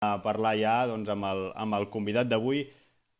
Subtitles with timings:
[0.00, 2.66] a parlar ja doncs, amb, el, amb el convidat d'avui,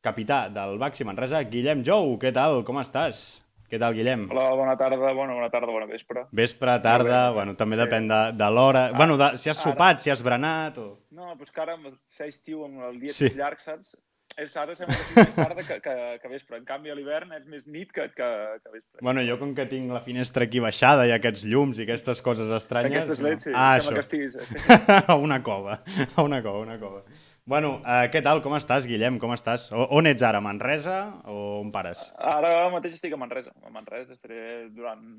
[0.05, 2.17] capità del Baxi Manresa, Guillem Jou.
[2.21, 2.63] Què tal?
[2.67, 3.41] Com estàs?
[3.67, 4.29] Què tal, Guillem?
[4.31, 6.27] Hola, bona tarda, bona, bona tarda, bona vespre.
[6.37, 7.83] Vespre, tarda, bé, bueno, també sí.
[7.83, 8.85] depèn de, de l'hora.
[8.93, 10.03] Ah, bueno, de, si has sopat, ara...
[10.05, 10.87] si has berenat o...
[11.17, 13.33] No, però és que ara amb ser estiu, amb el dia sí.
[13.35, 13.97] llarg, saps?
[14.37, 16.59] És ara sembla que és més tarda que, que, que vespre.
[16.61, 18.27] En canvi, a l'hivern és més nit que, que,
[18.61, 19.01] que vespre.
[19.01, 22.53] Bueno, jo com que tinc la finestra aquí baixada i aquests llums i aquestes coses
[22.53, 22.99] estranyes...
[22.99, 23.55] Aquestes leds, sí.
[23.57, 23.95] Ah, això.
[23.97, 24.37] que estiguis...
[25.15, 25.79] a una cova,
[26.13, 27.01] a una cova, una cova.
[27.49, 28.43] Bueno, uh, què tal?
[28.45, 29.17] Com estàs, Guillem?
[29.23, 29.71] Com estàs?
[29.73, 30.45] O, on ets ara?
[30.45, 32.05] Manresa o on pares?
[32.21, 33.57] Ara mateix estic a Manresa.
[33.65, 35.15] A Manresa estaré durant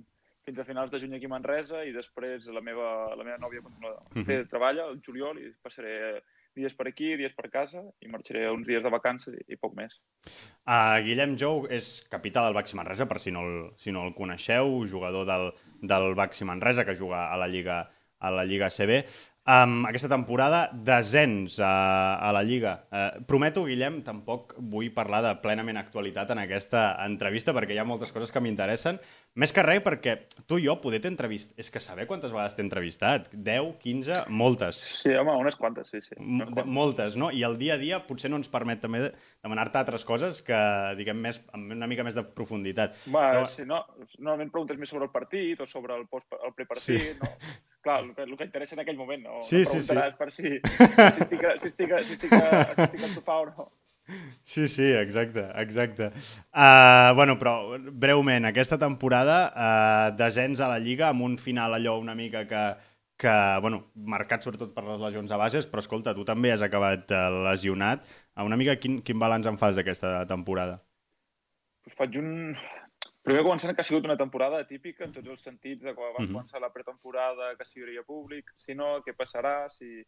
[0.45, 3.66] fins a finals de juny aquí a Manresa i després la meva, la meva nòvia
[3.66, 4.25] continua, uh -huh.
[4.27, 6.22] fer, treballa el juliol i passaré
[6.57, 9.75] dies per aquí, dies per casa, i marxaré uns dies de vacances i, i poc
[9.77, 9.95] més.
[10.66, 14.16] Uh, Guillem Jou és capità del Baxi Manresa, per si no el, si no el
[14.17, 15.52] coneixeu, jugador del,
[15.93, 17.83] del Baxi Manresa, que juga a la Lliga,
[18.20, 19.03] a la Lliga CB.
[19.47, 22.73] Um, aquesta temporada, descens a, a la Lliga.
[22.91, 27.85] Uh, prometo, Guillem, tampoc vull parlar de plenament actualitat en aquesta entrevista perquè hi ha
[27.88, 28.99] moltes coses que m'interessen.
[29.39, 30.17] Més que res perquè
[30.52, 31.55] tu i jo poder t'entrevistar...
[31.63, 33.30] És que saber quantes vegades t'he entrevistat.
[33.31, 34.81] 10, 15, moltes.
[34.97, 36.17] Sí, home, unes quantes, sí, sí.
[36.17, 36.67] Quantes.
[36.67, 37.31] Moltes, no?
[37.31, 40.59] I el dia a dia potser no ens permet també demanar-te altres coses que,
[41.00, 43.00] diguem, més, amb una mica més de profunditat.
[43.16, 43.47] Va, Però...
[43.55, 43.79] sí, no,
[44.19, 47.16] normalment preguntes més sobre el partit o sobre el, post, el prepartit, sí.
[47.23, 47.31] no?
[47.88, 49.97] clar, el que, el que interessa en aquell moment, no, sí, no sí, sí.
[50.19, 53.67] per si, si, estic, si, estic, si, estic, si estic al sofà o no.
[54.47, 56.11] Sí, sí, exacte, exacte.
[56.55, 57.55] Uh, bueno, però
[57.91, 62.63] breument, aquesta temporada uh, descens a la Lliga amb un final allò una mica que,
[63.19, 67.11] que bueno, marcat sobretot per les lesions a bases, però escolta, tu també has acabat
[67.11, 68.07] uh, lesionat.
[68.31, 70.79] Uh, una mica quin, quin balanç en fas d'aquesta temporada?
[71.83, 72.55] Pues faig un,
[73.28, 76.22] Primer començant que ha sigut una temporada típica en tots els sentits de quan va
[76.22, 76.31] uh -huh.
[76.31, 80.00] començar la pretemporada, que si hi hauria públic, si no, què passarà, si...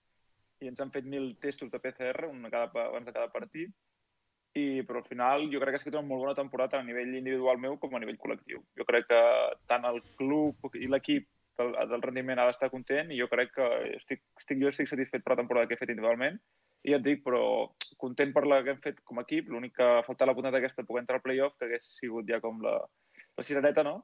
[0.61, 3.72] i ens han fet mil testos de PCR un cada, abans de cada partit,
[4.53, 6.88] i, però al final jo crec que ha estat una molt bona temporada tant a
[6.88, 8.64] nivell individual meu com a nivell col·lectiu.
[8.78, 9.22] Jo crec que
[9.67, 11.27] tant el club i l'equip
[11.58, 13.67] del, del rendiment ha d'estar content i jo crec que
[13.98, 16.39] estic, estic, jo estic satisfet per la temporada que he fet individualment.
[16.88, 17.43] I ja et dic, però
[17.98, 20.58] content per la que hem fet com a equip, l'únic que ha faltat la puntada
[20.58, 22.77] aquesta poder entrar al playoff, que hagués sigut ja com la,
[23.39, 23.98] la cirereta no,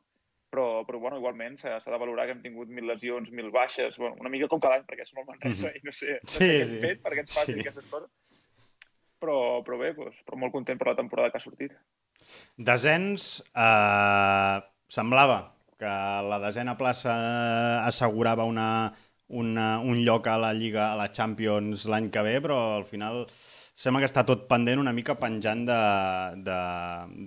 [0.56, 4.16] però, però bueno, igualment s'ha de valorar que hem tingut mil lesions, mil baixes, bueno,
[4.24, 5.82] una mica com cada any, perquè som el Manresa mm -hmm.
[5.82, 6.76] i no sé, no sí, sé què sí.
[6.76, 7.60] hem fet perquè ens facin sí.
[7.66, 8.10] aquestes coses.
[9.20, 11.72] Però, però bé, doncs, però molt content per la temporada que ha sortit.
[12.58, 14.58] Desens, eh,
[14.88, 15.94] semblava que
[16.32, 17.14] la desena plaça
[17.86, 18.94] assegurava una,
[19.28, 23.26] una, un lloc a la Lliga, a la Champions l'any que ve, però al final
[23.76, 25.66] sembla que està tot pendent una mica penjant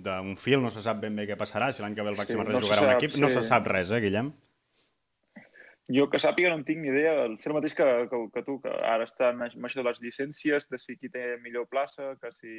[0.01, 2.33] d'un fil, no se sap ben bé què passarà, si l'any que ve el Baxi
[2.33, 3.21] sí, Manresa no jugarà un equip, sí.
[3.21, 4.33] no se sap res, eh, Guillem?
[5.93, 8.59] Jo que sàpiga no en tinc ni idea, el ser mateix que, que, que tu,
[8.61, 12.29] que ara està amb això de les llicències, de si qui té millor plaça, que
[12.33, 12.53] si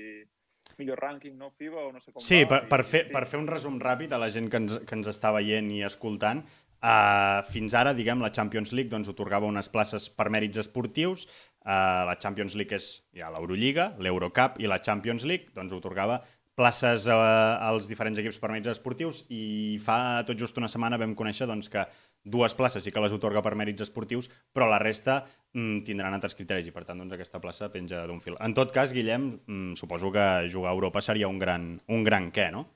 [0.79, 2.49] millor rànquing, no, FIBA, o no sé com sí, va.
[2.63, 5.11] per, per, fer, per fer un resum ràpid a la gent que ens, que ens
[5.11, 6.43] està veient i escoltant,
[6.81, 11.27] Uh, fins ara, diguem, la Champions League doncs, otorgava unes places per mèrits esportius.
[11.61, 16.23] Uh, la Champions League és ja l'Eurolliga, l'Eurocup i la Champions League doncs, otorgava
[16.57, 21.15] places uh, als diferents equips per mèrits esportius i fa tot just una setmana vam
[21.17, 21.85] conèixer doncs, que
[22.25, 25.23] dues places sí que les otorga per mèrits esportius, però la resta
[25.55, 28.37] mm, tindran altres criteris i per tant doncs, aquesta plaça penja d'un fil.
[28.45, 32.29] En tot cas, Guillem, mm, suposo que jugar a Europa seria un gran, un gran
[32.33, 32.67] què, no?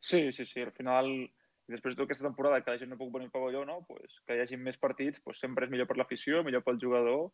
[0.00, 0.60] Sí, sí, sí.
[0.60, 1.08] Al final
[1.68, 3.82] i després de aquesta temporada que la gent no puc venir al pavelló, no?
[3.88, 7.28] pues, que hi hagi més partits, pues, sempre és millor per l'afició, millor pel jugador,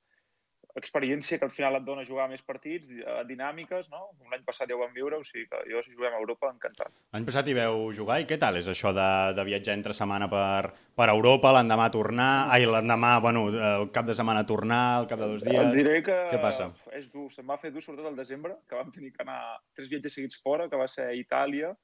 [0.75, 4.09] experiència que al final et dona jugar més partits, eh, dinàmiques, no?
[4.31, 6.91] L'any passat ja ho vam viure, o sigui que jo si juguem a Europa, encantat.
[7.15, 9.09] L'any passat hi veu jugar i què tal és això de,
[9.39, 14.19] de viatjar entre setmana per, per Europa, l'endemà tornar, ai, l'endemà, bueno, el cap de
[14.19, 15.63] setmana tornar, el cap de dos dies...
[15.63, 16.73] Et diré que què passa?
[16.99, 19.41] és dur, se'm va fer dur sobretot al desembre, que vam tenir que anar
[19.77, 21.75] tres viatges seguits fora, que va ser a Itàlia,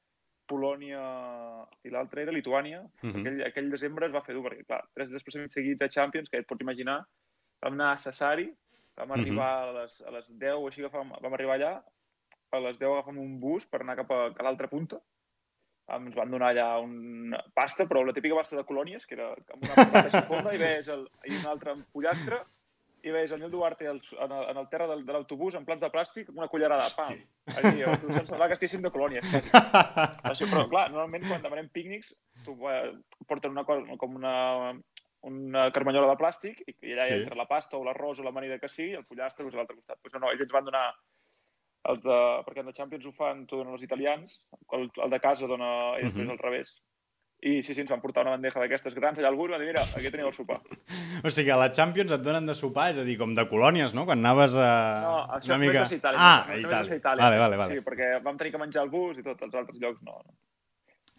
[0.50, 1.02] Polònia
[1.86, 2.80] i l'altre era Lituània.
[2.82, 3.20] Uh -huh.
[3.20, 6.38] aquell, aquell desembre es va fer dur, perquè, clar, tres desplaçaments seguits a Champions, que
[6.38, 6.98] et pots imaginar,
[7.62, 8.50] vam anar a Sassari,
[8.96, 9.78] vam arribar uh -huh.
[9.78, 11.74] a, les, a les 10 o així, vam, vam arribar allà,
[12.50, 15.00] a les 10 agafem un bus per anar cap a, a l'altra punta,
[15.96, 19.64] ens van donar allà una pasta, però la típica pasta de colònies, que era amb
[19.64, 22.40] una pasta de i veies el, i un altre pollastre,
[23.04, 25.66] i veus el Nil Duarte el, en, el, en el terra de, de l'autobús en
[25.68, 27.06] plats de plàstic amb una cullerada de pa.
[27.60, 29.36] Allí, se'ns semblava que estiguéssim de colònies.
[30.30, 32.12] Això, però, clar, normalment quan demanem pícnics
[32.46, 32.92] tu, eh,
[33.28, 34.34] porten una cosa com una,
[35.30, 37.22] una carmanyola de plàstic i, i allà sí.
[37.22, 40.00] entre la pasta o l'arròs o l'amanida que sigui, el pollastre és a l'altre costat.
[40.02, 40.86] Pues no, no, ells ens van donar
[41.90, 44.40] els de, perquè en la Champions ho fan, t'ho donen els italians,
[44.76, 46.36] el, el de casa dona, després uh -huh.
[46.36, 46.76] al revés.
[47.42, 49.62] I sí, sí, ens van portar una bandeja d'aquestes grans allà al bus i van
[49.62, 50.58] dir, mira, aquí teniu el sopar.
[51.24, 53.94] O sigui, a la Champions et donen de sopar, és a dir, com de colònies,
[53.96, 54.04] no?
[54.08, 54.68] Quan anaves a...
[55.06, 55.86] No, això una mica...
[55.88, 56.20] ser Itàlia.
[56.20, 57.00] Ah, a Itàlia.
[57.00, 57.24] Itàlia.
[57.24, 57.78] Vale, vale, vale.
[57.78, 60.20] Sí, perquè vam tenir que menjar al bus i tot, els altres llocs no.
[60.20, 60.36] no.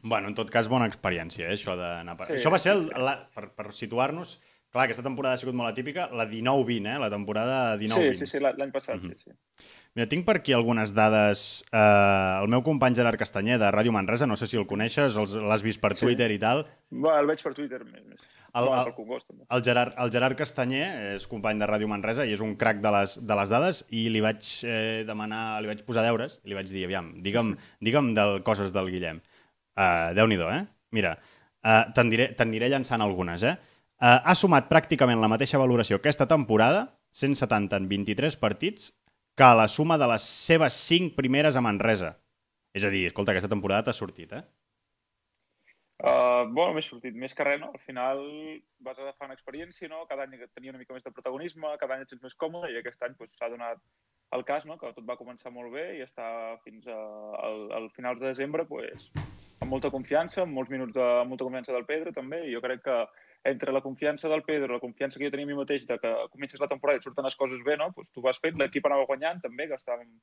[0.04, 2.16] Bueno, en tot cas, bona experiència, eh, això d'anar...
[2.18, 2.30] Per...
[2.32, 2.38] Sí.
[2.40, 4.38] Això va ser, el, la, per, per situar-nos,
[4.72, 6.98] clar, aquesta temporada ha sigut molt atípica, la 19-20, eh?
[7.02, 8.14] La temporada 19-20.
[8.14, 9.14] Sí, sí, sí, l'any passat, Mhm.
[9.18, 9.70] sí, sí.
[9.94, 11.66] Mira, tinc per aquí algunes dades.
[11.68, 11.78] Eh,
[12.42, 15.82] el meu company Gerard Castanyer, de Ràdio Manresa, no sé si el coneixes, l'has vist
[15.84, 16.06] per Sí.
[16.06, 16.64] Twitter i tal.
[16.96, 18.06] Va, el veig per Twitter més.
[18.08, 18.22] més.
[18.54, 19.44] El- El, el- Congost, també.
[19.50, 22.92] El Gerard, el Gerard Castanyer és company de Ràdio Manresa i és un crac de
[22.92, 26.56] les, de les dades i li vaig eh, demanar, li vaig posar deures i li
[26.56, 29.22] vaig dir, aviam, digue'm, digue'm del, coses del Guillem.
[29.78, 30.66] Uh, Déu-n'hi-do, eh?
[30.92, 31.18] Mira,
[31.64, 33.56] uh, te'n diré, te aniré llançant algunes, eh?
[34.02, 38.92] Uh, ha sumat pràcticament la mateixa valoració aquesta temporada, 170 en 23 partits,
[39.38, 42.16] que la suma de les seves 5 primeres a Manresa.
[42.76, 44.44] És a dir, escolta, aquesta temporada t'ha sortit, eh?
[46.02, 47.70] Uh, bueno, m'he sortit més que res, no?
[47.76, 48.22] Al final
[48.82, 50.06] vas agafant experiència, no?
[50.10, 52.80] Cada any tenia una mica més de protagonisme, cada any et sents més còmode i
[52.80, 53.84] aquest any s'ha pues, donat
[54.34, 54.80] el cas, no?
[54.82, 56.26] Que tot va començar molt bé i està
[56.64, 56.98] fins a,
[57.46, 59.12] al, al finals de desembre pues,
[59.62, 62.82] amb molta confiança, amb molts minuts de molta confiança del Pedro també i jo crec
[62.88, 62.98] que
[63.44, 66.12] entre la confiança del Pedro, la confiança que jo tenia a mi mateix de que
[66.30, 67.90] comences la temporada i surten les coses bé, no?
[67.96, 70.14] Pues tu vas fent, l'equip anava guanyant també, que estava amb,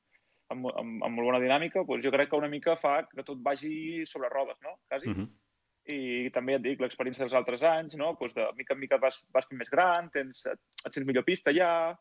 [0.55, 3.41] amb, amb, amb molt bona dinàmica, pues jo crec que una mica fa que tot
[3.43, 4.79] vagi sobre rodes, no?
[4.87, 5.09] Quasi.
[5.09, 5.29] Uh -huh.
[5.89, 8.15] I també et dic, l'experiència dels altres anys, no?
[8.15, 11.23] pues de mica en mica vas, vas fent més gran, tens, et, et sents millor
[11.23, 11.97] pista ja...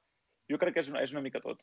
[0.50, 1.58] Jo crec que és una, és una mica tot.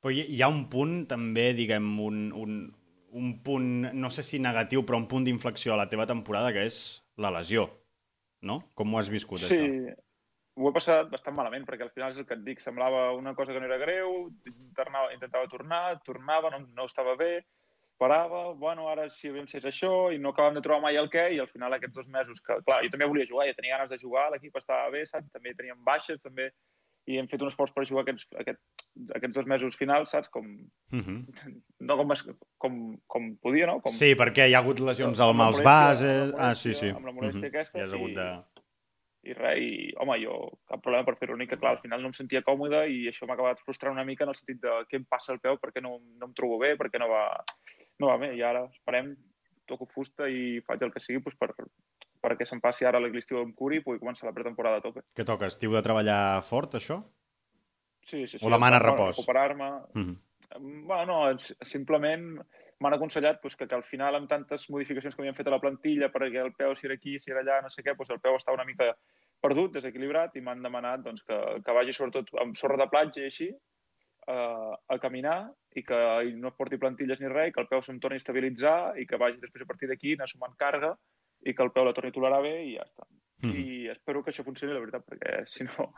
[0.00, 2.72] Però hi ha un punt, també, diguem, un, un,
[3.10, 6.64] un punt, no sé si negatiu, però un punt d'inflexió a la teva temporada, que
[6.64, 7.81] és la lesió,
[8.42, 8.60] no?
[8.78, 9.96] Com ho has viscut, sí, això?
[10.54, 13.32] ho he passat bastant malament, perquè al final és el que et dic, semblava una
[13.38, 17.32] cosa que no era greu, intentava, intentava tornar, tornava, no, no estava bé,
[18.02, 21.08] parava, bueno, ara sí, aviam si és això, i no acabàvem de trobar mai el
[21.12, 23.78] què, i al final aquests dos mesos, que clar, jo també volia jugar, ja tenia
[23.78, 25.30] ganes de jugar, l'equip estava bé, saps?
[25.32, 26.50] També teníem baixes, també,
[27.10, 28.60] i hem fet un esforç per jugar aquests, aquest,
[29.16, 30.28] aquests dos mesos finals, saps?
[30.30, 30.46] Com,
[30.92, 31.60] Uh -huh.
[31.80, 32.08] no com,
[32.58, 33.80] com, com podia, no?
[33.80, 36.32] Com, Sí, perquè hi ha hagut lesions al mals bases...
[36.38, 36.88] Ah, sí, sí.
[36.90, 37.54] amb la molèstia Mhm.
[37.54, 38.42] aquesta, I has hagut i- de...
[39.24, 42.08] i res, i home, jo cap problema per fer-ho, únic que clar, al final no
[42.08, 44.96] em sentia còmode i això m'ha acabat frustrant una mica en el sentit de què
[44.96, 47.42] em passa al peu, perquè no, no em trobo bé, perquè no va,
[48.00, 49.16] no va bé, i ara esperem,
[49.66, 51.54] toco fusta i faig el que sigui doncs, per,
[52.22, 55.02] perquè se'm passi ara l'estiu em curi i pugui començar la pretemporada a tope.
[55.16, 55.50] Què toca?
[55.50, 57.02] Estiu de treballar fort, això?
[58.02, 58.44] Sí, sí, sí.
[58.46, 59.16] O demana bueno, repòs?
[59.16, 60.16] Recuperar-me, Uh -huh.
[60.60, 62.42] Bueno, no, simplement
[62.82, 65.60] m'han aconsellat pues, que, que al final, amb tantes modificacions que havien fet a la
[65.62, 68.20] plantilla, perquè el peu si era aquí, si era allà, no sé què, pues, el
[68.20, 68.90] peu està una mica
[69.40, 73.30] perdut, desequilibrat, i m'han demanat doncs, que, que vagi sobretot amb sorra de platja i
[73.30, 73.48] així,
[74.34, 75.38] eh, a caminar,
[75.74, 76.02] i que
[76.36, 79.40] no porti plantilles ni res, que el peu se'm torni a estabilitzar, i que vagi
[79.40, 80.94] després a partir d'aquí anar sumant càrrega,
[81.42, 83.06] i que el peu la torni a tolerar bé, i ja està.
[83.42, 83.54] Mhm.
[83.58, 85.88] I espero que això funcioni, la veritat, perquè si no,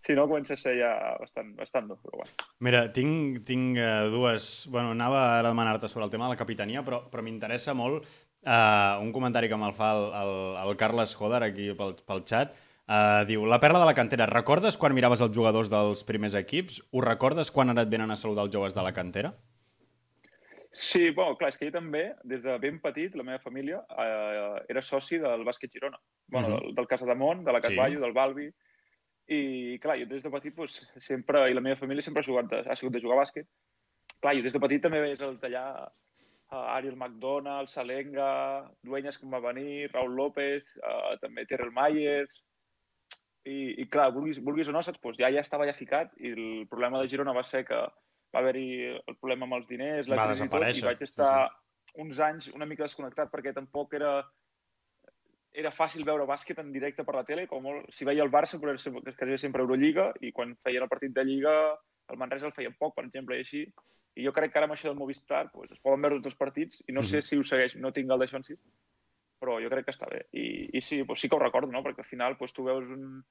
[0.00, 2.46] si no comença a ser ja bastant, bastant dur, però bueno.
[2.64, 4.66] Mira, tinc, tinc uh, dues...
[4.72, 8.06] Bueno, anava ara a demanar-te sobre el tema de la capitania, però, però m'interessa molt
[8.06, 10.32] uh, un comentari que me'l fa el, el,
[10.64, 12.56] el Carles Joder aquí pel, pel xat.
[12.86, 16.80] Uh, diu, la perla de la cantera, recordes quan miraves els jugadors dels primers equips?
[16.94, 19.34] Ho recordes quan ara et venen a saludar els joves de la cantera?
[20.76, 24.58] Sí, bueno, clar, és que jo també, des de ben petit, la meva família eh,
[24.68, 25.96] era soci del bàsquet Girona.
[26.28, 26.58] Bueno, Mhm.
[26.66, 27.68] del, del Casa Damunt, de la Sí.
[27.68, 28.50] Casballo, del Balbi.
[29.28, 32.50] I, clar, jo des de petit, pues, sempre, i la meva família sempre ha, jugat,
[32.50, 33.46] de- ha sigut de jugar a bàsquet.
[34.20, 35.64] Clar, jo des de petit també veus els d'allà,
[36.52, 42.42] uh, Ariel McDonald, Salenga, duenyes que em va venir, Raúl López, uh, també Terrell Myers...
[43.46, 44.98] I, i clar, vulguis, vulguis o no, saps?
[44.98, 47.78] Pues ja, ja estava ja ficat i el problema de Girona va ser que
[48.34, 48.66] va haver-hi
[48.96, 51.30] el problema amb els diners, la Va crisi i tot, i vaig sí, estar
[51.96, 54.18] uns anys una mica desconnectat perquè tampoc era
[55.56, 58.58] era fàcil veure bàsquet en directe per la tele, com molt, si veia el Barça,
[58.60, 61.54] però era quedaria sempre Eurolliga, i quan feien el partit de Lliga,
[62.12, 63.62] el Manresa el feien poc, per exemple, i així.
[64.16, 66.36] I jo crec que ara amb això del Movistar pues, es poden veure tots els
[66.36, 67.22] partits, i no sé Mhm.
[67.22, 68.58] si ho segueix, no tinc el d'això en si,
[69.40, 70.26] però jo crec que està bé.
[70.32, 71.82] I, i sí, pues sí que ho recordo, no?
[71.82, 73.24] perquè al final pues, tu veus un,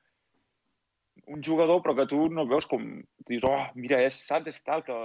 [1.28, 2.84] un jugador però que tu no veus com...
[3.30, 5.00] Dius, oh, mira, és, saps, és tal, que...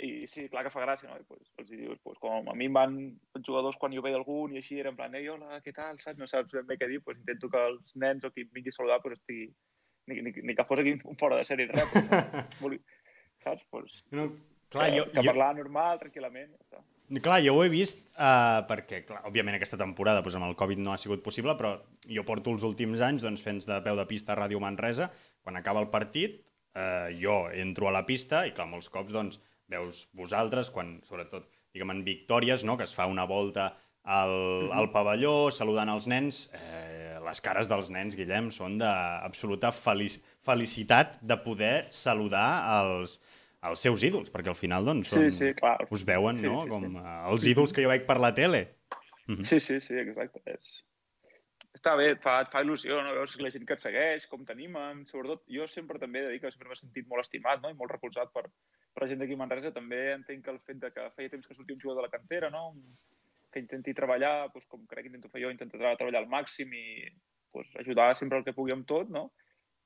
[0.00, 1.18] I sí, clar que fa gràcia, no?
[1.20, 2.94] I pues, els dius, pues, com a mi em van
[3.36, 5.98] els jugadors quan jo veia algun i així, era en plan, ei, hola, què tal,
[6.00, 6.16] saps?
[6.16, 8.72] No saps ben bé què dir, pues, intento que els nens o qui em vingui
[8.72, 9.50] a saludar pues, estigui...
[10.08, 12.08] Ni, ni, ni que fos aquí un fora de sèrie, res, pues,
[12.64, 12.70] no,
[13.44, 13.66] saps?
[13.70, 14.30] Pues, No,
[14.72, 16.82] clar, que, jo, que jo, parlar normal, tranquil·lament, ja està.
[17.18, 20.78] Clar, jo ho he vist uh, perquè, clar, òbviament aquesta temporada doncs, amb el Covid
[20.78, 21.72] no ha sigut possible, però
[22.06, 25.08] jo porto els últims anys doncs, fent de peu de pista a Ràdio Manresa.
[25.44, 26.40] Quan acaba el partit,
[26.76, 31.46] uh, jo entro a la pista i, clar, molts cops doncs, veus vosaltres, quan, sobretot,
[31.72, 33.70] diguem, en victòries, no?, que es fa una volta
[34.02, 36.48] al, al pavelló, saludant els nens.
[36.56, 42.48] Eh, les cares dels nens, Guillem, són d'absoluta felic felicitat de poder saludar
[42.80, 43.18] els,
[43.68, 45.76] els seus ídols, perquè al final doncs, són, sí, sí, clar.
[45.92, 46.62] us veuen Sí, no?
[46.64, 46.92] sí, com sí.
[46.96, 48.62] eh, els ídols que jo veig per la tele.
[49.28, 49.44] Mhm.
[49.46, 50.40] Sí, sí, sí, exacte.
[50.48, 50.80] És...
[51.76, 53.12] Està bé, fa, fa il·lusió, no?
[53.14, 56.40] Veus la gent que et segueix, com t'animen, sobretot jo sempre també he de dir
[56.42, 57.70] que sempre m'he sentit molt estimat no?
[57.70, 58.42] i molt recolzat per,
[58.90, 59.70] per la gent d'aquí a Manresa.
[59.76, 62.16] També entenc que el fet de que feia temps que sortia un jugador de la
[62.16, 62.64] cantera, no?
[63.50, 66.84] que intenti treballar, doncs, com crec que intento fer jo, intentar treballar al màxim i
[67.54, 69.28] doncs, ajudar sempre el que pugui amb tot, no?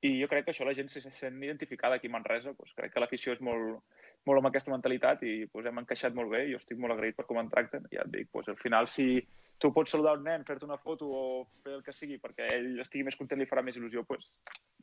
[0.05, 2.53] I jo crec que això la gent se sent identificada aquí a Manresa.
[2.53, 3.81] Doncs crec que l'afició és molt,
[4.29, 6.43] molt amb aquesta mentalitat i doncs, hem encaixat molt bé.
[6.51, 7.87] Jo estic molt agraït per com em tracten.
[7.93, 9.07] Ja et dic, doncs, al final, si
[9.59, 11.21] tu pots saludar un nen, fer-te una foto o
[11.63, 14.31] fer el que sigui perquè ell estigui més content i li farà més il·lusió, doncs,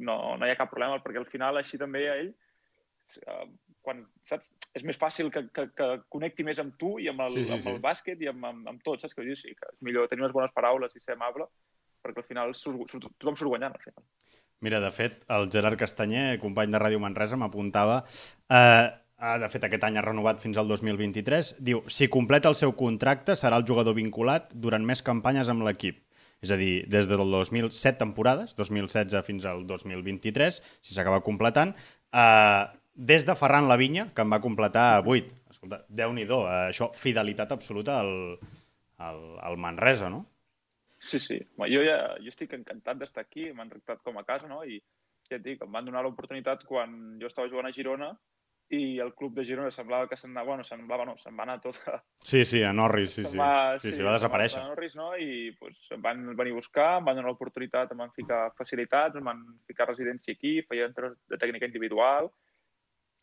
[0.00, 3.44] no, no hi ha cap problema, perquè al final així també a ell eh,
[3.82, 4.50] quan, saps?
[4.76, 7.54] És més fàcil que, que, que connecti més amb tu i amb el, Sí, sí,
[7.56, 7.74] amb sí.
[7.74, 9.16] el bàsquet i amb, amb, amb tot, saps?
[9.18, 11.48] Que dir, sí, que és millor tenir unes bones paraules i ser amable,
[12.02, 14.06] perquè al final surt, surt, tothom surt guanyant, al final.
[14.62, 18.02] Mira, de fet, el Gerard Castanyer, company de Ràdio Manresa, m'apuntava...
[18.46, 18.90] Eh,
[19.22, 21.54] ah, de fet, aquest any ha renovat fins al 2023.
[21.62, 26.00] Diu, si completa el seu contracte, serà el jugador vinculat durant més campanyes amb l'equip.
[26.42, 31.70] És a dir, des del 2007 temporades, 2016 fins al 2023, si s'acaba completant,
[32.10, 32.64] eh,
[32.94, 35.30] des de Ferran Lavinya, que en va completar 8.
[35.54, 38.12] Escolta, Déu-n'hi-do, eh, això, fidelitat absoluta al,
[38.98, 40.26] al, al Manresa, no?
[40.98, 41.38] Sí, sí.
[41.70, 44.64] Jo, ja, jo estic encantat d'estar aquí, m'han tractat com a casa, no?
[44.66, 44.82] I
[45.30, 48.10] ja et dic, em van donar l'oportunitat quan jo estava jugant a Girona
[48.72, 51.58] i el club de Girona semblava que se'n anava, bueno, semblava no, se'n va anar
[51.60, 53.36] tot a, Sí, sí, a Norris, sí, sí.
[53.38, 54.62] va, Sí, sí, se'n va desaparèixer.
[54.62, 55.10] a Norris, no?
[55.16, 59.20] I pues, em van venir a buscar, em van donar l'oportunitat, em van ficar facilitats,
[59.20, 62.30] em van ficar residència aquí, feia entrenaments de tècnica individual,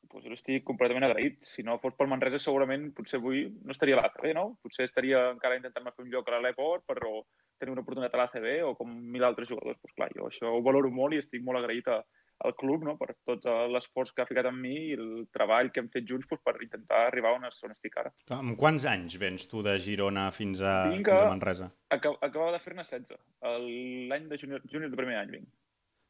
[0.10, 1.42] pues, jo estic completament agraït.
[1.46, 4.46] Si no fos pel Manresa, segurament potser avui no estaria a l'ACB, no?
[4.62, 7.26] Potser estaria encara intentant fer un lloc a l'Aleport per o
[7.60, 9.78] tenir una oportunitat a l'ACB o com mil altres jugadors.
[9.82, 12.00] Pues, clar, jo això ho valoro molt i estic molt agraït a,
[12.46, 12.96] al club no?
[12.98, 16.06] per tot eh, l'esforç que ha ficat en mi i el treball que hem fet
[16.08, 18.14] junts pues, per intentar arribar on, on estic ara.
[18.38, 21.72] Amb quants anys vens tu de Girona fins a, Vinc fins a a- Manresa?
[21.92, 23.18] Acab Acabava de fer-ne 16,
[23.54, 25.50] el- l'any de júnior, júnior de primer any vinc.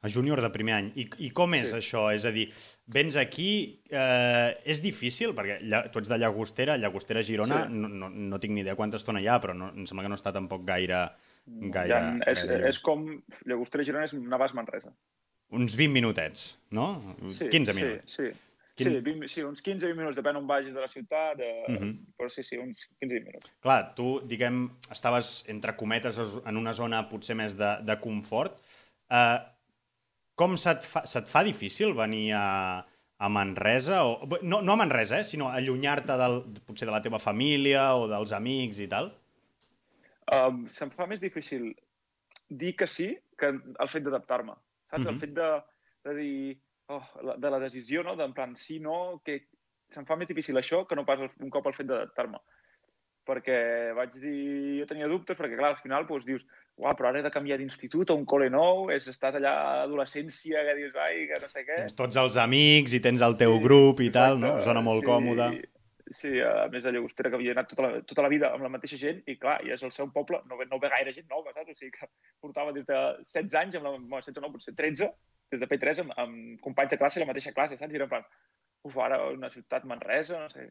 [0.02, 0.86] A júnior de primer any.
[0.96, 1.76] I, I com és Sí.
[1.76, 2.06] això?
[2.16, 2.46] És a dir,
[2.88, 7.74] vens aquí, eh, és difícil, perquè lla, tu ets de Llagostera, Llagostera, Girona, Sí.
[7.74, 10.14] no, no, no tinc ni idea quanta estona hi ha, però no, em sembla que
[10.14, 11.02] no està tampoc gaire...
[11.46, 13.04] gaire, Ja, és, gaire és com
[13.46, 14.94] Llagostera Girona és Navàs Manresa.
[15.51, 17.15] Uns 20 minutets, no?
[17.50, 18.13] 15 minuts.
[18.13, 18.46] Sí, sí.
[18.79, 22.13] Quin- Sí, 20, sí, uns 15-20 minuts, depèn on vagis de la ciutat, eh, Mhm.
[22.18, 23.50] però sí, sí, uns 15-20 minuts.
[23.60, 28.58] Clar, tu, diguem, estaves, entre cometes, en una zona potser més de, de confort.
[29.10, 29.39] Eh,
[30.36, 32.86] com se't fa, se't fa difícil venir a,
[33.18, 34.06] a Manresa?
[34.06, 36.13] O, no, no a Manresa, eh, sinó allunyar-te
[36.65, 39.12] potser de la teva família o dels amics i tal?
[40.32, 41.75] Um, se'm fa més difícil
[42.48, 44.53] dir que sí que el fet d'adaptar-me.
[44.89, 45.03] Saps?
[45.05, 45.13] Mhm.
[45.13, 45.50] El fet de,
[46.10, 46.60] de dir...
[46.89, 48.15] Oh, la- de la decisió, no?
[48.17, 49.43] D'en plan, sí, no, que
[49.93, 52.39] se'm fa més difícil això que no pas el- un cop el fet d'adaptar-me.
[53.29, 54.79] Perquè vaig dir...
[54.79, 56.48] Jo tenia dubtes, perquè clar, al final doncs, dius
[56.79, 59.81] uau, però ara he de canviar d'institut a un cole nou, és, estàs allà a
[59.84, 61.77] adolescència, que dius, ai, que no sé què.
[61.84, 64.55] Tens tots els amics i tens el teu Sí, grup i tal, no?
[64.55, 65.50] Exacte, Zona molt sí, còmoda.
[66.10, 68.72] Sí, a més a Llagostera, que havia anat tota la, tota la vida amb la
[68.74, 71.28] mateixa gent, i clar, i és el seu poble, no ve, no ve gaire gent
[71.30, 71.75] nova, saps?
[71.75, 72.10] O sigui que
[72.42, 75.10] portava des de 16 anys, amb la, bueno, 16 no, potser 13,
[75.54, 77.94] des de P3, amb, amb companys de classe, la mateixa classe, saps?
[77.94, 78.25] I era en plan,
[78.89, 80.66] uf, ara una ciutat Manresa, no sé.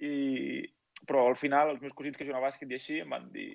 [0.00, 0.64] I,
[1.04, 3.50] però al final, els meus cosins que juguen a bàsquet i així em van dir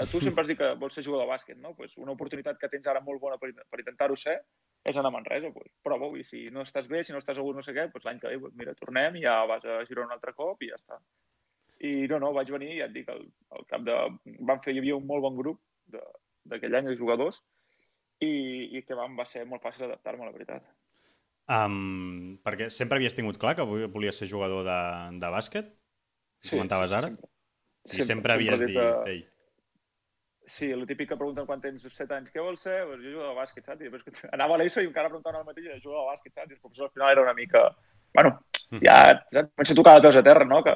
[0.00, 1.74] a tu sempre has dit que vols ser jugador de bàsquet, no?
[1.76, 4.38] Pues una oportunitat que tens ara molt bona per, per intentar-ho ser
[4.84, 7.52] és anar a Manresa, pues, prova-ho, i si no estàs bé, si no estàs segur
[7.54, 10.08] no sé què, pues l'any que ve, pues, mira, tornem i ja vas a Girona
[10.08, 10.98] un altre cop i ja està.
[11.84, 13.96] I no, no, vaig venir, ja et dic, al, al cap de...
[14.48, 15.60] Vam fer, hi havia un molt bon grup
[15.92, 16.04] de-
[16.50, 17.42] d'aquell any de jugadors
[18.20, 18.30] i,
[18.76, 20.64] i que vam, va ser molt fàcil adaptar-me, la veritat.
[21.50, 24.80] Um, perquè sempre havies tingut clar que vo- volies ser jugador de,
[25.20, 25.72] de bàsquet?
[26.40, 27.10] Sí, comentaves ara?
[27.10, 29.22] Sempre, I sempre havies he dit, dit, ei,
[30.50, 32.80] Sí, el típic que pregunten quan tens 7 anys, què vols ser?
[32.88, 33.84] Pues jo jugo de bàsquet, saps?
[33.84, 36.34] I després que anava a l'ESO i encara preguntaven el mateix, i jugo de bàsquet,
[36.34, 36.50] saps?
[36.50, 37.68] I el professor al final era una mica...
[38.14, 38.40] Bueno,
[38.70, 38.80] Mm.
[38.86, 38.96] ja
[39.32, 39.50] saps?
[39.56, 40.62] comença a tocar de peus a terra, no?
[40.62, 40.74] Que...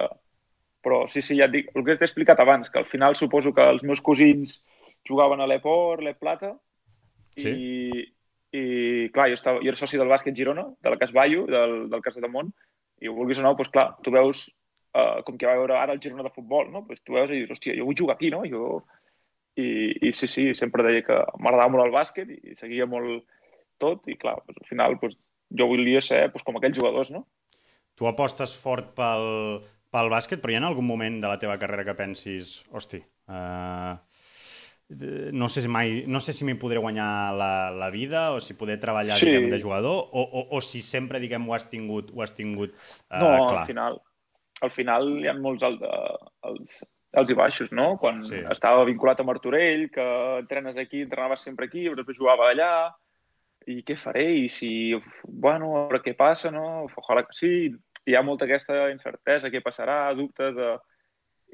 [0.84, 3.54] Però sí, sí, ja et dic, el que t'he explicat abans, que al final suposo
[3.56, 4.58] que els meus cosins
[5.08, 6.50] jugaven a l'Eport, l'E Plata,
[7.40, 8.02] i,
[8.52, 8.64] i
[9.14, 12.02] clar, jo, estava, jo era soci del bàsquet Girona, de la Cas Bayo, del, del
[12.04, 12.50] Cas de Mont,
[13.00, 14.44] i ho vulguis o no, doncs clar, tu veus
[14.92, 16.84] uh, com que va veure ara el Girona de futbol, no?
[16.84, 18.42] Pues tu veus i dius, hòstia, jo vull jugar aquí, no?
[18.50, 18.82] Jo...
[19.60, 19.68] I,
[20.08, 23.22] I sí, sí, sempre deia que m'agradava molt el bàsquet i seguia molt
[23.78, 25.14] tot i clar, pues, al final pues,
[25.54, 27.24] jo volia ser pues, com aquells jugadors, no?
[27.94, 29.60] tu apostes fort pel,
[29.94, 33.96] pel bàsquet, però hi ha algun moment de la teva carrera que pensis, hosti, Uh,
[35.32, 38.52] no sé si mai, no sé si m'hi podré guanyar la, la vida o si
[38.52, 39.30] poder treballar sí.
[39.30, 42.74] diguem, de jugador o, o, o si sempre diguem ho has tingut, ho has tingut
[42.76, 43.62] uh, no, clar.
[43.62, 43.96] al final,
[44.60, 45.88] al final hi ha molts alt,
[46.50, 46.76] els,
[47.20, 47.94] els i baixos, no?
[48.00, 48.40] Quan sí.
[48.50, 50.04] estava vinculat a Martorell, que
[50.40, 52.72] entrenes aquí, entrenaves sempre aquí, però després jugava allà,
[53.70, 54.26] i què faré?
[54.44, 54.70] I si,
[55.24, 56.84] bueno, a veure què passa, no?
[56.90, 57.52] Ojalà que sí.
[58.04, 60.74] Hi ha molta aquesta incertesa, què passarà, dubtes de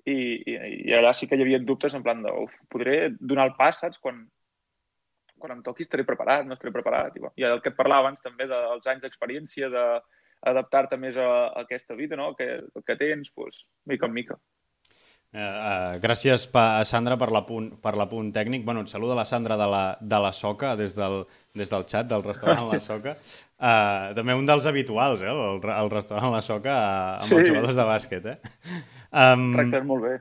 [0.05, 0.15] i,
[0.49, 0.55] i,
[0.89, 3.81] i allà sí que hi havia dubtes en plan de, uf, podré donar el pas,
[3.83, 4.01] saps?
[4.03, 4.23] Quan,
[5.41, 7.17] quan em toqui estaré preparat, no estaré preparat.
[7.17, 11.67] I, I el que et parlava abans també dels anys d'experiència, d'adaptar-te més a, a
[11.67, 12.33] aquesta vida, no?
[12.39, 12.49] Que,
[12.87, 14.41] que tens, doncs, mica en mica.
[15.31, 18.65] Uh, uh, gràcies, pa, Sandra, per l'apunt per l'apunt tècnic.
[18.67, 21.21] Bueno, et saluda la Sandra de la, de la Soca, des del,
[21.55, 23.15] des del xat del restaurant La Soca.
[23.61, 27.39] Uh, també un dels habituals, eh, el, el restaurant La Soca, uh, amb sí.
[27.39, 28.59] els jugadors de bàsquet, eh?
[29.15, 30.17] Um, tracten molt bé.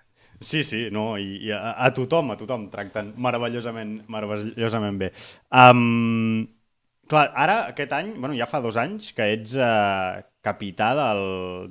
[0.46, 5.10] Sí, sí, no, i, i a, a tothom, a tothom tracten meravellosament, meravellosament bé.
[5.50, 6.46] Um,
[7.10, 11.24] clar, ara, aquest any, bueno, ja fa dos anys que ets uh, capità del,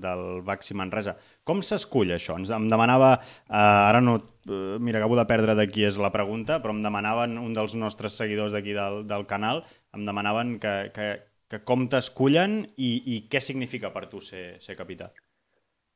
[0.03, 1.17] del Baxi Manresa.
[1.49, 2.37] Com s'escull això?
[2.37, 6.13] Ens, em demanava, uh, ara no, uh, mira, acabo de perdre de qui és la
[6.13, 9.65] pregunta, però em demanaven un dels nostres seguidors d'aquí del, del canal,
[9.97, 11.09] em demanaven que, que,
[11.49, 15.09] que com t'escullen i, i què significa per tu ser, ser capità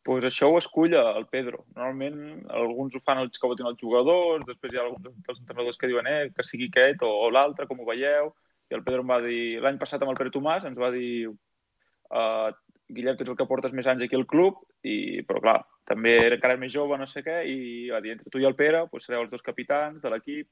[0.02, 1.62] pues això ho escull el Pedro.
[1.76, 5.78] Normalment alguns ho fan els que voten els jugadors, després hi ha alguns dels entrenadors
[5.78, 8.32] que diuen eh, que sigui aquest o, o l'altre, com ho veieu.
[8.70, 11.28] I el Pedro em va dir, l'any passat amb el Pere Tomàs, ens va dir
[11.28, 12.50] uh,
[12.92, 15.58] Guillem, tu ets el que portes més anys aquí al club, i, però clar,
[15.88, 18.58] també era encara més jove, no sé què, i va dir, entre tu i el
[18.58, 20.48] Pere, pues, sereu els dos capitans de l'equip,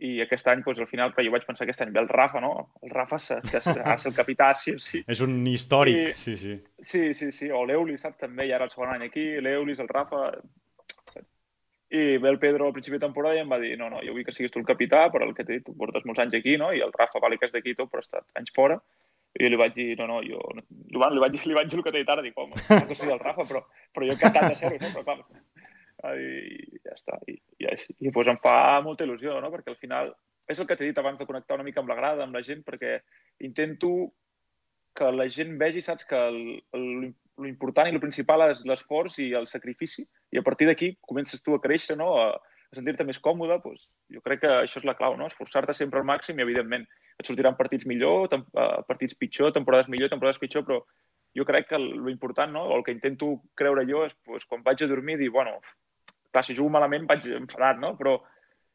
[0.00, 2.40] i aquest any, doncs, al final, que jo vaig pensar aquest any ve el Rafa,
[2.40, 2.52] no?
[2.82, 3.18] El Rafa
[3.50, 5.02] que serà el capità, sí sí.
[5.06, 6.56] És un històric, I, sí, sí.
[6.80, 8.16] Sí, sí, sí, o l'Eulis, saps?
[8.22, 10.24] També, i ara el segon any aquí, l'Eulis, el Rafa...
[11.90, 14.12] I ve el Pedro al principi de temporada i em va dir no, no, jo
[14.14, 16.36] vull que siguis tu el capità, però el que t'he dit, tu portes molts anys
[16.38, 16.68] aquí, no?
[16.70, 18.76] I el Rafa, vale que és d'aquí tot, però ha estat anys fora.
[19.38, 20.40] I jo li vaig dir, no, no, jo...
[20.90, 22.58] Bueno, li vaig li vaig dir el que t'he dit ara, dic, home,
[22.88, 23.62] que sigui el Rafa, però,
[23.94, 24.90] però jo encantat de ser-ho, no?
[24.96, 27.18] Però clar, i ja està.
[27.28, 27.94] I, i, així.
[28.00, 29.52] I doncs em fa molta il·lusió, no?
[29.52, 30.12] Perquè al final
[30.50, 32.42] és el que t'he dit abans de connectar una mica amb la grada, amb la
[32.42, 32.98] gent, perquè
[33.46, 34.10] intento
[34.98, 36.18] que la gent vegi, saps, que
[36.74, 40.02] l'important i el principal és l'esforç i el sacrifici,
[40.34, 43.92] i a partir d'aquí comences tu a créixer, no?, a, a sentir-te més còmode, doncs,
[44.10, 45.30] jo crec que això és la clau, no?
[45.30, 46.86] esforçar-te sempre al màxim i, evidentment,
[47.20, 50.80] et sortiran partits millor, eh, partits pitjor, temporades millor, temporades pitjor, però
[51.36, 52.64] jo crec que l'important, no?
[52.70, 55.58] o el que intento creure jo és doncs, quan vaig a dormir dir, bueno,
[56.32, 57.94] clar, si jugo malament vaig enfadat, no?
[57.98, 58.16] però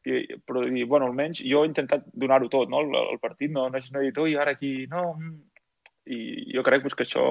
[0.06, 2.84] i, però i, bueno, almenys jo he intentat donar-ho tot, no?
[2.84, 5.12] El, el partit no, no, no he dit, ui, ara aquí, no...
[5.18, 5.36] Mm".
[6.06, 6.16] I
[6.54, 7.22] jo crec pues, que això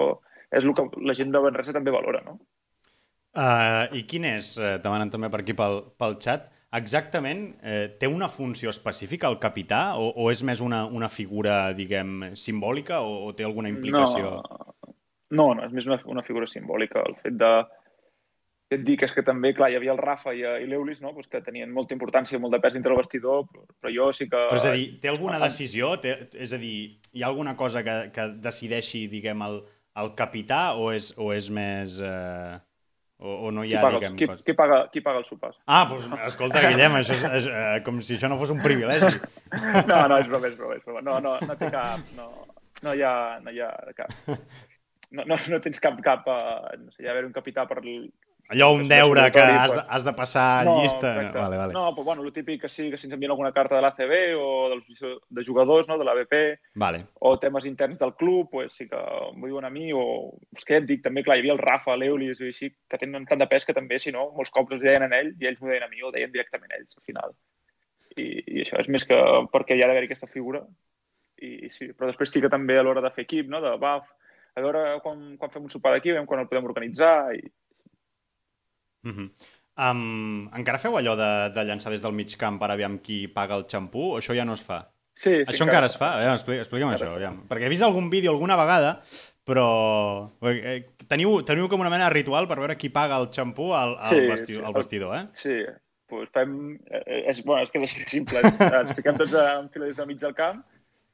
[0.51, 2.34] és el que la gent de Benresa també valora, no?
[3.36, 8.09] Uh, I quin és, uh, demanen també per aquí pel, pel xat, exactament eh, té
[8.11, 13.25] una funció específica el capità o, o és més una, una figura, diguem, simbòlica o,
[13.29, 14.38] o té alguna implicació?
[14.41, 14.91] No,
[15.31, 17.03] no, no és més una, una figura simbòlica.
[17.05, 17.51] El fet de,
[18.73, 21.13] et dic és que també, clar, hi havia el Rafa i, i l'Eulis, no?
[21.13, 24.29] pues que tenien molta importància, molt de pes dintre del vestidor, però, però jo sí
[24.29, 24.41] que...
[24.49, 25.93] Però és a dir, té alguna decisió?
[26.01, 26.77] Té, és a dir,
[27.13, 29.59] hi ha alguna cosa que, que decideixi, diguem, el,
[30.01, 31.99] el capità o és, o és més...
[32.01, 32.55] Eh...
[33.25, 34.17] O, o no hi ha, qui paga, diguem...
[34.19, 35.57] Qui, qui, paga, qui paga els sopars?
[35.65, 39.09] Ah, doncs, escolta, Guillem, això és, és, eh, com si això no fos un privilegi.
[39.89, 41.01] no, no, és broma, és broma, és broma.
[41.07, 42.03] No, no, no té cap...
[42.19, 42.29] No,
[42.85, 44.13] no hi ha, no hi ha cap...
[45.15, 46.29] No, no, no tens cap, cap...
[46.29, 47.81] Uh, no sé, hi ha d'haver un capità per,
[48.49, 51.13] allò un deure que has de, has de passar no, llista.
[51.15, 51.39] Exacte.
[51.39, 51.73] Vale, vale.
[51.73, 54.13] No, però bueno, el típic que sí, que si ens envien alguna carta de l'ACB
[54.38, 56.36] o dels, de jugadors, no, de l'ABP,
[56.75, 57.05] vale.
[57.19, 59.01] o temes interns del club, pues sí que
[59.36, 61.97] m'ho diuen a mi, o és que et dic, també, clar, hi havia el Rafa,
[61.97, 64.86] l'Eulis i així, que tenen tant de pes que també, si no, molts cops els
[64.86, 67.36] deien a ell i ells m'ho deien a mi o deien directament ells, al final.
[68.15, 69.17] I, i això és més que
[69.51, 70.62] perquè hi ha d'haver aquesta figura.
[71.41, 73.73] I, i sí, però després sí que també a l'hora de fer equip, no, de
[73.81, 73.97] va,
[74.55, 77.41] a veure quan, quan fem un sopar d'aquí, veiem quan el podem organitzar i
[79.05, 79.29] Uh -huh.
[79.91, 83.55] um, encara feu allò de, de llançar des del mig camp per aviam qui paga
[83.55, 84.89] el xampú o això ja no es fa?
[85.13, 86.09] Sí, sí, això encara, encara es fa?
[86.23, 87.11] Eh, expli explica'm encara.
[87.11, 87.47] això, aviam.
[87.47, 89.01] Perquè he vist algun vídeo alguna vegada,
[89.45, 93.73] però eh, teniu, teniu com una mena de ritual per veure qui paga el xampú
[93.73, 94.67] al, al, sí, vestidor, sí.
[94.67, 95.27] al vestidor, eh?
[95.31, 95.55] Sí,
[96.07, 96.79] pues fem...
[96.91, 98.41] Eh, és, bueno, és que és simple.
[98.81, 100.63] Ens fiquem tots en fila des del mig del camp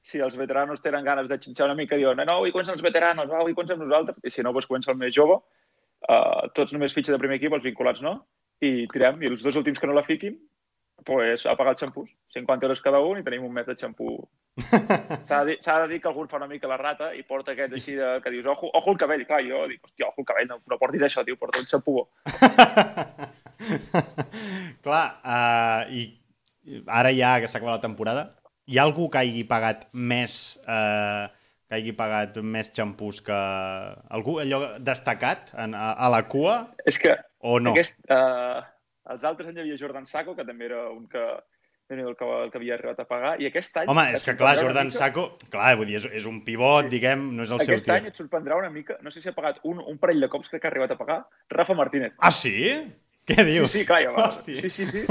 [0.02, 3.30] si els veteranos tenen ganes de xinxar una mica, diuen, no, avui comencen els veteranos,
[3.30, 5.38] va, avui comencem nosaltres, i si no, doncs comença el més jove,
[6.10, 8.18] uh, tots només fitxa de primer equip, els vinculats no,
[8.62, 10.38] i tirem, i els dos últims que no la fiquin,
[11.06, 12.10] pues, a pagar els xampús.
[12.36, 14.20] 50 euros cada un i tenim un mes de xampú.
[14.62, 17.94] S'ha de, de, dir que algun fa una mica la rata i porta aquest així
[17.98, 19.26] de, que dius, ojo, ojo el cabell.
[19.30, 21.94] Clar, jo dic, hòstia, ojo el cabell, no, no portis això, tio, porta un xampú.
[24.86, 26.02] Clar, uh, i
[26.86, 28.24] ara ja que s'ha acabat la temporada,
[28.70, 30.34] hi ha algú que hagi pagat més
[30.64, 31.26] uh,
[31.72, 33.36] que hagi pagat més xampús que
[34.12, 37.72] algú allò destacat en, a, a la cua És que o no?
[37.72, 38.60] aquest, uh,
[39.14, 41.24] els altres anys hi havia Jordan Sacco, que també era un que,
[41.92, 43.88] el que, el que havia arribat a pagar, i aquest any...
[43.92, 47.24] Home, és que clar, Jordan mica- Sacco, clar, vull dir, és, és un pivot, diguem,
[47.38, 47.96] no és el seu Aquest tir.
[47.96, 50.52] any et sorprendrà una mica, no sé si ha pagat un, un parell de cops,
[50.52, 51.22] crec que ha arribat a pagar,
[51.56, 52.14] Rafa Martínez.
[52.20, 52.54] Ah, sí?
[53.30, 53.72] Què Sí, dius?
[53.72, 54.24] sí, clar, ja va.
[54.30, 54.62] Hòstia.
[54.64, 55.02] Sí, sí, sí.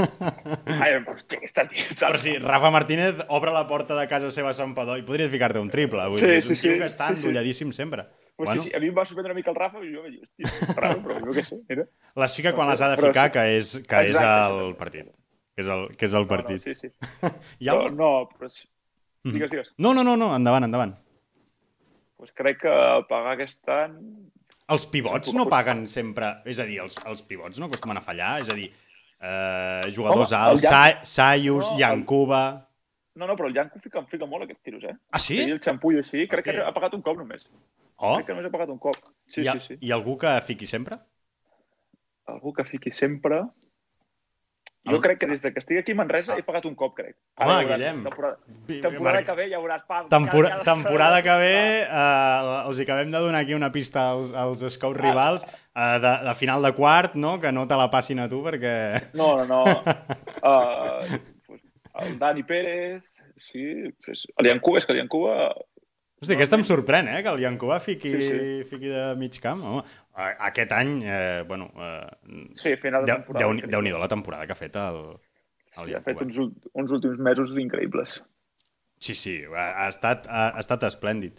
[0.67, 2.21] Ai, hòstia, aquesta tia, Però saps?
[2.25, 5.61] si Rafa Martínez obre la porta de casa seva a Sant Padó i podries ficar-te
[5.63, 6.03] un triple.
[6.11, 7.21] Vull Sí, dir, és un sí, tio sí, que està sí, sí.
[7.23, 8.05] endolladíssim sempre.
[8.35, 10.03] Pues bueno, sí, sí, a mi em va sorprendre una mica el Rafa i jo
[10.03, 11.85] vaig dir, hòstia, raro, però jo què sé, mira.
[12.23, 13.33] les fica quan les ha de Però ficar, sí.
[13.37, 15.11] que és, que és Exacte, el partit.
[15.55, 16.59] Que és el, que és el No, no, partit.
[16.63, 16.91] sí, sí.
[17.21, 18.49] Ha Però, no, però...
[18.49, 18.67] sí.
[19.23, 19.33] Mhm.
[19.37, 19.73] Digues, digues.
[19.77, 20.95] No, no, no, no, endavant, endavant.
[22.17, 22.75] Pues crec que
[23.09, 23.95] pagar aquest any...
[24.71, 26.31] Els pivots Sí, no paguen sempre...
[26.47, 28.33] És a dir, els, els pivots no acostumen a fallar?
[28.43, 28.69] És a dir,
[29.19, 32.43] eh, jugadors Home, alts, Jan- Sa Sayus, No, Yankuba...
[33.19, 34.93] No, no, però el Janko fica, fica molt aquests tiros, eh?
[35.11, 35.35] Ah, sí?
[35.41, 36.53] I el i així, crec Hòstia.
[36.61, 37.43] que ha pagat un cop només.
[37.99, 38.95] Oh, Crec que només ha pagat un cop.
[39.27, 39.77] Sí, ha, sí, sí.
[39.81, 40.97] ha algú que fiqui sempre?
[42.31, 43.41] Algú que fiqui sempre...
[44.83, 46.95] Jo El- crec que des de que estic aquí a Manresa he pagat un cop,
[46.97, 47.15] crec.
[47.37, 47.99] Home, Ara veuràs, Guillem.
[48.03, 48.37] Temporada,
[48.81, 50.07] temporada que ve ja veuràs, pam.
[50.09, 54.33] Tempora cada- temporada que ve eh, els hi acabem de donar aquí una pista als,
[54.33, 57.39] als scouts rivals eh, de, de final de quart, no?
[57.39, 59.11] que no te la passin a tu perquè...
[59.13, 59.63] No, no, no.
[60.41, 61.61] Uh, pues,
[62.01, 63.05] el Dani Pérez,
[63.37, 63.93] sí.
[64.03, 65.53] Pues, el Iancuba, és que el Iancuba...
[66.21, 67.21] Hosti, aquesta em sorprèn, eh?
[67.25, 68.63] Que el Yankuba fiqui, Sí, sí.
[68.69, 69.63] fiqui de mig camp.
[69.65, 69.81] Home,
[70.13, 73.47] a- aquest any, eh, bueno, eh, Sí, final de temporada.
[73.47, 73.67] Déu-.
[73.71, 74.99] Déu-n'hi-do la temporada que ha fet el,
[75.77, 76.37] el Sí, ha fet uns,
[76.73, 78.21] uns últims mesos increïbles.
[78.99, 81.33] Sí, sí, ha, ha, estat, ha, ha estat esplèndid.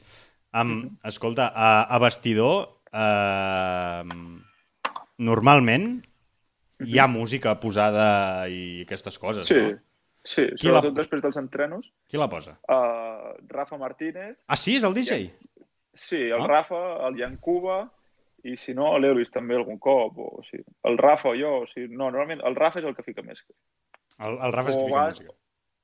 [0.52, 0.98] Um, Mhm.
[1.04, 4.02] Escolta, a, a vestidor, uh,
[5.18, 6.02] normalment
[6.82, 9.78] hi ha música posada i aquestes coses, Sí, no?
[10.24, 11.88] Sí, Qui la- sobretot després dels entrenos.
[12.08, 12.58] Qui la posa?
[12.68, 14.76] Uh, Rafa Martínez, Ah, sí?
[14.76, 15.30] És el DJ?
[15.94, 16.46] sí, el Ah.
[16.46, 17.90] Rafa, el Iancuba,
[18.44, 20.16] i si no, l'Eulis també algun cop.
[20.18, 22.94] O, o sigui, el Rafa o jo, o sigui, no, normalment el Rafa és el
[22.96, 23.44] que fica més.
[24.18, 25.34] El, el Rafa és O que fica música.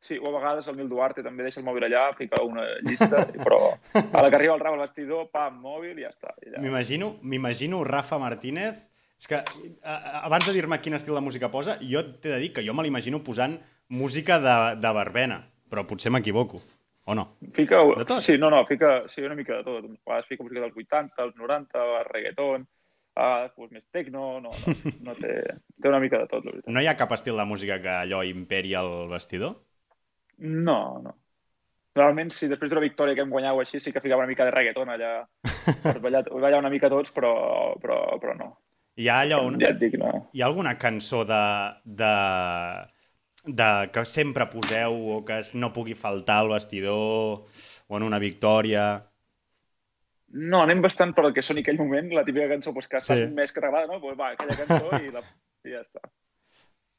[0.00, 3.24] Sí, o a vegades el Nil Duarte també deixa el mòbil allà, fica una llista,
[3.44, 3.58] però
[3.92, 6.34] a la que arriba el Rafa al vestidor, pam, mòbil i ja està.
[6.46, 6.60] I ja.
[6.62, 8.84] M'imagino m'imagino Rafa Martínez...
[9.18, 12.52] És que eh, abans de dir-me quin estil de música posa, jo t'he de dir
[12.54, 13.56] que jo me l'imagino posant
[13.88, 15.38] música de, de verbena,
[15.70, 16.60] però potser m'equivoco.
[17.08, 17.24] O no?
[17.56, 18.20] Fica, De tot?
[18.20, 19.84] Sí, no, no, fica sí, una mica de tot.
[19.84, 22.66] A vegades fica música dels 80, els 90, el reggaeton,
[23.16, 24.74] a vegades pues, més tecno, no, no,
[25.06, 25.38] no té,
[25.80, 26.74] té una mica de tot, la veritat.
[26.74, 29.56] No hi ha cap estil de música que allò imperi el vestidor?
[30.68, 31.14] No, no.
[31.98, 34.44] Normalment, si després d'una victòria que hem guanyat o així, sí que ficava una mica
[34.46, 35.12] de reggaeton allà
[35.82, 37.32] per ballar, ballar una mica tots, però,
[37.82, 38.50] però, però no.
[39.00, 40.12] Hi ha allò, una, Ja dic, no.
[40.34, 41.40] hi ha alguna cançó de,
[42.02, 42.12] de,
[43.44, 47.44] de que sempre poseu o que no pugui faltar al vestidor
[47.88, 49.04] o en una victòria?
[50.28, 53.16] No, anem bastant per el que soni aquell moment, la típica cançó pues, que estàs
[53.22, 53.24] Sí.
[53.24, 54.00] un mes que t'agrada, no?
[54.00, 55.22] Pues, va, aquella cançó i, la,
[55.64, 56.02] i ja està.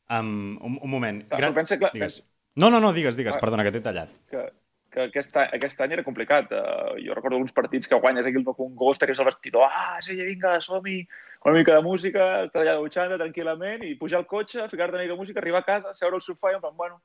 [0.10, 1.19] Um, un, un moment.
[1.30, 2.23] Clar, però pensa, clar, digues.
[2.56, 3.39] No, no, no, digues, digues, Ah.
[3.43, 4.10] perdona, que t'he tallat.
[4.32, 4.47] que,
[4.89, 6.49] que aquest, any, aquest any era complicat.
[6.52, 9.99] Uh, jo recordo alguns partits que guanyes aquí el un gol, estaries al vestidor, ah,
[10.02, 11.04] sí, vinga, som-hi,
[11.45, 15.15] una mica de música, estar allà dutxant tranquil·lament i pujar al cotxe, ficar-te una mica
[15.15, 16.99] de música, arribar a casa, seure al sofà i en plan, bueno,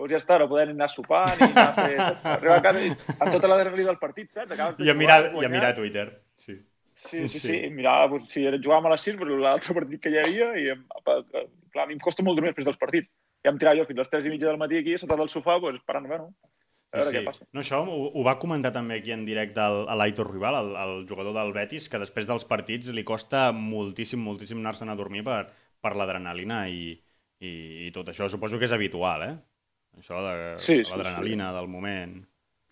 [0.00, 2.08] doncs ja està, no podem anar a sopar ni anar a fer...
[2.34, 4.52] Arribar a casa i amb tota l'adrenalina del partit, saps?
[4.56, 6.08] Acabes de I a mirar, i a mirar Twitter.
[6.40, 6.56] Sí.
[7.00, 7.40] Sí, sí, Sí.
[7.46, 7.56] sí.
[7.66, 10.70] I mirava, doncs, si jugàvem a les 6, però l'altre partit que hi havia, i
[10.74, 13.08] em, clar, a mi em costa molt dormir després dels partits.
[13.44, 15.30] I em tirava jo fins a les 3 i mitja del matí aquí, sota del
[15.32, 16.32] sofà, doncs, esperant, bueno,
[16.92, 17.16] a veure sí.
[17.18, 17.46] què passa.
[17.54, 20.72] No, això ho, ho va comentar també aquí en directe el, a l'Aitor Rival, el,
[20.84, 25.22] el jugador del Betis, que després dels partits li costa moltíssim, moltíssim anar-se'n a dormir
[25.26, 25.44] per,
[25.80, 26.90] per l'adrenalina i,
[27.40, 27.52] i,
[27.86, 28.28] i tot això.
[28.32, 29.36] Suposo que és habitual, eh?
[30.00, 32.20] Això de Sí, sí, l'adrenalina del moment.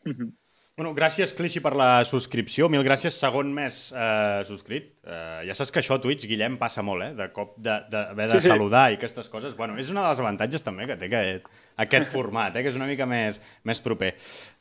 [0.07, 0.35] Mhm.
[0.79, 2.69] Bueno, gràcies, Clichy, per la subscripció.
[2.71, 4.93] Mil gràcies, segon mes eh, subscrit.
[5.03, 7.09] Eh, ja saps que això a Twitch, Guillem, passa molt, eh?
[7.19, 8.53] De cop d'haver de, d'haver de Sí, sí.
[8.53, 9.57] saludar i aquestes coses.
[9.59, 11.51] Bueno, és una de les avantatges també que té aquest,
[11.85, 12.65] aquest format, eh?
[12.65, 14.15] que és una mica més, més proper.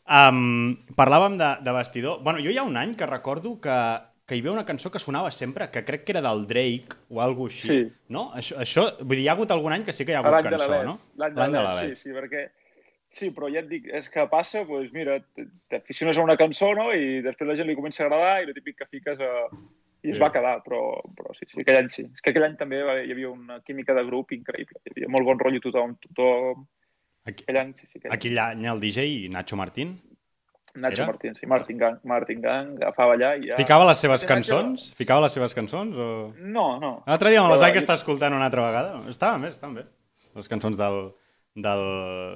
[0.08, 2.22] Um, parlàvem de, de vestidor.
[2.24, 3.80] Bueno, jo hi ha un any que recordo que,
[4.28, 7.20] que hi havia una cançó que sonava sempre, que crec que era del Drake o
[7.24, 7.68] alguna així.
[7.68, 7.82] Sí.
[8.14, 8.30] No?
[8.38, 10.48] Això, això, vull dir, hi ha hagut algun any que sí que hi ha hagut
[10.48, 10.96] de cançó, no?
[11.20, 12.48] L'any de l'Alet, sí, sí, perquè...
[13.08, 16.74] Sí, però ja et dic, és que passa, doncs mira, t- t'aficiones a una cançó,
[16.76, 19.30] no?, i després la gent li comença a agradar i el típic que fiques a...
[20.04, 20.82] i es va quedar, però,
[21.16, 22.04] però sí, sí, aquell any sí.
[22.04, 24.84] És que aquell any també hi havia una química de grup increïble.
[24.84, 26.68] Hi havia molt bon rotllo tothom, tothom...
[27.28, 28.00] Aquí, Aquell any, sí, sí.
[28.00, 29.98] Aquell aquell any el DJ Nacho Martín
[30.78, 31.08] Nacho era?
[31.12, 33.56] Martín, sí, Martin Gang, Martin Gang, agafava allà i ja...
[33.58, 34.84] Ficava les seves cançons?
[35.00, 35.96] Ficava les seves cançons?
[35.98, 36.10] O...
[36.38, 36.92] No, no.
[37.08, 39.00] L'altre dia me les vaig estar escoltant una altra vegada.
[39.10, 39.86] Estaven bé, estaven bé.
[40.38, 41.00] les cançons del,
[41.66, 41.82] del,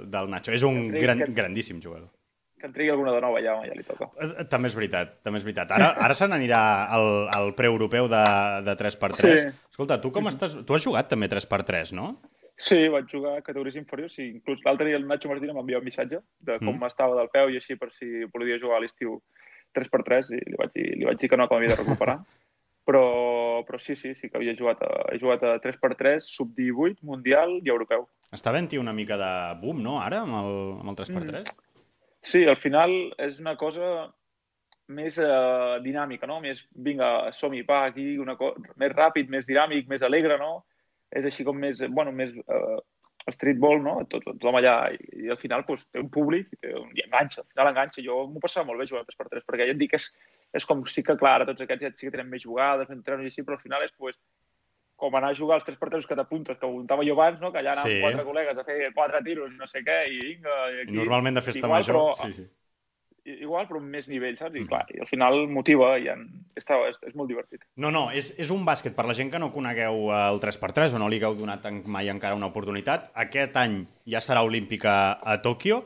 [0.09, 0.55] del Nacho.
[0.57, 2.09] És un gran, que- grandíssim jugador.
[2.57, 4.09] Que en trigui alguna de nova ja, ja li toca.
[4.21, 5.71] Eh, També és veritat, també és veritat.
[5.77, 6.59] Ara, ara se n'anirà
[6.97, 8.25] al, al preeuropeu de,
[8.65, 9.21] de 3x3.
[9.21, 9.53] Sí.
[9.69, 10.57] Escolta, tu com estàs...
[10.65, 12.15] Tu has jugat també 3x3, no?
[12.61, 15.63] Sí, vaig jugar a categories inferiors i inclús l'altre dia el Nacho Martín em va
[15.65, 16.89] enviar un missatge de com Mm.
[16.91, 19.21] estava del peu i així per si volia jugar a l'estiu
[19.73, 22.19] 3x3 i li vaig dir, li vaig dir que no, que m'havia de recuperar.
[22.85, 27.59] però, però sí, sí, sí que havia jugat a, he jugat a 3x3, sub-18, mundial
[27.61, 28.07] i europeu.
[28.33, 31.45] Està havent-hi una mica de boom, no, ara, amb el, amb el 3x3?
[31.45, 31.85] Mm.
[32.21, 34.09] Sí, al final és una cosa
[34.91, 36.41] més eh, dinàmica, no?
[36.43, 40.65] Més, vinga, som-hi, pa, aquí, una co més ràpid, més dinàmic, més alegre, no?
[41.11, 42.79] És així com més, bueno, més eh,
[43.31, 43.95] streetball, no?
[44.09, 47.03] Tot, tothom allà, i, i al final pues, té un públic i, té un, i
[47.05, 48.01] enganxa, al final enganxa.
[48.05, 50.07] Jo m'ho passava molt bé jugant 3x3, perquè ja et dic que és,
[50.57, 53.31] és com, sí que clar, tots aquests ja sí que tenen més jugades, entrenos i
[53.33, 54.17] així, però al final és pues,
[55.01, 57.51] com anar a jugar als 3x3 que t'apuntes, que apuntava jo abans, no?
[57.51, 58.01] que allà anàvem Sí.
[58.05, 60.97] quatre col·legues a fer quatre tiros, no sé què, i vinga, i aquí...
[60.99, 61.95] Normalment de festa Igual, major...
[61.97, 62.45] però- Sí, sí.
[63.23, 64.55] Igual, però amb més nivell, saps?
[64.55, 64.67] I, Mhm.
[64.67, 66.23] clar, i al final motiva i en...
[66.55, 67.61] està, és, és molt divertit.
[67.75, 70.99] No, no, és, és un bàsquet per la gent que no conegueu el 3x3 o
[70.99, 73.11] no li hagueu donat mai encara una oportunitat.
[73.13, 75.83] Aquest any ja serà olímpica a Tòquio,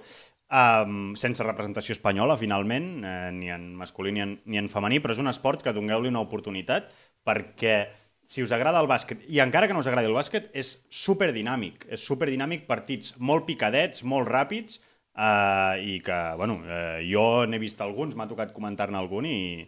[0.49, 5.11] um, sense representació espanyola, finalment, eh, ni en masculí ni en, ni en femení, però
[5.11, 6.87] és un esport que dongueu-li una oportunitat
[7.25, 7.87] perquè
[8.25, 11.85] si us agrada el bàsquet, i encara que no us agradi el bàsquet, és superdinàmic.
[11.91, 14.79] És superdinàmic, partits molt picadets, molt ràpids,
[15.17, 19.63] eh, i que, bueno, eh, jo n'he vist alguns, m'ha tocat comentar-ne algun, i,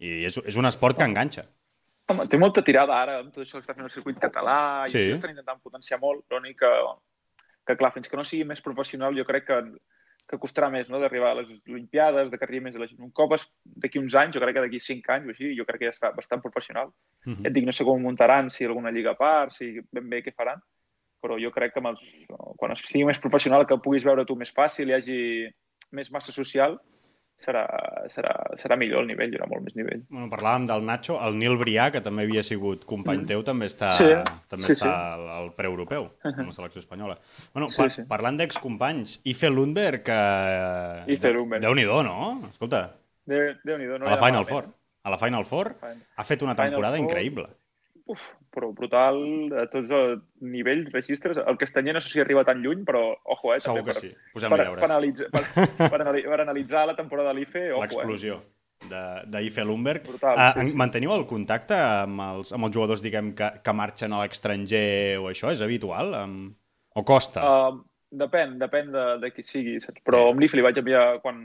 [0.00, 1.46] i és, és un esport que enganxa.
[2.10, 4.90] Home, té molta tirada ara amb tot això que està fent el circuit català i
[4.90, 4.98] Sí.
[4.98, 5.04] sí.
[5.04, 6.72] això estan intentant potenciar molt, l'únic que,
[7.66, 9.58] que, clar, fins que no sigui més professional, jo crec que,
[10.30, 10.98] que costarà més no?
[11.02, 13.00] d'arribar a les Olimpiades, de que arribi més a la gent.
[13.02, 13.36] Un cop
[13.84, 15.94] d'aquí uns anys, jo crec que d'aquí cinc anys o així, jo crec que ja
[15.94, 16.90] està bastant professional.
[17.26, 19.78] Uh Ja et dic, no sé com ho muntaran, si alguna lliga a part, si
[19.92, 20.62] ben bé què faran,
[21.20, 22.00] però jo crec que amb els,
[22.56, 25.18] quan sigui més professional, que puguis veure tu més fàcil, hi hagi
[25.92, 26.78] més massa social,
[27.40, 27.62] serà,
[28.12, 30.02] serà, serà millor el nivell, hi haurà molt més nivell.
[30.10, 33.92] Bueno, parlàvem del Nacho, el Nil Brià, que també havia sigut company teu, també està,
[33.96, 34.08] Sí,
[34.50, 37.16] també sí, està al, al preeuropeu, amb la selecció espanyola.
[37.54, 38.04] Bueno, Sí, par sí.
[38.08, 40.18] parlant d'excompanys, Ife Lundberg, que...
[41.16, 41.64] Ife Lundberg.
[41.64, 42.18] Déu-n'hi-do, no?
[42.50, 42.82] Escolta,
[43.30, 44.68] Déu- Déu-n'hi-do, no a la Final Four.
[45.02, 47.06] A la Final Four Final- ha fet una Final temporada Four.
[47.06, 47.46] increïble.
[48.04, 48.20] Uf,
[48.54, 49.20] però brutal
[49.56, 51.38] a tots els nivells, registres.
[51.40, 53.60] El castanyer no sé si arriba tan lluny, però ojo, eh?
[53.60, 54.14] Segur també que per, sí.
[54.34, 55.44] Posem Per, per, analitzar, per,
[55.84, 57.86] per, anali- per analitzar la temporada de l'IFE, ojo, eh?
[57.86, 58.40] l'explosió
[58.90, 60.06] de- d'Ife Lundberg.
[60.08, 60.76] Brutal, Ah, sí, sí.
[60.76, 65.28] Manteniu el contacte amb els, amb els jugadors, diguem, que, que marxen a l'estranger o
[65.30, 65.52] això?
[65.54, 66.14] És habitual?
[66.14, 66.56] Amb...
[66.98, 67.42] O costa?
[67.44, 67.76] Uh,
[68.10, 70.00] depèn, depèn de, de qui sigui, saps?
[70.02, 71.38] Però amb l'IFE li vaig enviar quan,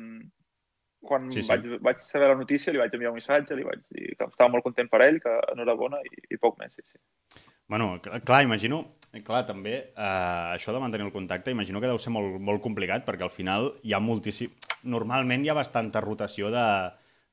[1.08, 1.50] quan Sí, sí.
[1.52, 4.52] Vaig, vaig saber la notícia, li vaig enviar un missatge, li vaig dir que estava
[4.52, 7.44] molt content per ell, que enhorabona i, i poc més, sí, sí.
[7.68, 8.84] Bueno, cl- clar, imagino...
[9.26, 13.06] Clar, també, eh, això de mantenir el contacte, imagino que deu ser molt, molt complicat,
[13.08, 14.52] perquè al final hi ha moltíssim...
[14.92, 16.66] Normalment hi ha bastanta rotació de,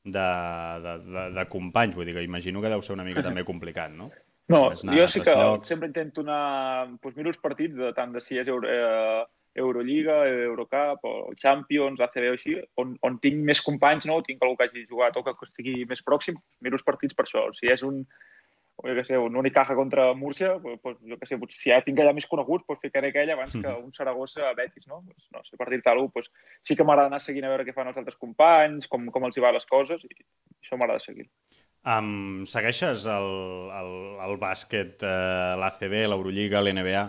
[0.05, 0.27] de,
[0.85, 3.91] de, de, de companys, vull dir que imagino que deu ser una mica també complicat,
[3.99, 4.13] no?
[4.53, 5.67] No, anar jo sí que llocs.
[5.67, 6.87] sempre intento anar...
[7.03, 9.23] Doncs miro els partits, de, tant de si és eh,
[9.55, 14.21] Euroliga, Eurocup o Champions, ACB o així, on, on tinc més companys, no?
[14.25, 17.45] tinc algú que hagi jugat o que estigui més pròxim, miro els partits per això.
[17.59, 18.01] Si és un,
[18.83, 21.83] jo què sé, un Unicaja contra Múrcia, pues, pues, jo què sé, potser si ja
[21.85, 25.03] tinc allà més coneguts, pues, ficaré aquell abans que un Saragossa a Betis, no?
[25.07, 27.69] Pues, no sé, per dir-te alguna cosa, pues, sí que m'agrada anar seguint a veure
[27.69, 30.25] què fan els altres companys, com, com els hi va les coses, i
[30.65, 31.29] això m'agrada seguir.
[31.83, 33.33] Um, segueixes el,
[33.75, 37.09] el, el bàsquet, eh, l'ACB, l'Eurolliga, l'NBA?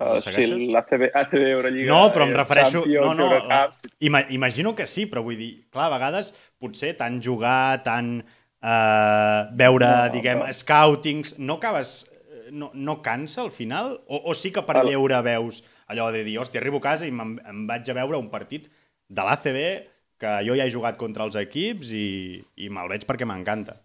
[0.00, 2.80] Uh, sí, l'ACB, ACB, Euroliga, No, però em eh, refereixo...
[2.86, 6.94] Champions, No, no, Eurocup, ima imagino que sí, però vull dir, clar, a vegades potser
[6.96, 12.06] tant jugar, tant eh, veure, No, diguem, però- scoutings, no acabes...
[12.30, 13.92] eh, No, no cansa al final?
[14.08, 17.06] O, o sí que per El- lleure veus allò de dir, hòstia, arribo a casa
[17.06, 18.66] i em, em vaig a veure un partit
[19.06, 19.60] de l'ACB
[20.20, 23.76] que jo ja he jugat contra els equips i, i me'l veig perquè m'encanta.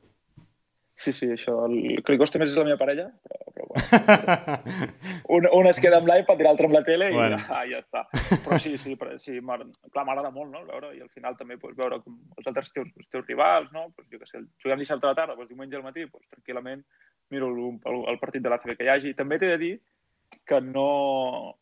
[0.95, 1.53] Sí, sí, això.
[1.67, 4.59] El que li costa més és la meva parella, però, però bueno.
[5.35, 7.39] un, un es queda amb l'iPad i l'altre amb la tele i Bueno.
[7.49, 8.05] ja, ja està.
[8.45, 11.75] Però sí, sí, però, sí clar, m'agrada molt, no?, veure, i al final també pues,
[11.75, 15.09] veure com els altres teus, els teus rivals, no?, pues, jo què sé, juguem dissabte
[15.09, 16.85] a la tarda, pues, diumenge al matí, pues, tranquil·lament
[17.29, 17.59] miro el,
[17.91, 19.13] el, el partit de l'ACB que hi hagi.
[19.17, 19.75] També t'he de dir
[20.47, 21.59] que no...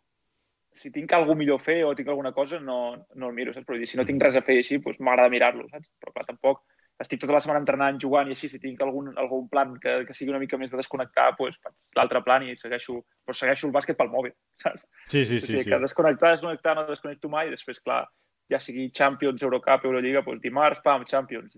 [0.73, 2.77] Si tinc alguna millor a fer o tinc alguna cosa, no,
[3.13, 3.65] no el miro, saps?
[3.67, 5.91] Però dir, si no tinc res a fer així, doncs m'agrada mirar-lo, saps?
[6.01, 6.63] Però clar, tampoc
[7.03, 10.15] estic tota la setmana entrenant, jugant i així, si tinc algun, algun plan que, que
[10.17, 13.75] sigui una mica més de desconnectar, doncs faig l'altre plan i segueixo, però segueixo el
[13.75, 14.87] bàsquet pel mòbil, saps?
[15.07, 15.45] Sí, sí, o sí.
[15.47, 15.69] sigui, sí.
[15.69, 18.03] que desconnectar, desconnectar, no desconnecto mai, i després, clar,
[18.51, 21.57] ja sigui Champions, Eurocup, Euroliga, doncs dimarts, pam, Champions,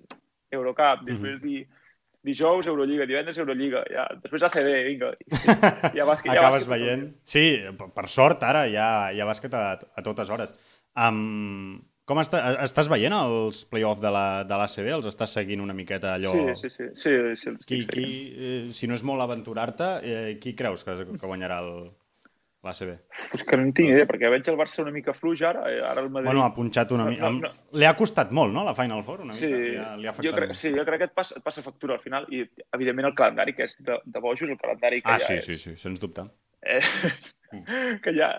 [0.54, 1.64] Eurocup, després di,
[2.26, 5.12] dijous Eurolliga, divendres Eurolliga, ja, després ACB, vinga.
[5.94, 7.10] Ja bàsquet, ja Acabes veient.
[7.24, 7.46] Sí,
[7.96, 10.56] per sort, ara ja, ja bàsquet a, a totes hores.
[10.96, 14.88] Um, com està, estàs veient els play-off de l'ACB?
[14.88, 16.34] La, els estàs seguint una miqueta allò...
[16.54, 16.90] Sí, sí, sí.
[17.02, 21.26] sí, sí qui, qui, eh, si no és molt aventurar-te, eh, qui creus que, que
[21.26, 22.94] guanyarà l'ACB?
[23.32, 25.66] Pues que no en tinc idea, perquè veig el Barça una mica fluix ara.
[25.72, 26.30] Eh, ara el Madrid...
[26.30, 27.34] Bueno, ha punxat una mica...
[27.34, 27.54] No, no.
[27.82, 29.66] Li ha costat molt, no?, la Final Four, una sí, mica.
[29.66, 30.62] Li ha, li ha afectat jo crec, molt.
[30.62, 32.44] Sí, jo crec que et passa, et passa factura al final i,
[32.78, 35.50] evidentment, el calendari, que és de, de bojos, el calendari que ah, ja sí, és...
[35.50, 36.30] sí, sí, sens dubte.
[36.66, 36.82] Eh,
[38.06, 38.30] que ja,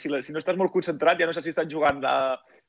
[0.00, 2.16] si, si no estàs molt concentrat, ja no saps si estan jugant la,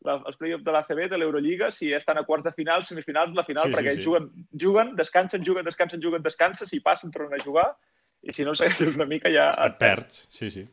[0.04, 3.46] la, els play-offs de l'ACB, de l'Eurolliga, si estan a quarts de final, semifinals, la
[3.48, 4.08] final, sí, perquè sí, sí.
[4.08, 4.30] juguen,
[4.66, 7.70] juguen, descansen, juguen, descansen, juguen, descansen, si passen, tornen a jugar,
[8.24, 9.50] i si no segueixes una mica ja...
[9.68, 10.68] Et perds, sí, sí.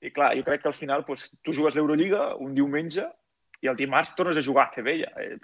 [0.00, 3.04] I clar, jo crec que al final doncs, tu jugues l'Eurolliga un diumenge
[3.60, 5.10] i el dimarts tornes a jugar a ACB ja.
[5.20, 5.36] Eh,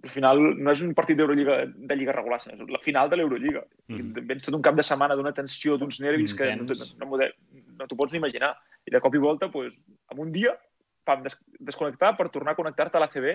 [0.00, 3.18] al final no és un partit d'Eurolliga de Lliga regular, sinó és la final de
[3.18, 3.62] l'Eurolliga.
[3.92, 4.24] Mm.
[4.28, 6.38] Vens tot un cap de setmana d'una tensió, d'uns nervis Intens.
[6.38, 8.54] que no, no, no, no t'ho pots ni imaginar.
[8.88, 9.76] I de cop i volta, doncs,
[10.12, 10.54] en un dia
[11.10, 11.36] pam, des
[11.70, 13.28] desconnectar per tornar a connectar-te a l'ACB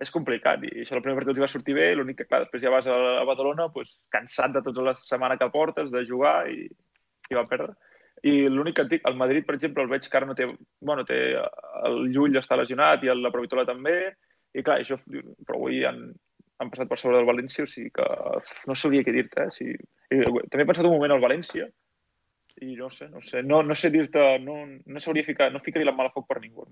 [0.00, 0.64] és complicat.
[0.64, 2.88] I això el primer partit els va sortir bé, l'únic que, clar, després ja vas
[2.88, 6.64] a, a Badalona pues, cansat de tota la setmana que portes, de jugar, i,
[7.28, 7.74] i va perdre.
[8.22, 10.46] I l'únic que et dic, el Madrid, per exemple, el veig que ara no té...
[10.80, 11.18] Bueno, té...
[11.88, 13.96] El Llull està lesionat i la Provitola també,
[14.54, 15.00] i clar, això...
[15.02, 16.04] Però avui han,
[16.62, 18.06] han passat per sobre del València, o sigui que
[18.70, 19.54] no sabria què dir-te, eh?
[19.54, 19.68] Si...
[20.12, 21.68] I, també he pensat un moment al València,
[22.60, 25.88] i no sé, no sé, no, no sé dir-te, no, no sabria ficar, no ficaria
[25.88, 26.66] la mala foc per ningú.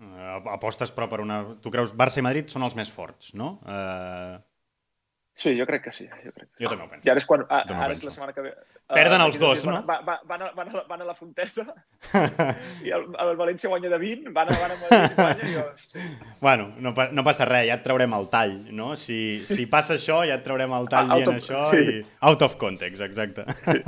[0.00, 1.42] Uh, apostes però per una...
[1.60, 3.58] Tu creus Barça i Madrid són els més forts, no?
[3.66, 4.38] Uh...
[5.40, 6.04] Sí, jo crec que sí.
[6.20, 7.06] Jo, crec jo també ho penso.
[7.06, 8.50] I ara és, quan, ah, ara és la setmana que ve.
[8.92, 9.78] Perden uh, els dos, no?
[9.88, 11.64] Van, van, van, a, van, a, van a la Fonteta
[12.86, 15.62] i el, el València guanya de 20, van a, van a Madrid guanya i jo...
[15.86, 16.04] Sí.
[16.44, 18.90] Bueno, no, no passa res, ja et traurem el tall, no?
[19.00, 21.86] Si, si passa això, ja et traurem el tall ah, dient of, això sí.
[21.86, 22.04] i...
[22.28, 23.46] Out of context, exacte.
[23.62, 23.80] Sí.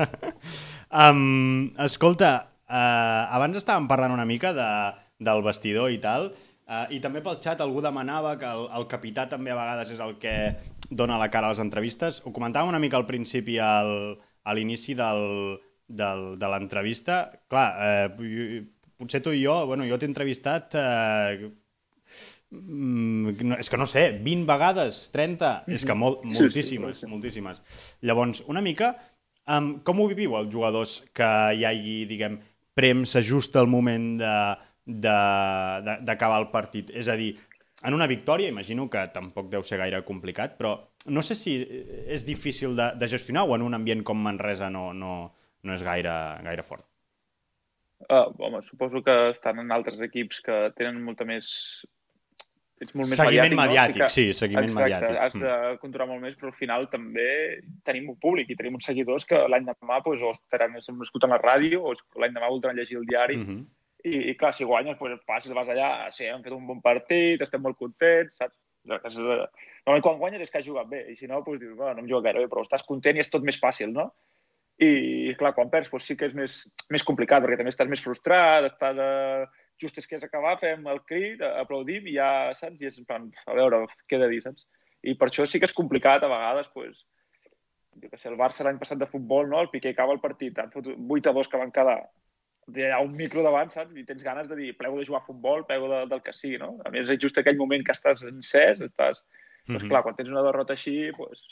[1.05, 2.33] um, escolta,
[2.65, 4.71] uh, abans estàvem parlant una mica de,
[5.21, 6.33] del vestidor i tal,
[6.73, 9.99] Uh, I també pel xat algú demanava que el, el capità també a vegades és
[10.01, 10.33] el que
[10.97, 12.21] dona la cara a les entrevistes.
[12.27, 15.57] Ho comentàvem una mica al principi, al, a l'inici del,
[15.89, 17.25] del, de l'entrevista.
[17.51, 18.63] Clar, eh,
[19.01, 20.79] potser tu i jo, bueno, jo t'he entrevistat...
[20.79, 21.51] Eh,
[22.53, 27.09] no, és que no sé, 20 vegades, 30, és que molt, moltíssimes, sí, sí, sí.
[27.09, 27.63] moltíssimes.
[28.05, 28.91] Llavors, una mica,
[29.49, 32.37] um, com ho viviu els jugadors que hi hagi, diguem,
[32.77, 34.37] premsa just al moment de
[34.85, 36.91] d'acabar el partit.
[36.91, 37.37] És a dir,
[37.85, 40.77] en una victòria, imagino que tampoc deu ser gaire complicat, però
[41.11, 41.57] no sé si
[42.07, 45.15] és difícil de, de gestionar o en un ambient com Manresa no, no,
[45.63, 46.15] no és gaire,
[46.47, 46.87] gaire fort.
[48.09, 51.51] Uh, home, suposo que estan en altres equips que tenen molta més
[52.83, 54.09] ets molt més seguiment mediàtic, mediàtic no?
[54.11, 55.19] sí, seguiment Exacte, mediàtic.
[55.23, 55.77] has de mm.
[55.83, 57.29] controlar molt més, però al final també
[57.87, 61.39] tenim un públic i tenim uns seguidors que l'any demà pues, o estaran escoltant la
[61.43, 63.63] ràdio o l'any demà voldran llegir el diari mm -hmm.
[64.05, 67.43] I, i clar, si guanyes, doncs passes, vas allà, sí, hem fet un bon partit,
[67.45, 68.59] estem molt contents, saps?
[68.85, 72.03] Normalment quan guanyes és que has jugat bé, i si no, doncs dius, bueno, no
[72.03, 74.09] em jugat gaire bé, però estàs content i és tot més fàcil, no?
[74.83, 76.57] I, clar, quan perds, doncs sí que és més,
[76.91, 78.99] més complicat, perquè també estàs més frustrat, estàs...
[78.99, 79.51] Eh,
[79.83, 82.83] just és que és acabar, fem el crit, aplaudim i ja, saps?
[82.83, 84.67] I és en plan, a veure, què he de dir, saps?
[85.03, 87.01] I per això sí que és complicat a vegades, doncs,
[88.03, 89.61] jo què sé, el Barça l'any passat de futbol, no?
[89.63, 91.99] El Piqué acaba el partit, han fotut 8 a 2 que van quedar,
[92.71, 93.97] hi ha un micro davant, saps?
[93.99, 96.59] I tens ganes de dir, plego de jugar a futbol, plego de, del que sigui,
[96.63, 96.77] no?
[96.87, 99.23] A més, és just aquell moment que estàs encès, estàs...
[99.23, 99.79] Mm -hmm.
[99.79, 101.43] Doncs clar, quan tens una derrota així, pues,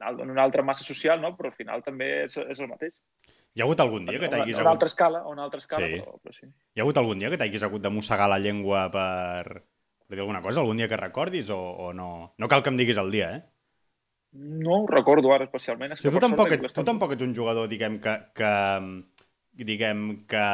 [0.00, 1.36] en una altra massa social, no?
[1.36, 2.94] Però al final també és, és el mateix.
[3.54, 4.66] Hi ha hagut algun dia que t'haguis hagut...
[4.66, 6.00] Una altra escala, una altra escala, sí.
[6.00, 6.46] Però, però sí.
[6.46, 9.62] Hi ha hagut algun dia que t'haguis hagut de mossegar la llengua per...
[10.08, 10.60] per dir alguna cosa?
[10.60, 12.34] Algun dia que recordis o, o no?
[12.36, 13.42] No cal que em diguis el dia, eh?
[14.34, 15.92] No ho recordo ara especialment.
[15.94, 18.50] És sí, que tu, tampoc, ets, tu tampoc ets un jugador, diguem, que, que
[19.56, 20.46] diguem, que,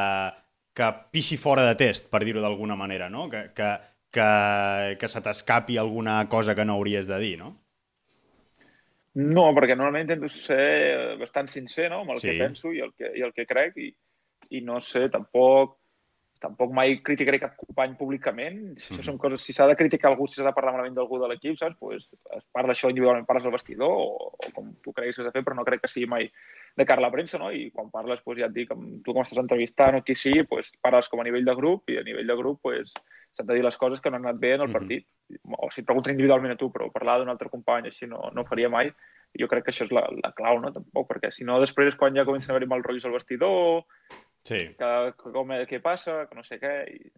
[0.77, 3.27] que pixi fora de test, per dir-ho d'alguna manera, no?
[3.31, 3.71] Que, que,
[4.13, 4.29] que,
[5.01, 7.55] que se t'escapi alguna cosa que no hauries de dir, no?
[9.11, 12.05] No, perquè normalment intento ser bastant sincer no?
[12.05, 12.29] amb el sí.
[12.29, 13.89] que penso i el que, i el que crec i,
[14.55, 15.80] i no sé, tampoc
[16.41, 18.57] tampoc mai criticaré cap company públicament.
[18.81, 19.05] Si, mm.
[19.05, 21.59] són coses, si s'ha de criticar algú, si s'ha de parlar malament d'algú de l'equip,
[21.59, 21.77] saps?
[21.79, 25.29] Pues, es parla això individualment, parles al vestidor o, o com tu creguis que has
[25.29, 26.27] de fer, però no crec que sigui mai
[26.77, 27.51] de cara a la premsa, no?
[27.53, 30.45] I quan parles, pues, ja et dic, amb tu com estàs entrevistant o qui sigui,
[30.49, 32.93] pues, parles com a nivell de grup i a nivell de grup pues,
[33.37, 35.05] s'han de dir les coses que no han anat bé en el partit.
[35.29, 35.55] Mm -hmm.
[35.65, 38.41] O si et pregunten individualment a tu, però parlar d'un altre company així no, no
[38.41, 38.91] ho faria mai.
[39.39, 40.71] Jo crec que això és la, la clau, no?
[40.75, 43.85] Tampoc, perquè si no, després és quan ja comencen a haver-hi mal rotllos al vestidor,
[44.43, 44.57] Sí.
[44.77, 46.73] Que, que com, què passa, que no sé què...
[46.89, 47.11] I...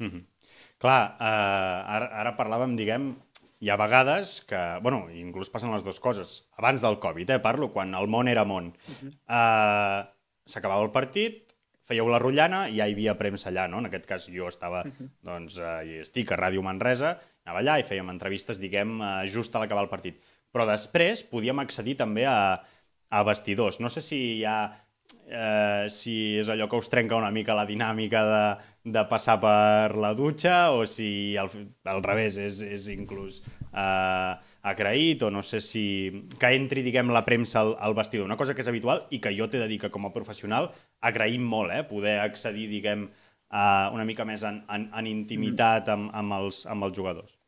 [0.00, 0.24] Mm -hmm.
[0.80, 3.14] Clar, uh, ara, ara parlàvem, diguem,
[3.60, 6.48] hi ha vegades que, bueno, inclús passen les dues coses.
[6.56, 8.72] Abans del Covid, eh, parlo, quan el món era món.
[8.88, 9.12] Uh -huh.
[9.28, 10.08] uh,
[10.46, 11.52] S'acabava el partit,
[11.86, 13.78] fèieu la rotllana i ja hi havia premsa allà, no?
[13.78, 15.08] En aquest cas jo estava, uh -huh.
[15.22, 19.58] doncs, i estic a Ràdio Manresa, anava allà i fèiem entrevistes, diguem, uh, just a
[19.58, 20.16] l'acabar el partit.
[20.50, 22.60] Però després podíem accedir també a,
[23.10, 23.80] a vestidors.
[23.80, 24.60] No sé si hi ha
[25.30, 28.44] eh, si és allò que us trenca una mica la dinàmica de,
[28.96, 31.50] de passar per la dutxa o si al,
[31.90, 33.40] al revés és, és inclús
[33.70, 34.32] eh,
[34.72, 35.84] agraït o no sé si...
[36.38, 38.26] que entri, diguem, la premsa al, al vestidor.
[38.28, 40.70] Una cosa que és habitual i que jo t'he de dir que com a professional
[41.00, 41.84] agraïm molt, eh?
[41.88, 43.06] Poder accedir, diguem,
[43.54, 47.38] uh, una mica més en, en, en intimitat amb, amb, els, amb els jugadors.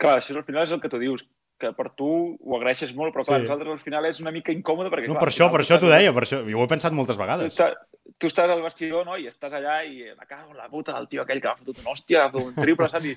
[0.00, 1.26] Clar, això al final és el que tu dius,
[1.60, 3.46] que per tu ho agraeixes molt, però clar, sí.
[3.46, 5.08] nosaltres al final és una mica incòmode perquè...
[5.10, 7.20] No, clar, per això, per això t'ho deia, per això, jo ho he pensat moltes
[7.20, 7.58] vegades.
[7.58, 10.96] Tu, tu estàs al vestidor, no?, i estàs allà i me cago en la puta
[10.96, 13.10] del tio aquell que ha fotut una hòstia, ha un triple, saps?
[13.10, 13.16] I,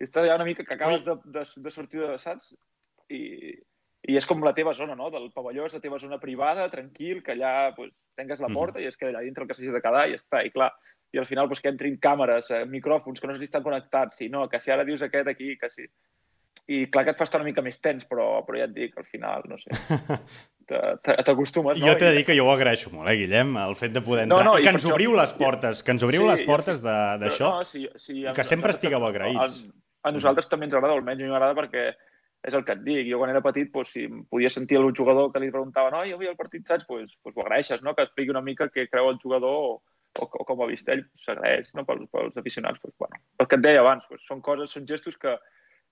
[0.00, 2.50] i estàs allà una mica que acabes de, de, de sortir de, saps?
[3.14, 3.22] I,
[4.10, 7.22] i és com la teva zona, no?, del pavelló és la teva zona privada, tranquil,
[7.24, 8.84] que allà pues, tengues la porta mm.
[8.84, 10.42] i es queda allà dintre el que s'hagi de quedar i ja està.
[10.44, 10.72] I clar,
[11.14, 14.18] i al final pues, que entrin càmeres, eh, micròfons, que no sé si estan connectats,
[14.18, 15.86] si no, que si ara dius aquest aquí, que si
[16.72, 18.96] i clar que et fa estar una mica més tens, però, però ja et dic,
[18.96, 19.74] al final, no sé,
[21.26, 21.86] t'acostumes, no?
[21.86, 24.24] Jo t'he de dir que jo ho agraeixo molt, eh, Guillem, el fet de poder
[24.24, 24.40] entrar.
[24.46, 25.20] No, no, I que ens obriu això...
[25.20, 28.72] les portes, que ens obriu sí, les portes d'això, no, sí, sí, i que sempre
[28.72, 29.62] estigueu agraïts.
[29.68, 31.88] A, a nosaltres també ens agrada, almenys a mi m'agrada perquè
[32.44, 33.06] és el que et dic.
[33.08, 36.18] Jo quan era petit, doncs, si podia sentir el jugador que li preguntava no, jo
[36.18, 36.86] avui el partit, saps?
[36.88, 37.94] Doncs, doncs ho agraeixes, no?
[37.96, 39.74] Que expliqui una mica què creu el jugador o,
[40.20, 41.86] o, o com ha vist ell, s'agraeix, no?
[41.88, 45.16] Pels, pels aficionats, doncs, bueno, el que et deia abans, doncs, són coses, són gestos
[45.20, 45.36] que,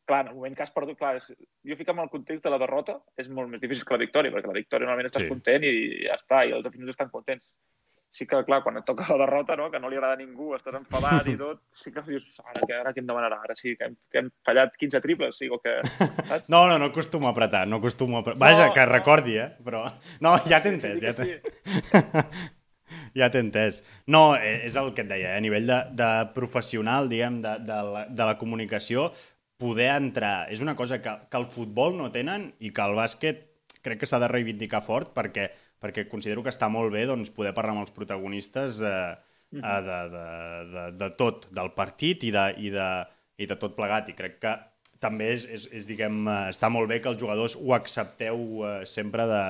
[0.07, 1.29] clar, en el moment que has perdut, clar, és,
[1.69, 4.33] jo fico en el context de la derrota, és molt més difícil que la victòria,
[4.35, 5.31] perquè la victòria normalment estàs sí.
[5.31, 5.73] content i
[6.07, 7.47] ja està, i els aficionats estan contents.
[8.13, 9.71] Sí que, clar, quan et toca la derrota, no?
[9.73, 12.75] que no li agrada a ningú, estàs enfadat i tot, sí que dius, ara, que,
[12.77, 13.39] ara què em demanarà?
[13.47, 15.79] Ara sí que hem, que hem fallat 15 triples, sí, o que...
[15.97, 16.51] Saps?
[16.53, 18.41] No, no, no acostumo a apretar, no acostumo a apretar.
[18.43, 19.53] Vaja, no, que recordi, eh?
[19.65, 19.87] Però...
[20.25, 21.39] No, ja t'he entès, sí, ja t'he...
[21.41, 22.51] Sí.
[23.23, 23.81] ja t'he entès.
[24.13, 25.41] No, eh, és el que et deia, eh?
[25.41, 29.09] a nivell de, de professional, diguem, de, de, la, de la comunicació,
[29.63, 33.47] poder entrar és una cosa que, que el futbol no tenen i que el bàsquet
[33.83, 35.49] crec que s'ha de reivindicar fort perquè,
[35.83, 39.15] perquè considero que està molt bé doncs, poder parlar amb els protagonistes eh,
[39.55, 40.27] eh, de, de,
[40.75, 42.91] de, de tot, del partit i de, i, de,
[43.39, 44.11] i de tot plegat.
[44.13, 44.55] I crec que
[45.03, 48.77] també és, és, és diguem, eh, està molt bé que els jugadors ho accepteu eh,
[48.89, 49.43] sempre de,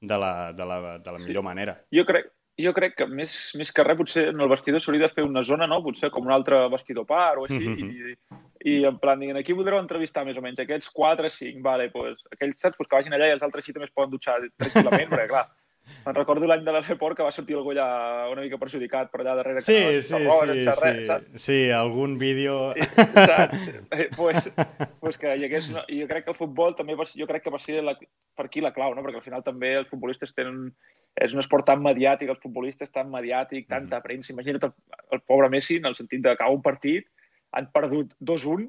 [0.00, 1.48] de, la, de, la, de la millor sí.
[1.50, 1.76] manera.
[1.94, 2.30] Jo crec,
[2.62, 5.42] jo crec que més, més que res potser en el vestidor s'hauria de fer una
[5.46, 5.82] zona, no?
[5.84, 7.90] Potser com un altre vestidor part o així, mm -hmm.
[7.90, 11.88] i, i en plan, diguin, aquí voldreu entrevistar més o menys, aquests 4, 5, vale,
[11.94, 14.38] pues, aquells saps, pues, que vagin allà i els altres així també es poden dutxar
[14.60, 15.46] tranquil·lament, perquè clar,
[16.04, 17.86] me'n recordo l'any de l'Airport que va sortir algú allà
[18.30, 19.62] una mica perjudicat per allà darrere.
[19.66, 22.58] Sí, que no, sí, roba, sí, res, sí, sí, algun vídeo...
[22.76, 23.68] I, saps?
[23.92, 24.48] Eh, pues,
[25.00, 25.72] pues que hi hagués...
[25.88, 27.96] I jo crec que el futbol també va, jo crec que va ser la,
[28.38, 29.02] per aquí la clau, no?
[29.04, 30.70] perquè al final també els futbolistes tenen
[31.20, 34.06] és un esport tan mediàtic, els futbolistes tan mediàtic, tanta mm.
[34.06, 34.32] premsa.
[34.32, 34.72] Imagina't el,
[35.12, 37.10] el pobre Messi, en el sentit de que un partit,
[37.52, 38.68] han perdut 2-1,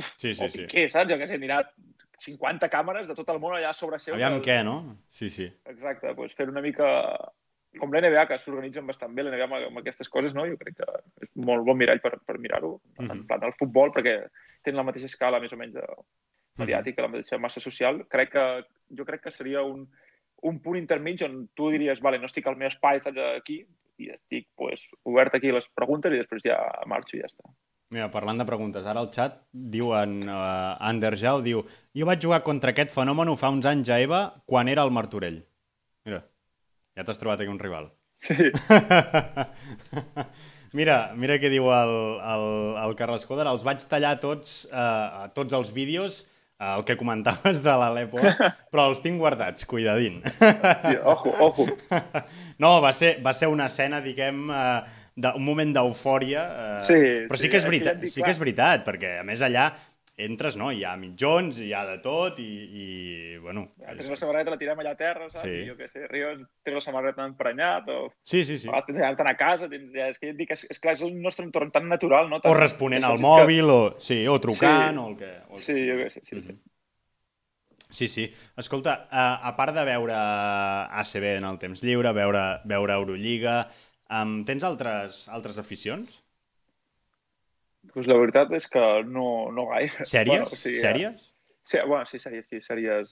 [0.00, 0.66] sí, sí, sí.
[0.70, 1.10] què, saps?
[1.10, 1.62] Jo què sé, anirà
[2.22, 4.14] 50 càmeres de tot el món allà sobre seu.
[4.14, 4.44] Aviam el...
[4.46, 4.76] què, no?
[5.10, 5.48] Sí, sí.
[5.68, 6.88] Exacte, doncs fer una mica
[7.80, 10.44] com l'NBA, que s'organitzen bastant bé l'NBA amb, amb aquestes coses, no?
[10.48, 10.88] Jo crec que
[11.24, 13.04] és molt bon mirall per, per mirar-ho, mm -hmm.
[13.04, 13.26] en mm-hmm.
[13.28, 14.16] plan del futbol, perquè
[14.62, 15.86] tenen la mateixa escala, més o menys, de
[16.58, 17.10] mediàtica, mm -hmm.
[17.10, 18.04] la mateixa massa social.
[18.08, 18.64] Crec que,
[18.98, 19.88] jo crec que seria un,
[20.42, 23.64] un punt intermig on tu diries, vale, no estic al meu espai, estàs aquí,
[23.98, 27.44] i estic pues, obert aquí les preguntes i després ja marxo i ja està.
[27.92, 31.60] Mira, parlant de preguntes, ara al xat diuen, uh, Ander Jau diu
[31.92, 35.42] jo vaig jugar contra aquest fenomen fa uns anys a EVA quan era el Martorell.
[36.08, 36.22] Mira,
[36.96, 37.90] ja t'has trobat aquí un rival.
[38.24, 38.48] Sí.
[40.78, 41.94] mira, mira què diu el,
[42.32, 42.46] el,
[42.86, 46.22] el Carles Coder, els vaig tallar tots, uh, tots els vídeos
[46.62, 48.22] el que comentaves de l'Alepo,
[48.72, 50.20] però els tinc guardats, cuidadín.
[50.38, 51.66] Sí, ojo, ojo.
[52.62, 54.46] No, va ser, va ser una escena, diguem,
[55.16, 58.42] uh, un moment d'eufòria, uh, sí, però sí, sí que és veritat, sí que és
[58.42, 59.70] veritat, perquè a més allà
[60.22, 60.68] entres, no?
[60.72, 62.48] Hi ha mitjons, hi ha de tot i,
[62.82, 62.86] i
[63.40, 63.64] bueno...
[63.80, 65.44] Ja, tens la samarreta, la tirem allà a terra, saps?
[65.46, 65.54] Sí.
[65.62, 68.02] I jo què sé, Rios té la samarreta emprenyat o...
[68.28, 68.68] Sí, sí, sí.
[68.68, 70.82] O tens ganes d'anar a casa, tens, ja, és que ja et dic, és, és
[70.82, 72.42] clar, és el nostre entorn tan natural, no?
[72.42, 73.78] Tan, o responent al mòbil, que...
[73.78, 75.02] o, sí, o trucant, sí.
[75.02, 75.32] o el que...
[75.48, 76.60] O el sí, jo què sé, sí, mm -hmm.
[76.60, 76.72] sí.
[77.92, 78.32] Sí, sí.
[78.56, 83.68] Escolta, a, a part de veure ACB en el temps lliure, veure, veure Eurolliga,
[84.20, 86.18] um, tens altres, altres aficions?
[87.92, 90.04] pues la veritat és que no, no gaire.
[90.06, 90.28] Sèries?
[90.30, 91.24] Bueno, o sigui, sèries?
[91.66, 93.10] Sí, bueno, sí, sèries, sí, sèries.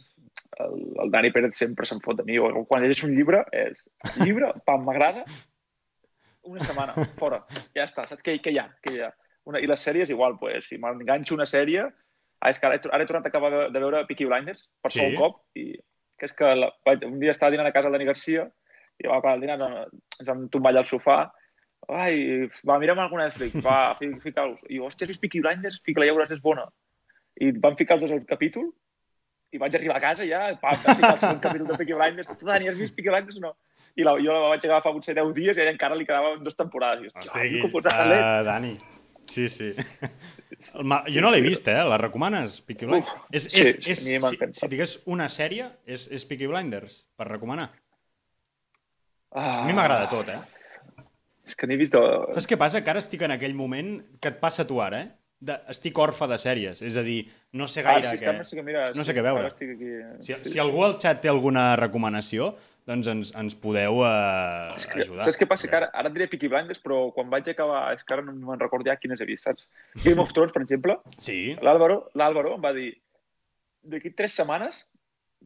[0.63, 2.39] El, el Dani Pérez sempre se'n fot de mi.
[2.39, 3.83] O quan llegeix un llibre, és
[4.23, 5.25] llibre, pam, m'agrada,
[6.47, 7.43] una setmana, fora.
[7.77, 8.69] Ja està, saps què, què hi ha?
[8.83, 9.11] Què hi ha?
[9.51, 11.89] Una, I les sèries igual, pues, si m'enganxo una sèrie,
[12.41, 14.89] Ah, és que ara, he- ara he tornat a acabar de, veure Peaky Blinders per
[14.95, 14.97] Sí?
[15.03, 15.75] segon cop i
[16.17, 16.71] que és que la,
[17.05, 18.47] un dia estava dinant a casa del Dani Garcia
[19.01, 19.59] i va acabar el dinar,
[20.21, 21.23] ens vam tombar allà al sofà
[21.89, 24.61] ai, va, mira'm alguna Netflix, va, fi- fica-los.
[24.69, 25.81] I jo, hòstia, has vist Peaky Blinders?
[25.87, 26.67] Fica-la, ja veuràs, és bona.
[27.41, 28.69] I vam ficar els dos al capítol
[29.51, 32.31] i vaig arribar a casa ja, pam, vaig ficar el segon capítol de Peaky Blinders.
[32.37, 33.55] Tu, Dani, has vist Peaky Blinders o no?
[33.99, 36.45] I la, jo la vaig agafar fa potser 10 dies i ella encara li quedaven
[36.45, 37.09] dues temporades.
[37.09, 38.07] I, hòstia, Hosti, com pots uh...
[38.07, 38.77] uh, Dani.
[39.31, 39.73] Sí, sí.
[40.77, 41.79] El Jo no l'he vist, eh?
[41.89, 43.11] La recomanes, Peaky Blinders?
[43.15, 46.27] Uf, és, sí, és, sí, és, a mi si, si digués una sèrie, és, és
[46.29, 47.71] Peaky Blinders, per recomanar.
[49.33, 50.39] Ah, A mi m'agrada tot, eh?
[51.47, 51.95] És que n'he vist...
[51.95, 52.01] De...
[52.35, 52.83] Saps què passa?
[52.85, 55.11] Que ara estic en aquell moment que et passa a tu ara, eh?
[55.41, 57.23] De, estic orfe de sèries, és a dir,
[57.57, 58.27] no sé Ah, gaire sí, és què...
[58.27, 59.47] que no sé què, mira, no sí, sé què veure.
[59.49, 59.93] Estic aquí...
[60.27, 60.51] Si, sí.
[60.53, 62.51] si algú al xat té alguna recomanació,
[62.91, 65.25] doncs ens, ens podeu uh, És que, ajudar.
[65.25, 65.71] saps què passa?
[65.71, 67.87] Que ara, ara et diré Peaky Blinders, però quan vaig acabar...
[67.97, 69.65] És que ara no me'n recordo ja quines he vist, saps?
[70.05, 72.03] Game of Thrones, per exemple, Sí, l'Àlvaro
[72.59, 72.91] em va dir
[73.95, 74.83] d'aquí tres setmanes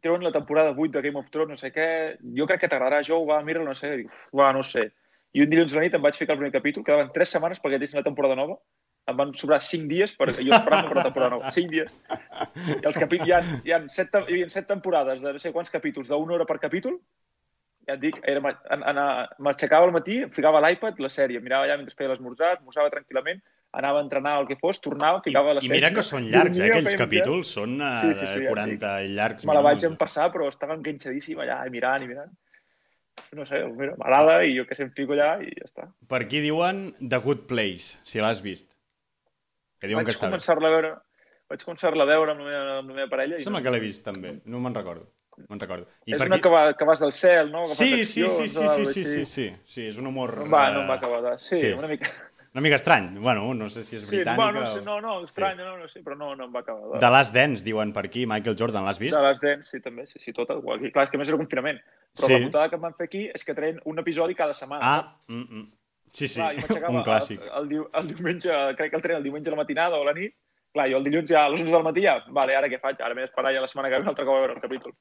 [0.02, 1.88] treuen la temporada 8 de Game of Thrones, no sé què,
[2.36, 4.90] jo crec que t'agradarà, jo va, mira, no sé, dic, "Uf, va, no sé.
[5.34, 7.60] I un dilluns a la nit em vaig ficar el primer capítol, quedaven tres setmanes
[7.60, 8.58] perquè tissin la temporada nova,
[9.06, 11.92] em van sobrar cinc dies per jo esperant per la temporada nova, cinc dies.
[12.80, 15.52] I els capítols, hi ha, hi ha set, hi havia set temporades de no sé
[15.52, 17.00] quants capítols, d'una hora per capítol,
[17.88, 18.20] ja et dic,
[19.44, 23.42] m'aixecava al matí, em ficava l'iPad, la sèrie, mirava allà mentre feia l'esmorzar, esmorzava tranquil·lament,
[23.74, 25.76] anava a entrenar el que fos, tornava, I, ficava la i sèrie.
[25.80, 26.70] mira que són llargs, eh?
[26.70, 29.64] Aquells capítols són uh, Sí, sí, sí, de ja et 40 i llargs Me la
[29.66, 32.32] vaig empassar, però estava enganxadíssim allà, i mirant i mirant.
[33.34, 35.88] No sé, mira, m'agrada i jo que sé, em fico allà i ja està.
[36.10, 38.70] Per aquí diuen The Good Place, si l'has vist.
[39.80, 40.34] Que diuen vaig que està bé.
[40.34, 40.94] començar-la a veure,
[41.50, 43.38] vaig començar-la a veure amb la meva, amb la meva parella.
[43.38, 44.36] i Sembla no- que l'he vist, també.
[44.46, 45.06] No me'n recordo.
[45.48, 45.88] Me'n recordo.
[46.06, 46.42] I És per una aquí...
[46.46, 47.64] que, va, que vas del cel, no?
[47.66, 50.36] Que Sí, sí, sí, sí, sí, sí, sí, sí, sí, és un humor...
[50.44, 51.32] No va, no em va eh, acabar de...
[51.42, 51.72] Sí, sí.
[51.74, 52.12] una mica...
[52.54, 53.18] Una mica estrany.
[53.18, 54.84] Bueno, no sé si és Sí, britànica bueno, no, sé, o...
[54.86, 57.00] no, no, estrany, no, no sé, però no, no em va acabar de...
[57.02, 58.22] The Last Dance, diuen per aquí.
[58.30, 59.16] Michael Jordan, l'has vist?
[59.16, 60.54] De les dents, sí, també, sí, sí, tota.
[60.62, 61.80] Igual que, clar, és que més era confinament.
[62.14, 62.36] Però Sí.
[62.38, 64.80] la putada que em van fer aquí és que treien un episodi cada setmana.
[64.86, 65.66] Ah, mm, mm.
[66.12, 66.54] sí, sí, Clar,
[66.94, 67.42] un clàssic.
[67.42, 70.02] El, el, diu- el, diumenge, crec que el tren el diumenge a la matinada o
[70.06, 70.36] a la nit.
[70.74, 73.02] Clar, jo el dilluns ja a les 11 del matí ja, vale, ara què faig?
[73.02, 74.94] Ara m'he d'esperar ja la setmana que ve un altre cop a veure el capítol.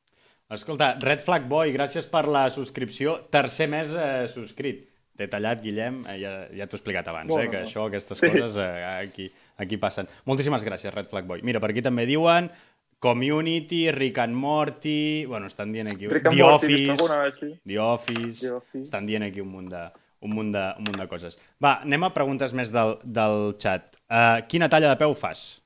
[0.54, 3.16] Escolta, Red Flag Boy, gràcies per la subscripció.
[3.34, 4.89] Tercer mes eh, subscrit.
[5.24, 8.19] T'he tallat, Guillem, eh, ja, ja t'ho he explicat abans, Bueno, eh, que això, aquestes
[8.19, 8.28] Sí.
[8.28, 9.32] coses eh, aquí,
[9.63, 10.09] aquí passen.
[10.28, 11.39] Moltíssimes gràcies, Red Flag Boy.
[11.47, 12.51] Mira, per aquí també diuen
[12.99, 15.26] Community, Rick and Morty...
[15.26, 16.07] Bueno, estan dient aquí...
[16.07, 17.59] Rick and The Morty, Office, vez, sí.
[17.67, 18.39] The Office...
[18.47, 18.84] The Office.
[18.84, 19.82] Estan dient aquí un munt de,
[20.21, 21.38] un munt de, un munt de coses.
[21.63, 23.95] Va, anem a preguntes més del, del xat.
[24.07, 25.61] Uh, quina talla de peu fas?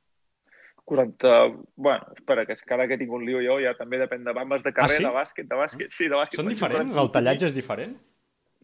[0.86, 1.36] 40...
[1.76, 4.34] Bueno, espera, que és que ara que tinc un lío jo ja també depèn de
[4.34, 5.04] bambes de carrer, Ah, sí?
[5.06, 5.92] de bàsquet, de bàsquet.
[5.94, 6.40] Sí, de bàsquet.
[6.40, 6.94] Són diferents?
[6.96, 7.98] 45 El tallatge és diferent?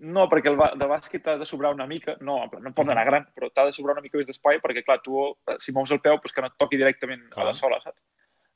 [0.01, 3.27] No, perquè el de bàsquet t'ha de sobrar una mica, no, no pot anar gran,
[3.35, 6.01] però t'ha de sobrar una mica més d'espai perquè, clar, tu, eh, si mous el
[6.01, 7.43] peu, doncs que no et toqui directament Clar.
[7.43, 8.01] a la sola, saps?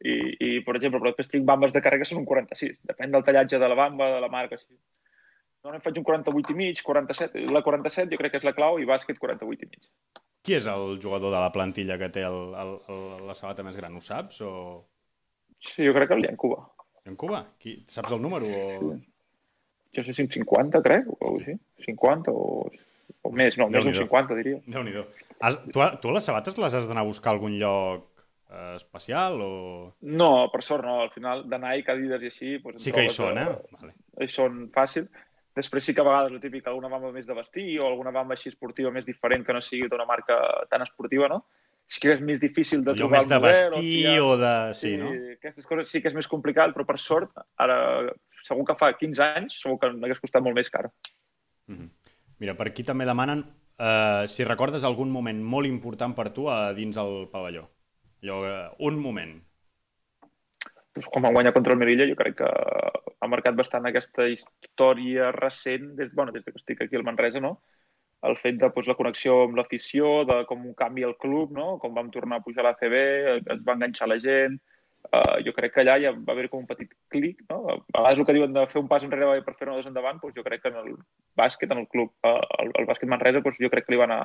[0.02, 3.14] I, i, per exemple, però després tinc bambes de càrrega que són un 46, depèn
[3.14, 4.74] del tallatge de la bamba, de la marca, sí.
[5.62, 8.78] Normalment faig un 48 i mig, 47, la 47 jo crec que és la clau
[8.82, 9.90] i bàsquet 48 i mig.
[10.46, 13.78] Qui és el jugador de la plantilla que té el, el, el, la sabata més
[13.78, 13.98] gran?
[13.98, 14.40] Ho saps?
[14.46, 14.52] O...
[15.60, 16.62] Sí, jo crec que el Lian Cuba.
[17.10, 17.42] En Cuba?
[17.60, 17.82] Qui...
[17.90, 18.48] Saps el número?
[18.48, 18.94] O...
[18.94, 19.17] Sí.
[19.98, 21.56] Jo sé si un 50, crec, o així.
[21.88, 22.70] 50 o,
[23.26, 24.04] o més, no, més d'un Déu-n'hi-do.
[24.06, 24.60] 50, diria.
[24.68, 25.08] Déu-n'hi-do.
[25.42, 28.06] Has- Tu, tu les sabates les has d'anar a buscar a algun lloc
[28.50, 29.52] eh, especial o...
[30.02, 32.52] No, per sort no, al final de Nike, Adidas i així...
[32.64, 33.48] Doncs, Sí que hi són, eh?
[33.52, 33.94] eh, Vale.
[34.22, 35.10] hi són fàcil.
[35.58, 38.36] Després sí que a vegades el típic, alguna bamba més de vestir o alguna bamba
[38.38, 40.38] així esportiva més diferent que no sigui d'una marca
[40.70, 41.40] tan esportiva, no?
[41.90, 44.52] És que és més difícil de Allò trobar més de vestir o, o si de...
[44.52, 45.10] ha- Sí, no?
[45.40, 47.78] Aquestes coses sí que és més complicat, però per sort, ara
[48.48, 50.88] segur que fa 15 anys, segur que m'hagués costat molt més car.
[51.68, 51.90] Mhm.
[52.40, 53.44] Mira, per aquí també demanen
[53.78, 57.68] eh, si recordes algun moment molt important per tu a dins el pavelló.
[58.24, 59.36] Allò, eh, un moment.
[60.98, 65.32] Doncs quan vam guanyar contra el Melilla, jo crec que ha marcat bastant aquesta història
[65.36, 67.60] recent, des, bueno, des que estic aquí al Manresa, no?
[68.26, 71.78] el fet de doncs, la connexió amb l'afició, de com canvia el club, no?
[71.82, 72.96] com vam tornar a pujar a l'ACB,
[73.38, 74.58] es va enganxar la gent,
[75.08, 77.62] Uh, jo crec que allà ja va haver com un petit clic, no?
[77.72, 80.36] A vegades el que diuen de fer un pas enrere per fer-ne dos endavant, doncs
[80.36, 80.98] jo crec que en el
[81.40, 84.08] bàsquet, en el club, uh, el, el bàsquet Manresa, doncs jo crec que li va
[84.10, 84.20] anar,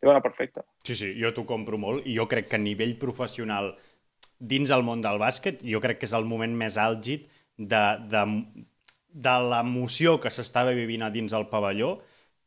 [0.00, 0.64] li va anar perfecte.
[0.88, 3.74] Sí, sí, jo t'ho compro molt i jo crec que a nivell professional
[4.38, 7.26] dins el món del bàsquet, jo crec que és el moment més àlgid
[7.58, 8.24] de, de,
[9.12, 11.98] de l'emoció que s'estava vivint a dins el pavelló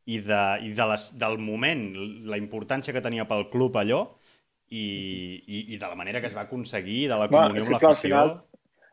[0.08, 1.84] i, de, i de les, del moment,
[2.26, 4.02] la importància que tenia pel club allò
[4.72, 4.86] i,
[5.46, 7.82] i, i de la manera que es va aconseguir, de la comunió és amb clar,
[7.82, 8.08] al l'afició...
[8.08, 8.40] final-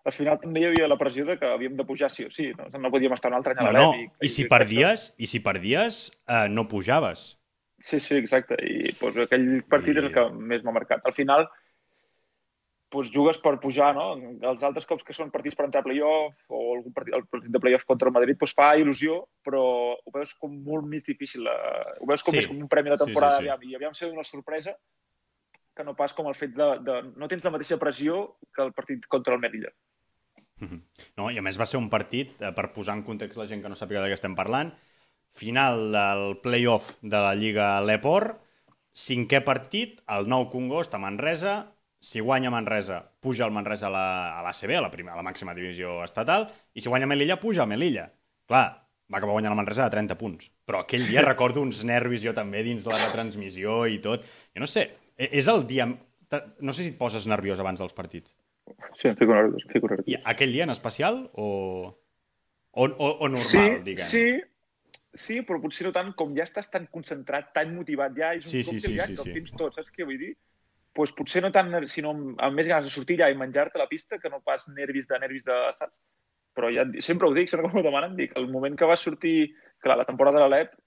[0.09, 2.47] Al final també hi havia la pressió de que havíem de pujar sí o sí,
[2.57, 4.23] no, no podíem estar un altre any a No, la no, LEP.
[4.25, 7.25] i si perdies, i si perdies eh, no pujaves.
[7.79, 8.55] Sí, sí, exacte.
[8.63, 10.23] I doncs, aquell partit I- és el que
[10.53, 11.03] més m'ha marcat.
[11.05, 11.45] Al final,
[12.89, 14.07] pues, jugues per pujar, no?
[14.49, 17.51] Els altres cops que són partits per entrar a playoff o algun partit, el partit
[17.53, 19.61] de playoff contra el Madrid pues, fa il·lusió, però
[19.99, 21.45] ho veus com molt més difícil.
[21.45, 21.99] Eh?
[22.01, 22.39] Ho veus com Sí.
[22.39, 23.37] més com un premi de temporada.
[23.37, 23.53] Sí, sí, sí.
[23.53, 24.73] Aviam, I aviam ser una sorpresa
[25.79, 26.97] que no pas com el fet de, de...
[27.15, 28.19] No tens la mateixa pressió
[28.51, 29.71] que el partit contra el Melilla.
[31.15, 33.63] No, I a més va ser un partit, eh, per posar en context la gent
[33.63, 34.73] que no sàpiga de què estem parlant,
[35.39, 38.41] final del play-off de la Lliga Leport,
[38.91, 41.55] cinquè partit, el nou Congost a Manresa,
[42.03, 44.05] si guanya Manresa, puja el Manresa a la,
[44.39, 47.63] a l'ACB, a, la primera, a la màxima divisió estatal, i si guanya Melilla, puja
[47.63, 48.09] a Melilla.
[48.49, 48.67] Clar,
[49.11, 50.51] va acabar guanyant el Manresa de 30 punts.
[50.67, 54.25] Però aquell dia recordo uns nervis jo també dins la retransmissió i tot.
[54.55, 54.89] Jo no sé,
[55.19, 55.89] és el dia...
[56.61, 58.35] No sé si et poses nerviós abans dels partits.
[58.93, 60.07] Sí, em fico nerviós, em fico nerviós.
[60.11, 61.47] I aquell dia en especial o,
[62.71, 64.05] o, o, o normal, sí, diguem?
[64.11, 64.25] Sí,
[65.13, 68.53] sí, però potser no tant, com ja estàs tan concentrat, tan motivat, ja és un
[68.53, 69.31] Sí, sí, que sí, ja sí, que sí.
[69.31, 70.35] el tens tot, saps què vull dir?
[70.93, 73.89] Pues potser no tant, sinó amb, amb més ganes de sortir ja i menjar-te la
[73.89, 75.97] pista que no pas nervis de nervis de saps?
[76.57, 79.51] Però ja, sempre ho dic, sempre que m'ho demanen, dic, el moment que va sortir,
[79.81, 80.77] clar, la temporada de l'Alep,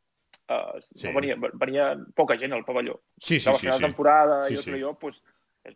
[0.53, 1.07] uh, Sí.
[1.09, 3.01] no venia, venia poca gent al pavelló.
[3.19, 3.61] Sí, sí, sí.
[3.67, 3.85] final sí.
[3.85, 4.71] temporada Sí, i el sí.
[4.71, 5.23] playoff, pues,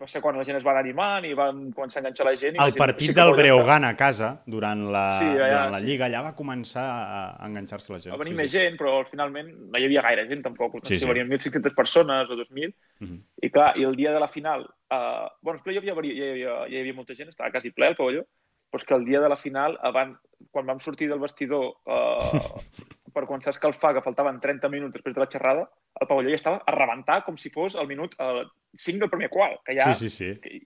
[0.02, 2.32] va ser quan la gent es va anar animant i van començar a enganxar la
[2.36, 2.56] gent.
[2.56, 3.36] I la El gent partit sí que del.
[3.38, 5.80] Breogán a casa, durant la, Sí, allà, durant la.
[5.80, 8.12] Lliga, allà va començar a enganxar-se la gent.
[8.12, 8.58] Va venir sí, més sí.
[8.58, 10.74] gent, però finalment no hi havia gaire gent tampoc.
[10.74, 11.06] No Sí, sí.
[11.06, 12.74] venien 1.500 persones o 2.000.
[12.98, 13.20] Mhm.
[13.42, 14.66] I clar, i el dia de la final...
[14.90, 17.70] Uh, bueno, playoff ja, varia- ja, hi havia, ja hi havia molta gent, estava quasi
[17.70, 18.24] ple el pavelló,
[18.70, 20.18] però és que el dia de la final, abans,
[20.50, 22.58] quan vam sortir del vestidor uh,
[23.16, 25.66] per començar a escalfar, que faltaven 30 minuts després de la xerrada,
[26.00, 28.44] el pavelló ja estava a rebentar com si fos el minut uh,
[28.76, 29.88] 5 del primer qual, que ja...
[29.92, 30.40] Sí, sí, sí.
[30.42, 30.60] que,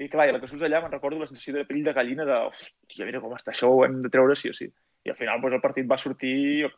[0.00, 2.24] i clar, i la que surts allà me'n recordo la sensació de pell de gallina
[2.24, 4.70] de hòstia, mira com està això, ho hem de treure sí o sí.
[5.04, 6.70] I al final doncs, el partit va sortir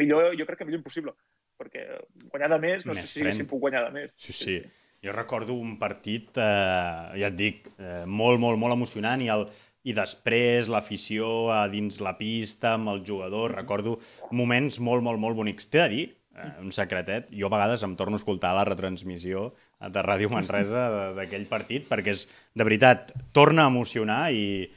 [0.00, 1.12] millor, jo crec que millor impossible,
[1.60, 1.84] perquè
[2.30, 3.50] guanyar de més, no Més sé si haguéssim frent.
[3.50, 4.14] pogut guanyar de més.
[4.16, 4.60] Sí, sí.
[5.04, 9.46] Jo recordo un partit, eh, ja et dic, eh, molt, molt, molt emocionant i, el,
[9.84, 13.54] i després l'afició a dins la pista amb el jugador.
[13.56, 13.98] Recordo
[14.30, 15.70] moments molt, molt, molt bonics.
[15.70, 16.04] T'he de dir,
[16.36, 19.50] eh, un secretet, jo a vegades em torno a escoltar la retransmissió
[19.80, 24.68] de Ràdio Manresa d'aquell partit perquè és, de veritat, torna a emocionar i,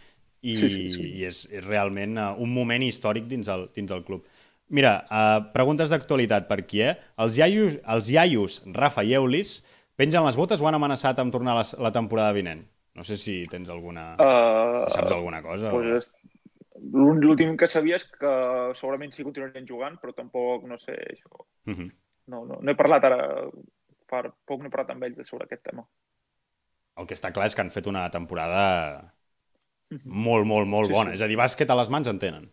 [0.44, 1.10] i, Sí, sí, sí.
[1.20, 4.24] i és, és realment eh, un moment històric dins el, dins el club.
[4.74, 6.96] Mira, uh, preguntes d'actualitat per aquí, eh?
[7.22, 9.58] Els iaios, els iaios Rafa i Eulis
[10.00, 12.64] pengen les botes o han amenaçat amb tornar la, la temporada vinent?
[12.96, 14.14] No sé si tens alguna...
[14.22, 15.68] Uh, si saps alguna cosa.
[15.68, 16.12] o- pues,
[16.94, 18.34] l'ún- L'últim que sabia és que
[18.78, 21.46] segurament sí continuarien jugant, però tampoc, no sé, això...
[21.66, 21.90] Mhm.
[22.32, 23.18] No, no, no he parlat ara,
[24.08, 25.84] fa poc no he parlat amb ells sobre aquest tema.
[26.96, 28.62] El que està clar és que han fet una temporada
[30.06, 31.12] molt, molt, molt Sí, bona.
[31.12, 31.18] sí.
[31.20, 32.50] És a dir, bàsquet a les mans en tenen.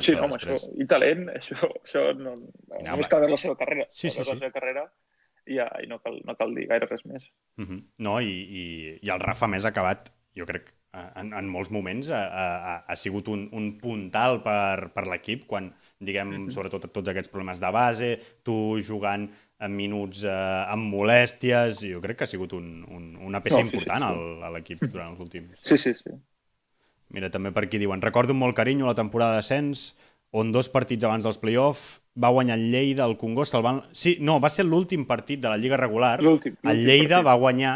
[0.00, 1.54] sí, home, això, i talent, això,
[1.84, 3.86] això no, no, només cal veure la seva carrera.
[3.92, 4.30] Sí, sí, sí.
[4.32, 4.82] La seva carrera
[5.46, 7.26] i, ja, i no, cal, no cal dir gaire res més.
[7.60, 7.82] Mhm.
[8.06, 8.64] No, i, i,
[9.02, 13.28] i el Rafa més acabat, jo crec, en, en molts moments ha, ha, ha sigut
[13.30, 18.10] un, un puntal per, per l'equip, quan, diguem, sobretot tots aquests problemes de base,
[18.46, 19.28] tu jugant
[19.64, 20.34] en minuts eh,
[20.74, 24.06] amb molèsties, jo crec que ha sigut un, un, una peça No, sí, sí, important
[24.06, 24.10] sí.
[24.10, 25.58] al- a l'equip durant els últims.
[25.62, 26.14] Sí, sí, sí.
[27.14, 29.92] Mira, també per aquí diuen, recordo amb molt carinyo la temporada d'ascens,
[30.34, 33.80] on dos partits abans dels play-off va guanyar el Lleida, el Congost, el van...
[33.92, 36.18] Sí, no, va ser l'últim partit de la Lliga regular.
[36.22, 37.26] L'últim, El Lleida partit.
[37.30, 37.74] va guanyar...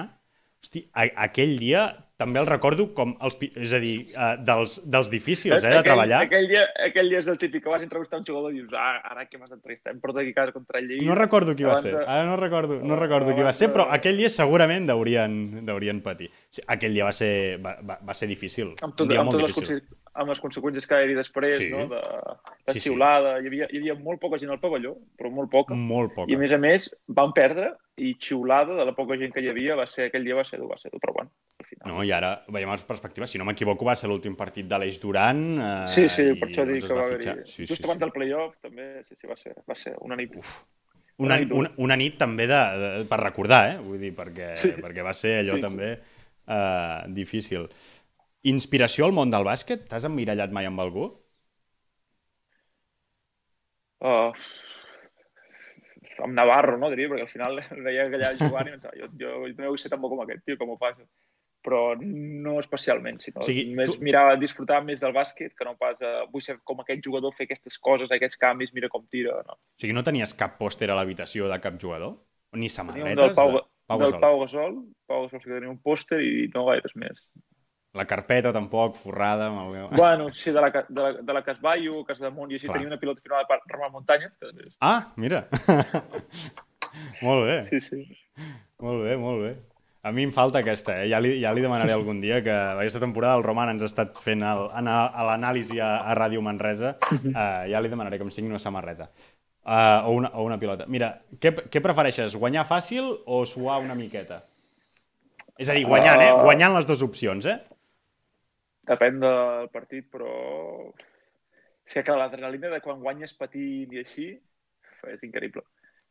[0.59, 1.85] Hosti, a, aquell dia
[2.19, 3.37] també el recordo com els...
[3.55, 6.25] És a dir, uh, dels, dels difícils, eh, de treballar.
[6.27, 8.97] Aquell dia, aquell dia és el típic que vas entrevistar un jugador i dius, ah,
[9.13, 11.07] ara que m'has d'entrevistar, em porto aquí casa contra el Lleida.
[11.07, 11.95] No recordo qui va Abans ser.
[11.95, 15.39] de- Ara no recordo, no recordo qui va abans ser, però aquell dia segurament deurien,
[15.67, 16.31] deurien patir.
[16.51, 17.31] Sí, aquell dia va ser,
[17.63, 18.75] va, va, va ser difícil.
[18.83, 19.79] amb, tot, Un dia amb, molt totes difícil.
[19.87, 21.69] conse- amb les conseqüències que hi havia després, Sí.
[21.71, 21.85] no?
[21.89, 22.89] de, de Sí, sí.
[22.89, 25.75] xiulada, hi, havia, hi havia molt poca gent al pavelló, però molt poca.
[25.79, 26.31] Molt poca.
[26.31, 29.49] I a més a més van perdre i xiulada de la poca gent que hi
[29.51, 31.93] havia va ser, aquell dia va ser dur, va ser dur, però bueno, al final.
[31.95, 33.31] No, i ara veiem les perspectives.
[33.31, 35.45] Si no m'equivoco, va ser l'últim partit d'Aleix Duran.
[35.59, 37.47] Eh, Sí, sí, per això dic que va haver-hi...
[37.47, 38.05] Sí, Just sí, abans sí.
[38.05, 40.37] del playoff també, sí, sí, va ser, va ser una nit.
[40.37, 40.65] Uf.
[41.19, 43.79] Una, Una una, nit també de, de, per recordar, eh?
[43.83, 44.69] Vull dir, perquè, Sí.
[44.79, 45.67] perquè va ser allò Sí, sí.
[45.67, 45.89] també
[46.47, 47.69] eh, difícil.
[48.49, 49.87] Inspiració al món del bàsquet?
[49.91, 51.09] T'has emmirallat mai amb algú?
[53.99, 54.31] Uh,
[56.23, 59.33] amb Navarro, no, diria, perquè al final veia que allà jugant i pensava, jo, jo,
[59.49, 61.01] jo també vull ser tan bo com aquest tio, com ho fas.
[61.67, 65.75] Però no especialment, sinó O sigui, més tu- mirar, disfrutar més del bàsquet que no
[65.81, 69.41] pas uh, vull ser com aquest jugador, fer aquestes coses, aquests canvis, mira com tira.
[69.49, 69.59] No.
[69.59, 72.15] O sigui, no tenies cap pòster a l'habitació de cap jugador?
[72.55, 73.11] Ni Tenia samarretes?
[73.11, 73.65] un del Pau, de...
[73.91, 74.23] Pau del Gasol.
[74.23, 74.79] Pau Gasol,
[75.11, 77.19] Pau Gasol sí que tenia un pòster i no gaires més.
[77.99, 79.89] La carpeta tampoc, forrada amb el...
[79.99, 82.77] Bueno, sí, de la, de la, de la Casballo, Casa de Munt, i així Clar.
[82.79, 84.31] tenia una pilota firmada per Ramon Muntanyes.
[84.39, 84.69] Que...
[84.79, 85.47] Ah, mira!
[87.27, 88.05] molt bé, Sí, sí.
[88.79, 89.57] molt bé, molt bé.
[90.07, 91.09] A mi em falta aquesta, eh?
[91.11, 94.21] ja, li, ja li demanaré algun dia que aquesta temporada el Roman ens ha estat
[94.23, 99.09] fent l'anàlisi a, a Ràdio Manresa, uh, ja li demanaré que em signi una samarreta.
[99.69, 100.87] Uh, o, una, o una pilota.
[100.89, 101.11] Mira,
[101.43, 104.45] què, què prefereixes, guanyar fàcil o suar una miqueta?
[105.59, 106.31] És a dir, guanyant, eh?
[106.47, 107.59] Guanyant les dues opcions, eh?
[108.89, 110.33] Depèn del partit, però...
[111.89, 114.29] És que, l'adrenalina de quan guanyes patint i així
[115.09, 115.63] és increïble.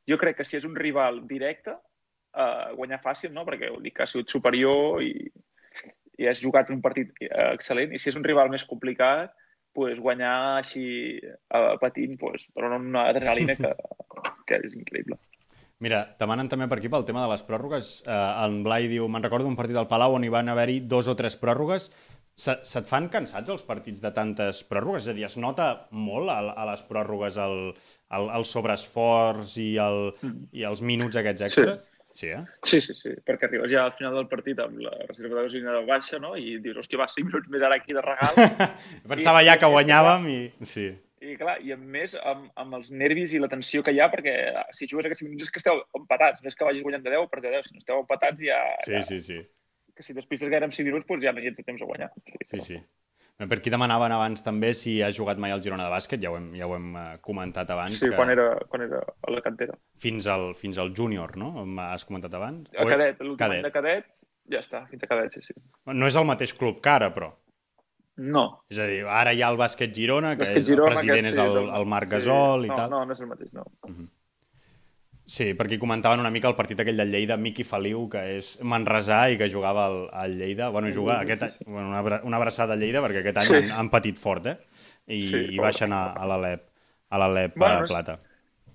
[0.10, 3.44] Jo crec que si és un rival directe, uh, guanyar fàcil, no?
[3.46, 5.12] Perquè vol dir que ha sigut superior i,
[6.18, 7.94] i has jugat un partit uh, excel·lent.
[7.94, 9.36] I si és un rival més complicat,
[9.78, 10.88] pues, guanyar així
[11.22, 13.74] uh, patint, pues, però no una adrenalina que,
[14.48, 15.20] que és increïble.
[15.86, 17.90] Mira, demanen també per aquí pel tema de les pròrrogues.
[18.02, 21.06] Eh, en Blai diu, me'n recordo un partit al Palau on hi van haver-hi dos
[21.06, 21.92] o tres pròrrogues.
[22.38, 25.08] Se, se't fan cansats els partits de tantes pròrrogues?
[25.08, 27.72] És a dir, es nota molt a, a les pròrrogues el,
[28.14, 30.12] el, el sobreesforç i, el,
[30.54, 31.82] i els minuts aquests extras?
[31.82, 31.94] Sí.
[32.18, 32.40] Sí, eh?
[32.66, 35.76] sí, sí, sí, perquè arribes ja al final del partit amb la reserva de gasolina
[35.76, 36.32] de baixa, no?
[36.34, 38.40] I dius, hòstia, va, 5 minuts més ara aquí de regal.
[39.12, 40.40] Pensava I, ja que guanyàvem i...
[40.66, 40.88] Sí.
[41.22, 44.10] I clar, i a més amb, amb els nervis i la tensió que hi ha,
[44.10, 44.34] perquè
[44.74, 47.30] si jugues aquests minuts és que esteu empatats, no és que vagis guanyant de 10
[47.30, 48.60] per de 10, si no esteu empatats ja...
[48.86, 49.40] Sí, ja, sí, sí.
[49.98, 52.12] Que si despistes gaire amb 5 minuts, doncs ja no hi ha temps a guanyar.
[52.52, 52.80] Sí, sí.
[53.38, 56.38] Per aquí demanaven abans també si has jugat mai al Girona de bàsquet, ja ho
[56.40, 58.00] hem, ja ho hem eh, comentat abans.
[58.00, 58.16] Sí, que...
[58.18, 59.76] quan, era, quan era a la cantera.
[60.02, 61.52] Fins al, fins al júnior, no?
[61.86, 62.72] Has comentat abans?
[62.74, 64.10] A cadet, l'últim any de cadet,
[64.50, 65.54] ja està, fins a cadet, sí, sí.
[65.94, 67.30] No és el mateix club que ara, però.
[68.18, 68.48] No.
[68.74, 71.30] És a dir, ara hi ha el bàsquet Girona, que bàsquet és, Girona, el president
[71.30, 72.72] que sí, és el, el Marc Gasol sí.
[72.72, 72.90] i no, tal.
[72.96, 73.70] No, no és el mateix, no.
[73.86, 74.08] Uh -huh.
[75.28, 79.26] Sí, perquè comentaven una mica el partit aquell del Lleida, Miqui Feliu, que és manresà
[79.28, 80.70] i que jugava al, al Lleida.
[80.72, 83.58] Bueno, juga aquest any, bueno, una, una abraçada a Lleida, perquè aquest any sí.
[83.60, 84.56] han, han patit fort, eh?
[85.12, 86.64] I, sí, i baixen a, a l'Alep
[87.10, 88.18] a l'Alep bueno, no Plata.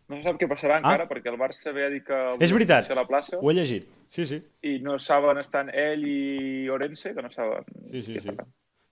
[0.09, 0.83] No se sap què passarà ah?
[0.83, 2.19] encara, perquè el Barça ve a dir que...
[2.45, 3.87] És veritat, a la plaça, ho he llegit.
[4.13, 4.43] Sí, sí.
[4.69, 7.65] I no saben, estan ell i Orense, que no saben...
[7.95, 8.35] Sí, sí, sí.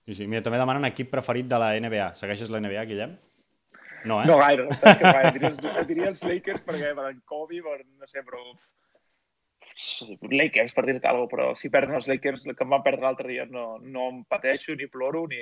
[0.07, 0.25] sí, sí.
[0.25, 2.13] Mira, també demanen equip preferit de la NBA.
[2.17, 3.13] Segueixes la NBA, Guillem?
[4.05, 4.27] No, eh?
[4.29, 5.31] No gaire, no saps què fa.
[5.35, 8.43] Diria, els, diria els Lakers perquè per en Kobe, per, no sé, però...
[10.29, 13.29] Lakers, per dir-te alguna cosa, però si perden els Lakers, que em van perdre l'altre
[13.29, 15.39] dia, no, no em pateixo, ni ploro, ni...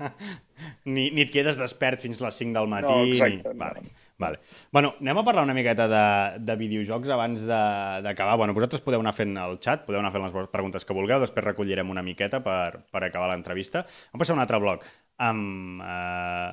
[0.94, 2.90] ni, ni et quedes despert fins les 5 del matí.
[2.90, 3.52] No, exacte.
[3.52, 3.60] Ni...
[3.60, 3.84] Vale.
[4.24, 4.40] Vale.
[4.72, 6.04] Bueno, anem a parlar una miqueta de,
[6.46, 8.36] de videojocs abans d'acabar.
[8.40, 11.46] Bueno, vosaltres podeu anar fent el xat, podeu anar fent les preguntes que vulgueu, després
[11.46, 13.84] recollirem una miqueta per, per acabar l'entrevista.
[14.12, 14.86] Vam passar a un altre bloc
[15.22, 16.50] amb eh,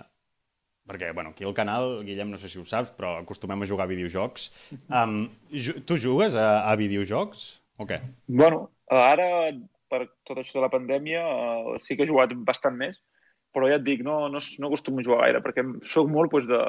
[0.91, 3.87] perquè, bueno, aquí al canal, Guillem, no sé si ho saps, però acostumem a jugar
[3.87, 4.49] a videojocs.
[4.91, 5.29] Um,
[5.87, 7.45] tu jugues a, a videojocs
[7.79, 8.01] o què?
[8.27, 9.29] Bueno, ara,
[9.91, 12.99] per tot això de la pandèmia, uh, sí que he jugat bastant més,
[13.55, 16.47] però ja et dic, no, no, no acostumo a jugar gaire, perquè sóc molt pues,
[16.49, 16.59] de,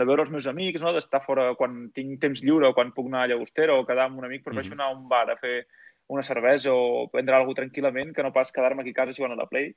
[0.00, 0.92] de veure els meus amics, no?
[0.92, 4.20] d'estar fora quan tinc temps lliure o quan puc anar a Llagostera o quedar amb
[4.20, 4.84] un amic, prefereixo mm -hmm.
[4.84, 5.66] anar a un bar a fer
[6.12, 9.42] una cervesa o prendre alguna tranquil·lament que no pas quedar-me aquí a casa jugant a
[9.42, 9.74] la Play.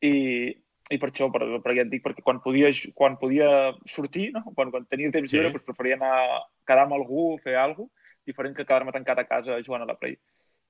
[0.00, 0.54] I,
[0.90, 3.48] i per això, per, per ja et dic, perquè quan podia, quan podia
[3.88, 4.42] sortir, no?
[4.56, 5.56] quan, quan tenia temps lliure, sí.
[5.56, 9.26] doncs preferia anar a quedar amb algú, fer alguna cosa, diferent que quedar-me tancat a
[9.28, 10.18] casa jugant a la Play.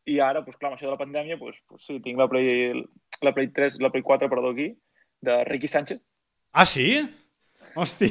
[0.09, 2.71] I ara, doncs, clar, amb això de la pandèmia, doncs, doncs sí, tinc la Play,
[3.27, 4.71] la Play 3, la Play 4, perdó, aquí,
[5.27, 6.03] de Ricky Sánchez.
[6.53, 6.89] Ah, sí?
[7.75, 8.11] Hosti,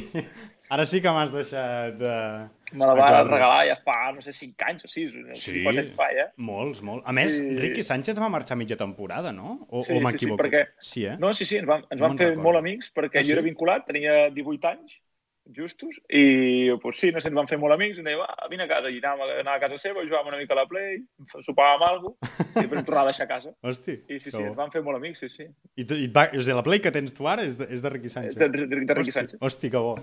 [0.74, 2.02] ara sí que m'has deixat...
[2.04, 5.16] Uh me la va regalar ja fa, no sé, 5 anys o 6.
[5.40, 5.64] Sí,
[5.96, 6.28] fa, ja.
[6.36, 7.06] molts, molts.
[7.08, 7.56] A més, sí.
[7.62, 9.62] Ricky Sánchez va marxar mitja temporada, no?
[9.70, 10.44] O, sí, o m'equivoco?
[10.44, 10.64] Sí, sí, perquè...
[10.92, 11.18] sí, eh?
[11.22, 13.32] No, sí, sí, ens vam, ens vam fer molt amics perquè ah, sí?
[13.32, 14.98] jo era vinculat, tenia 18 anys,
[15.56, 18.50] justos, i pues, sí, no sé, ens vam fer molt amics, i em deia, va,
[18.52, 20.68] vine a casa, i anàvem a, anava a casa seva, jugàvem una mica a la
[20.68, 21.00] Play,
[21.46, 23.56] sopàvem alguna cosa, i després tornava a deixar a casa.
[23.64, 24.00] Hosti.
[24.12, 25.48] I sí, sí, ens vam fer molt amics, sí, sí.
[25.80, 27.96] I, i, va, o sigui, la Play que tens tu ara és de, és de
[27.96, 28.36] Ricky Sánchez?
[28.36, 29.40] És de, de, de Ricky hosti, Sánchez.
[29.40, 30.00] Hosti, que bo.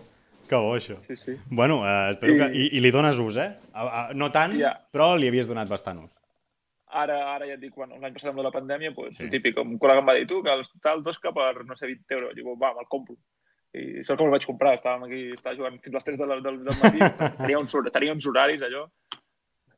[0.49, 0.99] Que bo, això.
[1.07, 1.37] Sí, sí.
[1.49, 2.39] Bueno, eh, espero I...
[2.39, 2.49] que...
[2.53, 3.49] I, I li dones ús, eh?
[3.73, 4.75] A, a, no tant, ja.
[4.93, 6.13] però li havies donat bastant ús.
[6.95, 9.25] Ara, ara ja et dic, quan l'any passat amb la pandèmia, pues, sí.
[9.25, 11.89] el típic, un col·lega em va dir, tu, que el tal Tosca per, no sé,
[11.91, 12.37] 20 euros.
[12.37, 13.17] Dic, va, me'l compro.
[13.75, 16.61] I sort que me'l vaig comprar, estàvem aquí, estava jugant fins les 3 del, del,
[16.69, 17.01] del matí,
[17.41, 18.85] tenia, uns, tenia uns horaris, allò.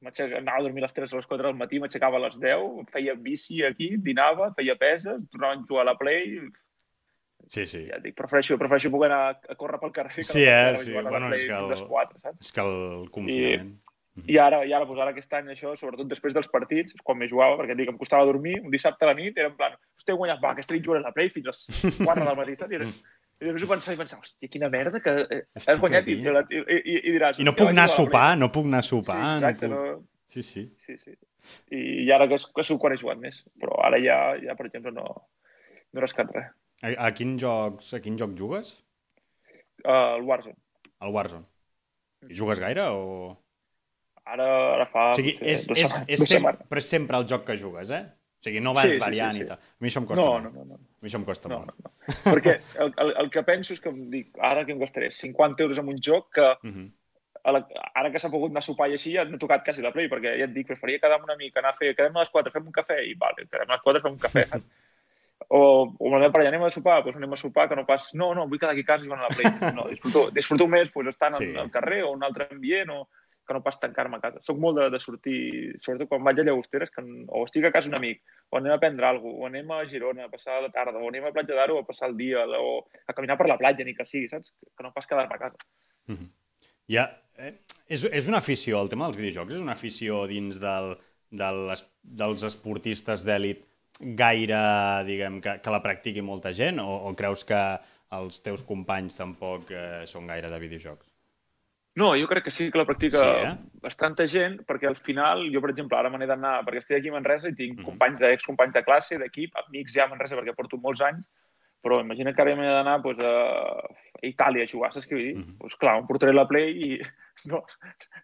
[0.07, 2.91] Anava a dormir a les 3 o les 4 del matí, m'aixecava a les 10,
[2.93, 6.37] feia bici aquí, dinava, feia peses, tornava a jugar a la Play,
[7.47, 7.85] Sí, sí.
[7.87, 10.79] Ja dic, prefereixo, prefereixo poder anar a córrer pel carrer sí, eh?
[10.83, 12.41] Sí, bueno, és que, el, 4, saps?
[12.43, 13.75] és que el confinament...
[14.17, 17.19] I, i ara, i ara, pues ara aquest any, això, sobretot després dels partits, quan
[17.21, 19.77] més jugava, perquè dic, em costava dormir, un dissabte a la nit, era en plan,
[19.99, 22.57] hosti, he guanyat, va, aquesta nit jugaré la Play fins a les 4 del matí,
[22.57, 22.73] saps?
[22.73, 22.89] I, era,
[23.37, 26.57] i després ho pensava i pensava, hòstia, quina merda que eh, has guanyat i, i,
[26.57, 27.41] i, i diràs...
[27.43, 29.19] I no puc anar a sopar, no puc anar a sopar.
[29.21, 29.99] Sí, exacte, no, puc...
[30.01, 30.33] no...
[30.33, 30.63] Sí, sí.
[30.81, 31.13] Sí, sí.
[31.69, 34.71] I, i ara que, que sóc quan he jugat més, però ara ja, ja per
[34.71, 35.05] exemple, no,
[35.93, 36.49] no he rascat res.
[36.85, 38.75] A, a, quin jocs, a quin joc jugues?
[39.85, 40.57] Uh, el Warzone.
[41.01, 41.45] El Warzone.
[42.29, 43.35] I jugues gaire o...?
[44.27, 45.11] Ara, ara fa...
[45.13, 48.03] O sigui, és, és, setmanes- és, sempre, però és sempre el joc que jugues, eh?
[48.37, 49.45] O sigui, no vas Sí, sí, sí, variant sí.
[49.45, 49.61] i tal.
[49.63, 50.49] A mi això em costa No, molt.
[50.51, 50.81] no, no, no.
[50.83, 51.79] A mi això em costa No, molt.
[51.79, 52.17] no, no.
[52.27, 55.63] Perquè el, el, el que penso és que em dic, ara que em gastaré 50
[55.65, 56.89] euros en un joc que Mhm.
[57.47, 57.61] a la,
[57.95, 60.09] ara que s'ha pogut anar a sopar i així ja m'he tocat quasi la Play,
[60.11, 62.33] perquè ja et dic, preferia quedar amb un amic, anar a fer, quedem a les
[62.35, 64.43] 4, fem un cafè, i vale, quedem a les 4, fem un cafè.
[65.49, 67.85] O, o amb la meva parella, anem a sopar, doncs anem a sopar, que no
[67.87, 69.75] pas, no, no, vull quedar aquí a casa i van a la Play.
[69.77, 71.53] No, disfruto, disfruto més pues, estant Sí.
[71.55, 73.07] al carrer o en un altre ambient o
[73.47, 74.41] que no pas tancar-me a casa.
[74.43, 75.41] Soc molt de, de sortir,
[75.79, 78.81] sobretot quan vaig a Llagosteres, que o estic a casa un amic, o anem a
[78.83, 81.55] prendre alguna cosa, o anem a Girona a passar la tarda, o anem a Platja
[81.55, 82.73] d'Aro a passar el dia, o
[83.07, 84.51] a caminar per la platja, ni que sigui, saps?
[84.75, 86.19] Que no pas quedar-me a casa.
[86.91, 87.07] Ja,
[87.39, 87.53] eh,
[87.87, 90.97] és, és una afició, el tema dels videojocs és una afició dins del,
[91.31, 91.71] del,
[92.03, 93.63] dels esportistes d'èlit
[94.01, 94.63] gaire,
[95.09, 97.61] diguem, que, que la practiqui molta gent o, o creus que
[98.17, 101.07] els teus companys tampoc eh, són gaire de videojocs?
[101.97, 103.55] No, jo crec que sí que la practica Sí, eh?
[103.81, 107.09] bastanta gent, perquè al final, jo, per exemple, ara me n'he d'anar, perquè estic aquí
[107.09, 107.87] a Manresa i tinc mm.
[107.89, 111.25] companys d'excompanys de classe, d'equip, amics ja a Manresa, perquè porto molts anys,
[111.81, 115.35] però imagina que ara m'he d'anar pues, a Itàlia a jugar, saps què vull dir?
[115.39, 115.57] Mm -hmm.
[115.63, 117.01] pues, clar, em portaré la Play i
[117.47, 117.63] no,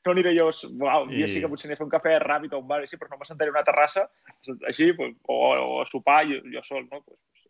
[0.04, 2.52] no aniré jo, un dia I- sí que potser aniré a fer un cafè ràpid
[2.54, 4.06] a un bar, així, però no m'assentaré a una terrassa,
[4.68, 7.02] així, pues, o, o a sopar jo, jo sol, no?
[7.02, 7.48] Pues, pues,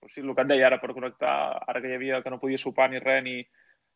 [0.00, 1.34] pues, sí, el que et deia ara, per connectar,
[1.68, 3.36] ara que hi havia, que no podia sopar ni res, ni,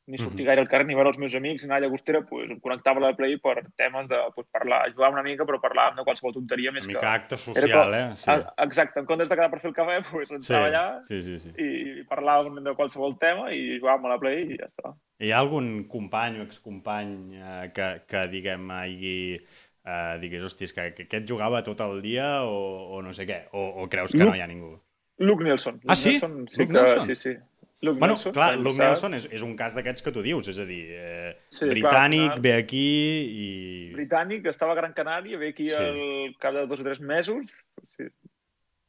[0.07, 0.47] ni sortir Mhm.
[0.47, 3.09] gaire al carrer, ni veure els meus amics, anar a Llagostera, pues, em connectava a
[3.11, 6.71] la Play per temes de pues, parlar, jugar una mica, però parlar de qualsevol tonteria
[6.73, 6.99] més Una que...
[7.01, 8.15] mica acte Era social, com- eh?
[8.15, 8.31] Sí.
[8.31, 11.39] Ah, Exacte, en comptes de quedar per fer el cafè, pues, entrava allà sí, sí,
[11.41, 11.51] sí.
[11.59, 14.95] i parlàvem de qualsevol tema i jugàvem a la Play i ja està.
[15.19, 19.41] Hi ha algun company o excompany eh, que, que, diguem, hagi,
[19.87, 23.49] eh, digués, hòsties, que, que aquest jugava tot el dia o, o no sé què?
[23.53, 24.27] O, o creus que No.
[24.31, 24.79] no hi ha ningú?
[25.19, 25.81] Luke Nelson.
[25.89, 26.11] Ah, sí?
[26.11, 27.07] Nelson, sí Luke que, Nelson?
[27.07, 27.37] Sí, sí.
[27.83, 28.79] Luke Bueno, Nelson, clar, Luke.
[28.81, 31.71] Nelson és, és un cas d'aquests que tu dius, és a dir, eh, Sí, clar,
[31.75, 32.85] britànic, al final- ve aquí
[33.43, 33.49] i...
[33.95, 35.75] Britànic, estava a Gran Canària, ve aquí Sí.
[35.77, 37.53] al cap de dos o tres mesos.
[37.99, 38.09] Sí.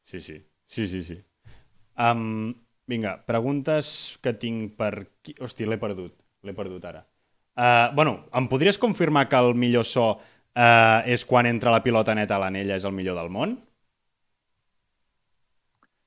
[0.04, 1.18] Sí, sí, sí, sí, sí.
[1.98, 2.54] Um,
[2.86, 5.06] vinga, preguntes que tinc per...
[5.22, 5.34] Qui...
[5.38, 7.04] Hosti, l'he perdut, l'he perdut ara.
[7.58, 12.14] Uh, bueno, em podries confirmar que el millor so uh, és quan entra la pilota
[12.14, 13.58] neta a l'anella és el millor del món?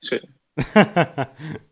[0.02, 0.18] sí.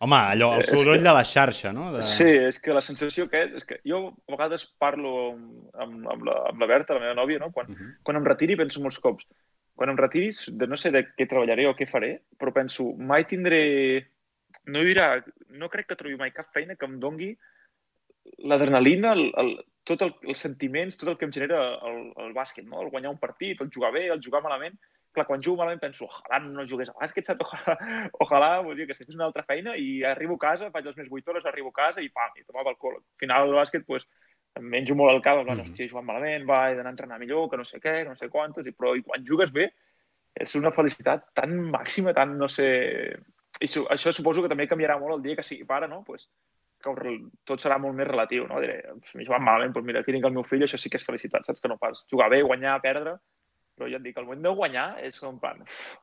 [0.00, 1.88] Home, allò, el És soroll que- de la xarxa, no?
[1.96, 2.02] De...
[2.06, 6.08] Sí, és que la sensació que és, és que jo a vegades parlo amb, amb,
[6.14, 7.50] amb, la, amb la Berta, la meva nòvia, no?
[7.50, 7.96] quan, Uh -huh.
[8.04, 9.26] quan em retiri penso molts cops,
[9.74, 13.24] quan em retiris, de no sé de què treballaré o què faré, però penso, mai
[13.26, 14.06] tindré...
[14.64, 17.36] No dirà, no crec que trobi mai cap feina que em dongui
[18.44, 22.64] l'adrenalina, el, el, tot el, els sentiments, tot el que em genera el, el bàsquet,
[22.66, 22.82] no?
[22.82, 24.78] el guanyar un partit, el jugar bé, el jugar malament.
[25.18, 27.42] Clar, quan jugo malament penso, ojalà no jugués a bàsquet, saps?
[27.44, 27.76] Ojalà,
[28.24, 30.98] ojalà vull dir, que si fes una altra feina i arribo a casa, faig les
[31.00, 32.98] més 8 hores, arribo a casa i pam, i tomava el col.
[33.00, 34.06] Al final el bàsquet, pues,
[34.58, 36.96] em menjo molt al cap, en plan, hòstia, he jugat malament, va, he d'anar a
[36.96, 39.50] entrenar millor, que no sé què, que no sé quantos, i, però i quan jugues
[39.54, 39.68] bé
[40.38, 42.68] és una felicitat tan màxima, tan, no sé...
[43.58, 46.04] I su això suposo que també canviarà molt el dia que sigui pare, no?
[46.06, 46.28] Pues,
[46.78, 47.14] que
[47.48, 48.60] tot serà molt més relatiu, no?
[48.62, 48.76] Diré,
[49.08, 51.06] si m'he jugat malament, doncs mira, aquí tinc el meu fill, això sí que és
[51.06, 51.64] felicitat, saps?
[51.64, 53.16] Que no pas jugar bé, guanyar, perdre,
[53.78, 55.64] però ja et dic, el moment de guanyar és com en plan...
[55.64, 55.96] Uf.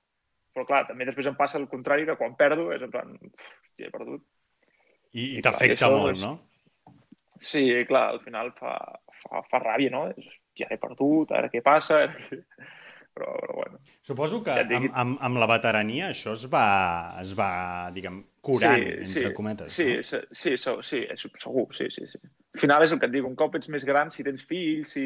[0.56, 3.48] Però clar, també després em passa el contrari, que quan perdo és en plan, uf,
[3.52, 4.22] hòstia, he perdut.
[5.12, 6.96] I, i I t'afecta molt, doncs, no?
[7.44, 8.78] Sí, clar, al final fa,
[9.20, 10.06] fa, fa ràbia, no?
[10.16, 12.06] És, ja he perdut, ara què passa?
[13.16, 13.78] Però, però bueno.
[14.04, 17.46] Suposo que Ja dic- amb, amb, amb la veterania això es va, es va
[17.96, 19.72] diguem, curant, entre cometes.
[19.72, 20.02] Sí, no?
[20.04, 22.20] sí, sí, sí, sí, és segur, sí, sí, sí.
[22.20, 24.92] Al final és el que et dic, un cop ets més gran, si tens fills,
[24.98, 25.06] si...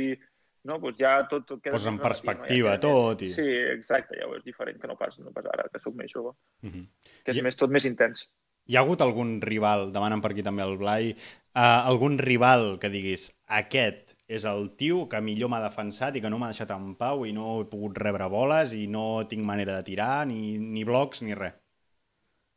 [0.67, 1.77] No, doncs ja tot, tot queda...
[1.77, 3.31] Posa en perspectiva Ja queda tot Més...
[3.31, 3.47] i- Sí,
[3.77, 6.33] exacte, ja ho és diferent que no pas, no pas ara, que sóc més jove,
[6.63, 6.85] Mhm.
[7.23, 8.25] que és I- més, tot més intens.
[8.69, 11.13] Hi ha hagut algun rival, demanen per aquí també el Blai,
[11.55, 16.29] uh, algun rival que diguis aquest és el tio que millor m'ha defensat i que
[16.29, 19.75] no m'ha deixat en pau i no he pogut rebre boles i no tinc manera
[19.79, 21.55] de tirar, ni, ni blocs, ni res.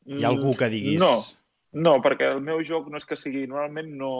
[0.04, 1.00] Hi ha algú que diguis...
[1.00, 1.38] Mm,
[1.72, 3.46] No, no, perquè el meu joc no és que sigui...
[3.46, 4.10] Normalment no,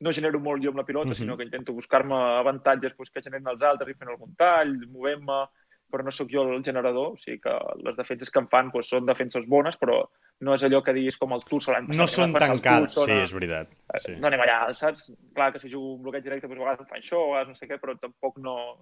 [0.00, 1.10] no genero molt jo amb la pilota, Mhm.
[1.10, 1.18] uh -huh.
[1.20, 5.46] sinó que intento buscar-me avantatges pues, que generen els altres i fent algun tall, movent-me,
[5.90, 7.50] però no sóc jo el generador, o sigui que
[7.84, 10.08] les defenses que em fan pues, són defenses bones, però
[10.40, 11.86] no és allò que diguis com el Tulsa l'any.
[11.94, 13.68] No són tancades, Tulsa, sí, és veritat.
[13.98, 14.16] Sí.
[14.16, 15.12] No anem allà, saps?
[15.34, 17.48] Clar que si jugo un bloqueig directe, pues, a vegades em fan això, a vegades
[17.48, 18.78] no sé què, però tampoc no,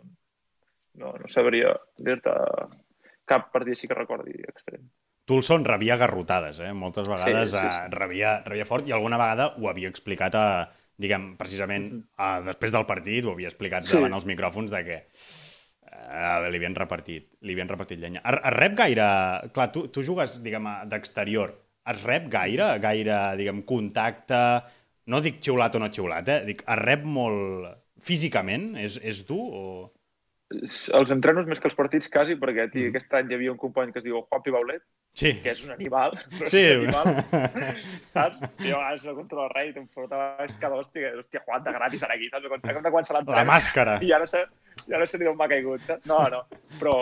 [0.95, 2.31] no, no sabria dir-te
[3.27, 4.89] cap partit sí que recordi extrem.
[5.25, 6.73] Tulson rebia garrotades, eh?
[6.73, 7.67] Moltes vegades Sí, sí, sí.
[7.67, 12.73] eh, rebia, rebia fort i alguna vegada ho havia explicat a, diguem, precisament a, després
[12.75, 13.97] del partit, ho havia explicat Sí.
[13.99, 18.23] davant els micròfons de que eh, li havien repartit, li havien repartit llenya.
[18.25, 19.09] Es, es rep gaire...
[19.55, 21.55] Clar, tu, tu jugues, diguem, d'exterior.
[21.93, 24.39] Es rep gaire, gaire, diguem, contacte...
[25.11, 26.43] No dic xiulat o no xiulat, eh?
[26.47, 27.73] Dic, es rep molt
[28.07, 28.77] físicament?
[28.79, 29.65] És, és dur o...?
[30.53, 32.91] Els entrenos més que els partits quasi, perquè tio, Mm.
[32.93, 34.83] aquest any hi havia un company que es diu Juan Pibaulet,
[35.15, 35.35] Sí.
[35.43, 36.13] que és un animal,
[36.53, 36.59] Sí.
[36.61, 37.25] és un animal,
[38.13, 38.41] saps?
[38.65, 41.73] Jo a vegades no contra el rei, te'n portava cada hòstia, que, hòstia, Juan, de
[41.73, 42.49] gratis ara aquí, saps?
[42.49, 43.45] Com de quan se La l'entrena.
[43.53, 43.99] màscara.
[44.03, 44.45] I ara se,
[44.89, 46.07] i ara se li d'on m'ha caigut, saps?
[46.07, 46.43] No, no,
[46.81, 46.97] però,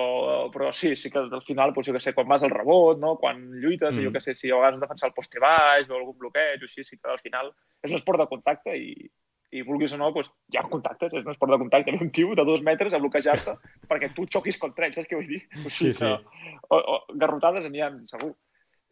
[0.52, 3.16] però sí, sí que al final, doncs, jo què sé, quan vas al rebot, no?
[3.16, 4.04] quan lluites, Mm.
[4.04, 6.60] jo què sé, si a vegades has de defensar el poste baix o algun bloqueig
[6.62, 9.10] o així, sí que al final és un esport de contacte i,
[9.50, 11.94] i vulguis o no, doncs, hi ha contactes, és un esport de contacte.
[12.00, 13.56] Un tio de dos metres a bloquejar-te
[13.90, 15.40] perquè tu xoquis contra ell, saps què vull dir?
[15.64, 16.06] O Sí, sí.
[16.06, 18.34] Que, o, o, garrotades n'hi ha, segur.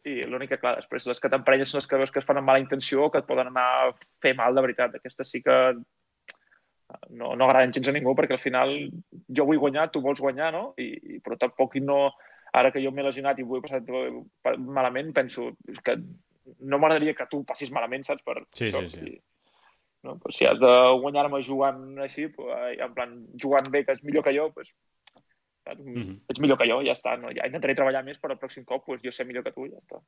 [0.07, 2.39] I l'únic que, clar, després les que t'emprenyes són les que veus que es fan
[2.39, 3.89] amb mala intenció o que et poden anar a
[4.23, 4.95] fer mal de veritat.
[4.95, 5.55] Aquestes sí que
[7.09, 8.73] no, no agraden gens a ningú perquè al final
[9.27, 10.73] jo vull guanyar, tu vols guanyar, no?
[10.79, 12.09] I, i però tampoc no...
[12.49, 15.51] Ara que jo m'he lesionat i ho he passat eh, malament, penso
[15.85, 15.93] que
[16.65, 18.23] no m'agradaria que tu passis malament, saps?
[18.25, 18.81] Per Sí, això.
[18.87, 19.11] sí, sí.
[19.11, 19.19] I,
[20.03, 20.17] no?
[20.19, 20.71] Però si has de
[21.01, 24.71] guanyar-me jugant així, pues, en plan, jugant bé, que és millor que jo, pues,
[25.69, 25.83] saps?
[25.83, 26.21] Mhm.
[26.27, 27.15] ets millor que jo, ja està.
[27.19, 27.31] No?
[27.35, 29.77] Ja intentaré treballar més per al pròxim cop, pues, jo sé millor que tu, ja
[29.77, 30.01] està.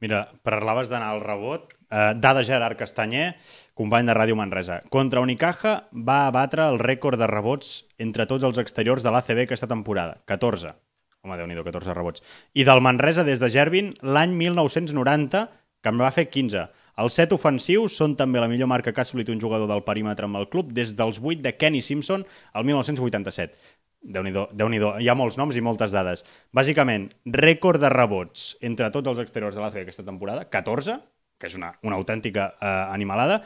[0.00, 1.72] Mira, parlaves d'anar al rebot.
[1.90, 3.34] Eh, dada Gerard Castanyer,
[3.74, 4.82] company de Ràdio Manresa.
[4.90, 9.68] Contra Unicaja va abatre el rècord de rebots entre tots els exteriors de l'ACB aquesta
[9.68, 10.20] temporada.
[10.26, 10.74] 14.
[11.22, 12.22] Home, déu nhi 14 rebots.
[12.54, 15.48] I del Manresa des de Gervin l'any 1990,
[15.82, 16.68] que en va fer 15.
[17.02, 20.28] Els set ofensius són també la millor marca que ha assolit un jugador del perímetre
[20.28, 22.24] amb el club des dels 8 de Kenny Simpson
[22.56, 23.52] al 1987.
[24.06, 26.22] Déu-n'hi-do, déu nhi hi ha molts noms i moltes dades.
[26.54, 30.98] Bàsicament, rècord de rebots entre tots els exteriors de l'ACB aquesta temporada, 14,
[31.40, 33.42] que és una, una autèntica eh, animalada,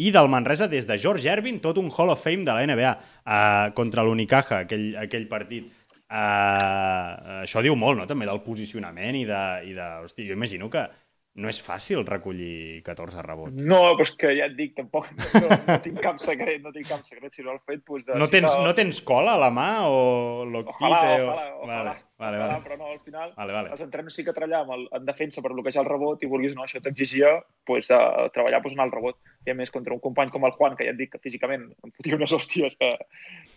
[0.00, 2.92] i del Manresa des de George Ervin, tot un Hall of Fame de la NBA
[2.94, 5.68] eh, contra l'Unicaja, aquell, aquell partit.
[6.04, 9.42] Eh, això diu molt, no?, també del posicionament i de...
[9.70, 10.86] I de hosti, jo imagino que
[11.34, 13.56] no és fàcil recollir 14 rebots.
[13.58, 16.70] No, però és que ja et dic, tampoc no, no, no tinc cap secret, no
[16.70, 18.14] tinc cap secret, sinó el fet pues, de...
[18.20, 20.86] No tens, que- no tens cola a la mà o l'octite?
[20.86, 21.26] Ojalà, o...
[21.26, 22.62] ojalà, ojalà, Vale, vale, ojalà, vale.
[22.62, 23.72] però no, al final Vale, vale.
[23.74, 26.60] els entrenos sí que treballàvem el- en defensa per bloquejar el rebot i vulguis o
[26.60, 27.34] no, això t'exigia
[27.66, 29.18] pues, a treballar pues, en el rebot.
[29.44, 31.66] I a més, contra un company com el Juan, que ja et dic que físicament
[31.82, 32.92] em fotia unes hòsties que,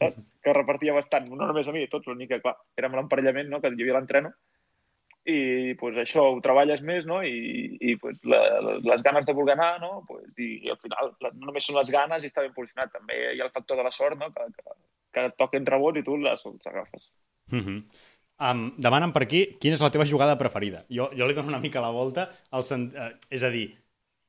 [0.01, 3.61] que repartia bastant, no només a mi, a tots, l'únic que, clar, érem l'emparellament, no?,
[3.61, 4.33] que hi havia l'entreno,
[5.27, 8.39] i pues, això ho treballes més, no?, i, i pues, la,
[8.79, 11.75] les ganes de voler anar, no?, pues, i, i al final la, no només són
[11.75, 14.29] les ganes i està ben posicionat, també hi ha el factor de la sort, no?,
[14.31, 14.77] que, que,
[15.17, 17.09] que et toquen rebots i tu les, les agafes.
[17.51, 17.81] Uh -huh.
[18.51, 20.85] um, demanen per aquí quina és la teva jugada preferida.
[20.89, 22.29] Jo, jo li dono una mica la volta.
[22.51, 22.91] Al sen...
[22.95, 23.75] uh, és a dir,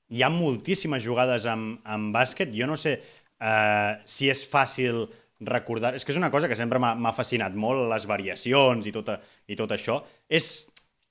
[0.08, 2.50] hi ha moltíssimes jugades amb, amb bàsquet.
[2.54, 3.00] Jo no sé
[3.40, 5.08] uh, si és fàcil
[5.40, 5.94] recordar...
[5.94, 9.10] És que és una cosa que sempre m'ha fascinat molt, les variacions i tot,
[9.46, 10.02] i tot això.
[10.28, 10.68] És,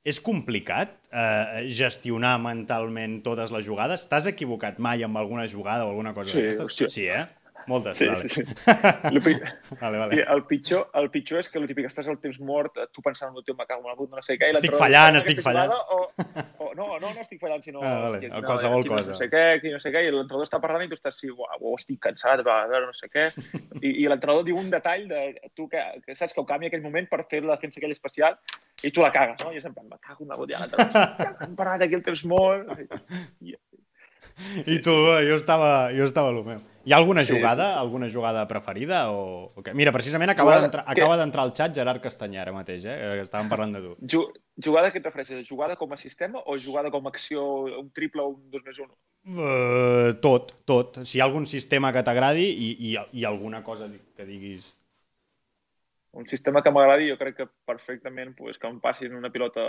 [0.08, 4.06] és complicat eh, gestionar mentalment totes les jugades?
[4.08, 6.94] T'has equivocat mai amb alguna jugada o alguna cosa Sí, d'aquestes?
[6.96, 7.26] Sí, eh?
[7.68, 8.30] Moltes, Sí, vale.
[8.30, 8.44] sí, sí.
[9.12, 9.34] El, pi...
[9.82, 10.22] vale, vale.
[10.24, 13.44] El, pitjor, el pitjor és que el típic estàs al temps mort, tu pensant, no,
[13.44, 14.54] tio, me cago en el no sé què...
[14.54, 16.00] i Estic l'entrenador fallant, estic "Aquesta fallant." O,
[16.64, 17.84] o, no, no, no estic fallant, sinó...
[17.84, 19.12] Ah, vale, hòstia, qualsevol aquí cosa.
[19.12, 21.34] No sé què, aquí no sé què, i l'entrenador està parlant i tu estàs així,
[21.34, 23.28] uau, uau, estic cansat, va, no sé què...
[23.82, 26.86] I, i l'entrenador diu un detall de tu que, que saps que ho canvia aquell
[26.88, 28.40] moment per fer la defensa aquella especial
[28.88, 29.52] i tu la cagues, no?
[29.52, 32.06] I és en plan, me cago en la bot, ja l'entrenador, hem parat aquí el
[32.08, 32.72] temps mort...
[33.44, 33.58] I,
[34.70, 34.94] I tu,
[35.26, 36.60] jo estava, jo estava a lo meu.
[36.88, 37.34] Hi ha alguna Sí.
[37.36, 39.12] jugada, alguna jugada preferida?
[39.12, 39.52] O...
[39.56, 39.64] o?
[39.76, 40.86] Mira, precisament acaba d'entrar
[41.20, 42.96] d'entrar al xat Gerard Castanyer ara mateix, eh?
[43.18, 43.96] que Estàvem parlant de tu.
[44.08, 44.30] Ju-
[44.64, 45.44] Jugada que et refereixes?
[45.50, 47.44] Jugada com a sistema o jugada com a acció,
[47.82, 48.88] un triple o un 2 més 1?
[49.28, 51.02] Uh, tot, tot.
[51.04, 54.72] Si hi ha algun sistema que t'agradi i, i, i alguna cosa que diguis...
[56.18, 59.68] Un sistema que m'agradi, jo crec que perfectament pues, que em passin una pilota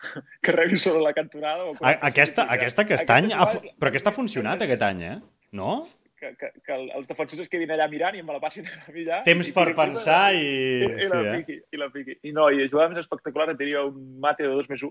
[0.42, 1.68] que rebi sobre la cantonada.
[1.68, 3.28] O A, aquesta, aquesta aquest any...
[3.36, 3.44] Ha,
[3.76, 5.16] però aquesta ha funcionat aquest any, eh?
[5.52, 5.84] No?
[6.26, 8.90] Que, que, que el- els defensors es quedin allà mirant i em la passin a
[8.92, 9.20] mi allà.
[9.26, 10.42] Temps per pensar i...
[10.42, 11.34] I, i, la Sí, eh?
[11.38, 12.16] piqui, i la piqui.
[12.26, 14.90] I no, i jugada més espectacular et diria un mate de 2 més 1,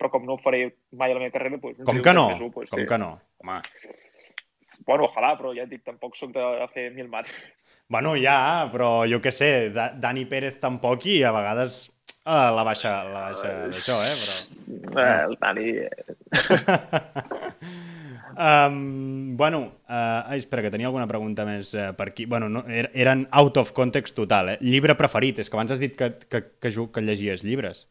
[0.00, 0.64] però com no ho faré
[0.98, 2.24] mai a la meva carrera, pues, un Com que no?
[2.30, 2.86] dos més u, pues, Com sí.
[2.90, 3.12] que no?
[3.44, 3.60] Home,
[4.82, 7.30] Bueno, ojalà, però ja et dic, tampoc sóc de, de fer mil mates.
[7.92, 11.76] Bueno, ja, però jo què sé, Da- Dani Pérez tampoc i a vegades
[12.26, 14.16] eh, la baixa, la baixa d'això, eh?
[14.24, 15.04] Però...
[15.04, 15.68] Eh, el Dani...
[18.36, 22.26] Um, bueno, uh, ai, espera, que tenia alguna pregunta més uh, per aquí.
[22.26, 24.58] Bueno, no, er, eren out of context total, eh?
[24.60, 27.86] Llibre preferit, és que abans has dit que, que, que, que llegies llibres.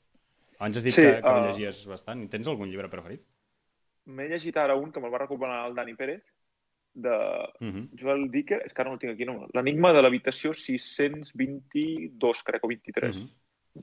[0.60, 2.26] Abans has dit Sí, que, que uh, llegies bastant.
[2.30, 3.24] Tens algun llibre preferit?
[4.12, 6.24] M'he llegit ara un que me'l va recomanar el Dani Pérez,
[6.94, 7.14] de
[7.62, 7.88] Uh -huh.
[7.98, 9.48] Joel Dicker, és que ara no el tinc aquí, no.
[9.54, 13.18] L'enigma de l'habitació 622, crec, o 23.
[13.18, 13.30] Mhm.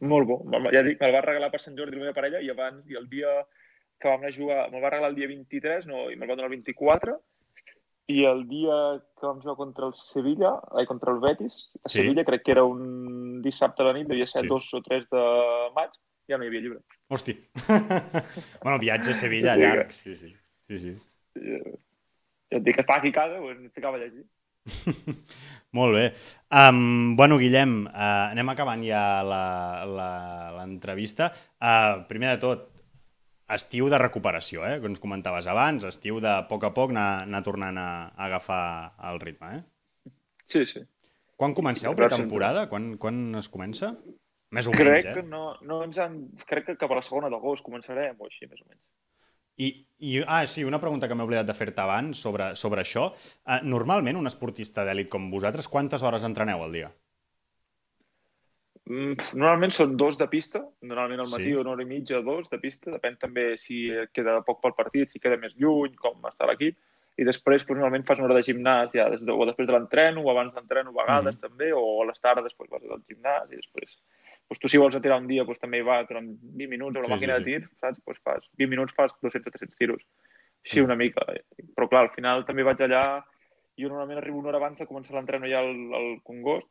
[0.00, 0.44] Molt bo.
[0.70, 3.08] Ja dic, me'l va regalar per Sant Jordi la meva parella i abans, i el
[3.08, 3.28] dia
[3.98, 6.34] que vam anar a jugar, me'l va regalar el dia 23, no, i me'l va
[6.36, 7.16] donar el 24,
[8.08, 8.76] i el dia
[9.18, 11.98] que vam jugar contra el Sevilla, ai, contra el Betis, a Sí.
[11.98, 14.48] Sevilla, crec que era un dissabte a la nit, devia ser Sí.
[14.48, 15.24] 2 o 3 de
[15.76, 15.90] maig,
[16.28, 16.80] ja no hi havia llibre.
[17.08, 17.34] Hosti.
[18.62, 19.90] bueno, viatge a Sevilla Sí, llarg.
[19.92, 20.34] Sí, sí.
[20.68, 20.96] sí, sí.
[21.36, 21.74] Eh,
[22.50, 24.24] Ja et dic que estava aquí a casa, doncs em ficava a llegir.
[25.76, 26.04] Molt bé.
[26.48, 31.30] Um, bueno, Guillem, uh, anem acabant ja la- la- l'entrevista.
[31.60, 32.77] Uh, primer de tot,
[33.54, 34.76] estiu de recuperació, eh?
[34.82, 38.28] que ens comentaves abans, estiu de a poc a poc anar, anar tornant a, a
[38.28, 38.62] agafar
[39.10, 39.58] el ritme.
[39.58, 40.12] Eh?
[40.44, 40.84] Sí, sí.
[41.38, 42.66] Quan comenceu pretemporada?
[42.68, 43.92] Quan, quan es comença?
[44.56, 45.28] Més o Crec menys, que eh?
[45.28, 46.22] no, no ens han...
[46.48, 48.82] Crec que cap a la segona d'agost començarem, o així, més o menys.
[49.58, 49.68] I,
[50.06, 53.08] i, ah, sí, una pregunta que m'he oblidat de fer-te abans sobre, sobre això.
[53.42, 56.90] Uh, normalment, un esportista d'èlit com vosaltres, quantes hores entreneu al dia?
[58.88, 61.50] Mm, Normalment són dos de pista, normalment al matí Sí.
[61.52, 61.56] sí.
[61.60, 65.20] una hora i mitja, dos de pista, depèn també si queda poc pel partit, si
[65.20, 66.76] queda més lluny, com està l'equip,
[67.18, 69.74] i després doncs, normalment fas una hora de gimnàs ja des de, o després de
[69.74, 71.40] l'entreno, o abans d'entreno a vegades Mhm.
[71.42, 73.98] també, o a les tardes doncs, vas al gimnàs i després
[74.48, 77.00] doncs, tu si vols tirar un dia doncs, també hi va durant 20 minuts a
[77.00, 78.00] una Sí, màquina sí, de tir, saps?
[78.06, 80.02] Doncs fas 20 minuts fas 200 o 300 tiros.
[80.64, 80.84] Així Mm.
[80.84, 81.20] una mica.
[81.76, 83.22] Però clar, al final també vaig allà,
[83.76, 86.68] jo normalment arribo una hora abans de començar l'entreno ja al, al Congost,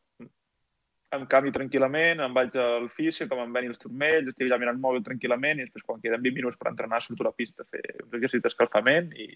[1.15, 4.75] em canvio tranquil·lament, em vaig al fisio, que me'n veni els turmells, estic allà mirant
[4.75, 7.63] el mòbil tranquil·lament i després quan queden 20 minuts per entrenar surto a la pista
[7.63, 9.29] a fer uns exercicis d'escalfament i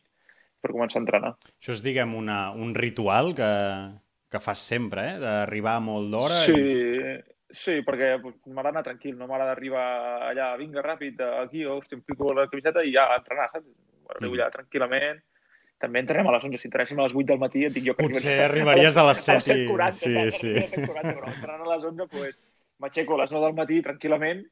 [0.62, 1.34] per començar a entrenar.
[1.56, 3.52] Això és, diguem, una, un ritual que,
[4.30, 5.20] que fas sempre, eh?
[5.24, 6.42] d'arribar molt d'hora.
[6.44, 7.16] Sí, I...
[7.50, 9.88] sí, perquè pues, m'agrada anar tranquil, no m'agrada arribar
[10.28, 13.72] allà, vinga, ràpid, aquí, hòstia, em fico la camiseta i ja a entrenar, saps?
[14.12, 14.38] Arribo Mm.
[14.42, 15.24] allà tranquil·lament,
[15.82, 17.96] també entrenem a les 11, si entrenéssim a les 8 del matí, et dic jo
[17.98, 19.66] que Potser arribaries a les 7 i...
[19.68, 20.40] 7.40, Sí, saps?
[20.40, 20.48] sí.
[20.54, 22.40] Arribaria a 7.40, però entrenant a les 11, pues,
[22.80, 24.46] m'aixeco a les 9 del matí tranquil·lament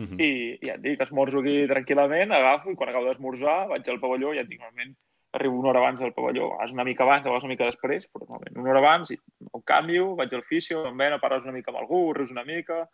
[0.00, 0.16] Mhm.
[0.22, 4.30] i ja et dic, esmorzo aquí tranquil·lament, agafo i quan acabo d'esmorzar vaig al pavelló
[4.32, 4.94] i ja et dic, normalment
[5.36, 8.06] arribo una hora abans al pavelló, a vegades una mica abans, a una mica després,
[8.08, 9.18] però normalment una hora abans, i
[9.52, 12.88] ho canvio, vaig al fisio, em ven, parles una mica amb algú, rius una mica,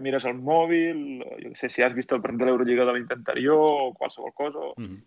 [0.00, 1.02] mires el mòbil,
[1.42, 4.58] jo sé, si has vist el partit de l'Eurolliga de l'any anterior o qualsevol cosa.
[4.58, 5.02] o- Mhm.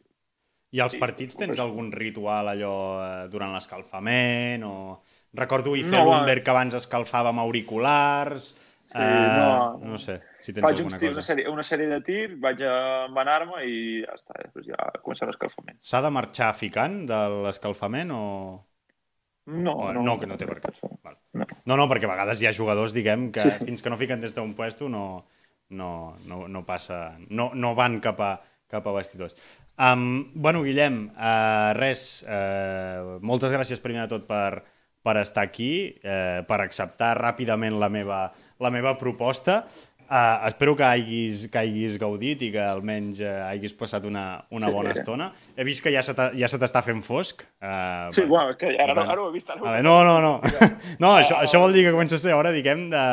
[0.71, 1.61] I als Sí, partits tens correcte.
[1.65, 4.75] algun ritual allò eh, durant l'escalfament o...
[5.33, 6.43] Recordo i No, fer l'Umber va.
[6.43, 8.55] que abans escalfava amb auriculars...
[8.89, 9.77] Sí, eh, no.
[9.85, 11.19] no sé si tens Faig alguna tirs, cosa.
[11.19, 15.27] una sèrie, una sèrie de tir, vaig a envenar-me i ja està, després ja comença
[15.29, 15.77] l'escalfament.
[15.85, 18.23] S'ha de marxar ficant de l'escalfament o...
[19.49, 20.71] No, o no, no, que no té per què.
[21.05, 21.19] Val.
[21.37, 21.45] No.
[21.69, 23.65] No, no, perquè a vegades hi ha jugadors, diguem, que Sí.
[23.69, 25.25] fins que no fiquen des d'un puesto no,
[25.69, 27.15] no, no, no passa...
[27.29, 28.31] No, no van cap a,
[28.69, 29.37] cap a vestidors.
[29.79, 34.59] Um, bueno, Guillem, uh, res, uh, moltes gràcies primer de tot per,
[35.01, 38.25] per estar aquí, uh, per acceptar ràpidament la meva,
[38.59, 39.61] la meva proposta.
[40.09, 44.67] Uh, espero que hagis, que hagis gaudit i que almenys uh, hagis passat una, una
[44.67, 44.73] Sí.
[44.73, 45.27] bona estona.
[45.55, 47.43] He vist que ja se t'ha- ja t'està fent fosc.
[47.61, 49.11] Uh, Sí, bueno, és que ara, no, Bueno.
[49.13, 49.51] ara ho he vist.
[49.53, 50.41] Ara ho he no, no, no.
[50.99, 53.05] No, això, això vol dir que comença a ser hora, diguem, de,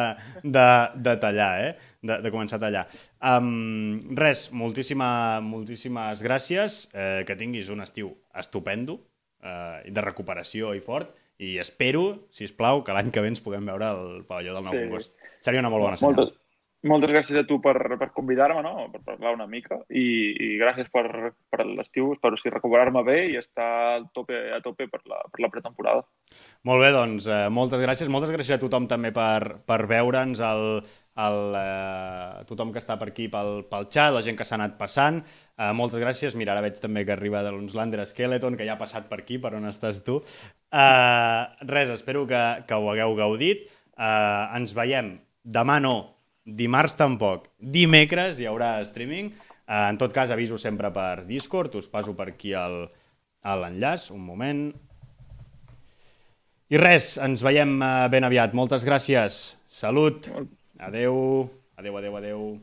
[0.42, 1.76] de, de tallar, eh?
[2.06, 2.86] De, de començar a tallar.
[3.32, 6.86] Um, res, moltíssima, moltíssimes gràcies.
[6.94, 9.00] Eh, que tinguis un estiu estupendo,
[9.42, 13.42] eh, de recuperació i fort, i espero, si us plau, que l'any que ve ens
[13.44, 14.82] puguem veure al pavelló del Nou Sí.
[14.86, 15.16] Congost.
[15.44, 16.16] Seria una molt bona senyal.
[16.16, 16.38] Moltes,
[16.86, 18.86] moltes gràcies a tu per, per convidar-me, no?
[18.92, 23.36] per parlar una mica, i, i gràcies per, per l'estiu, espero sí, recuperar-me bé i
[23.40, 26.06] estar a tope, a tope per, la, per la pretemporada.
[26.64, 28.08] Molt bé, doncs, eh, moltes gràcies.
[28.12, 30.80] Moltes gràcies a tothom també per, per veure'ns, el,
[31.16, 34.76] el, eh, tothom que està per aquí pel, pel xat, la gent que s'ha anat
[34.80, 35.22] passant.
[35.56, 36.36] Eh, moltes gràcies.
[36.36, 39.40] Mira, ara veig també que arriba de l'Unslander Skeleton, que ja ha passat per aquí,
[39.42, 40.20] per on estàs tu.
[40.70, 41.42] Eh,
[41.72, 43.66] res, espero que, que ho hagueu gaudit.
[43.96, 45.16] Eh, ens veiem
[45.46, 45.96] demà no,
[46.44, 49.32] dimarts tampoc, dimecres hi haurà streaming.
[49.66, 54.66] Eh, en tot cas, aviso sempre per Discord, us passo per aquí l'enllaç, un moment.
[56.66, 58.54] I res, ens veiem eh, ben aviat.
[58.58, 59.56] Moltes gràcies.
[59.70, 60.26] Salut.
[60.78, 61.50] Adeu.
[61.76, 62.60] Adeu, adeu, adeu.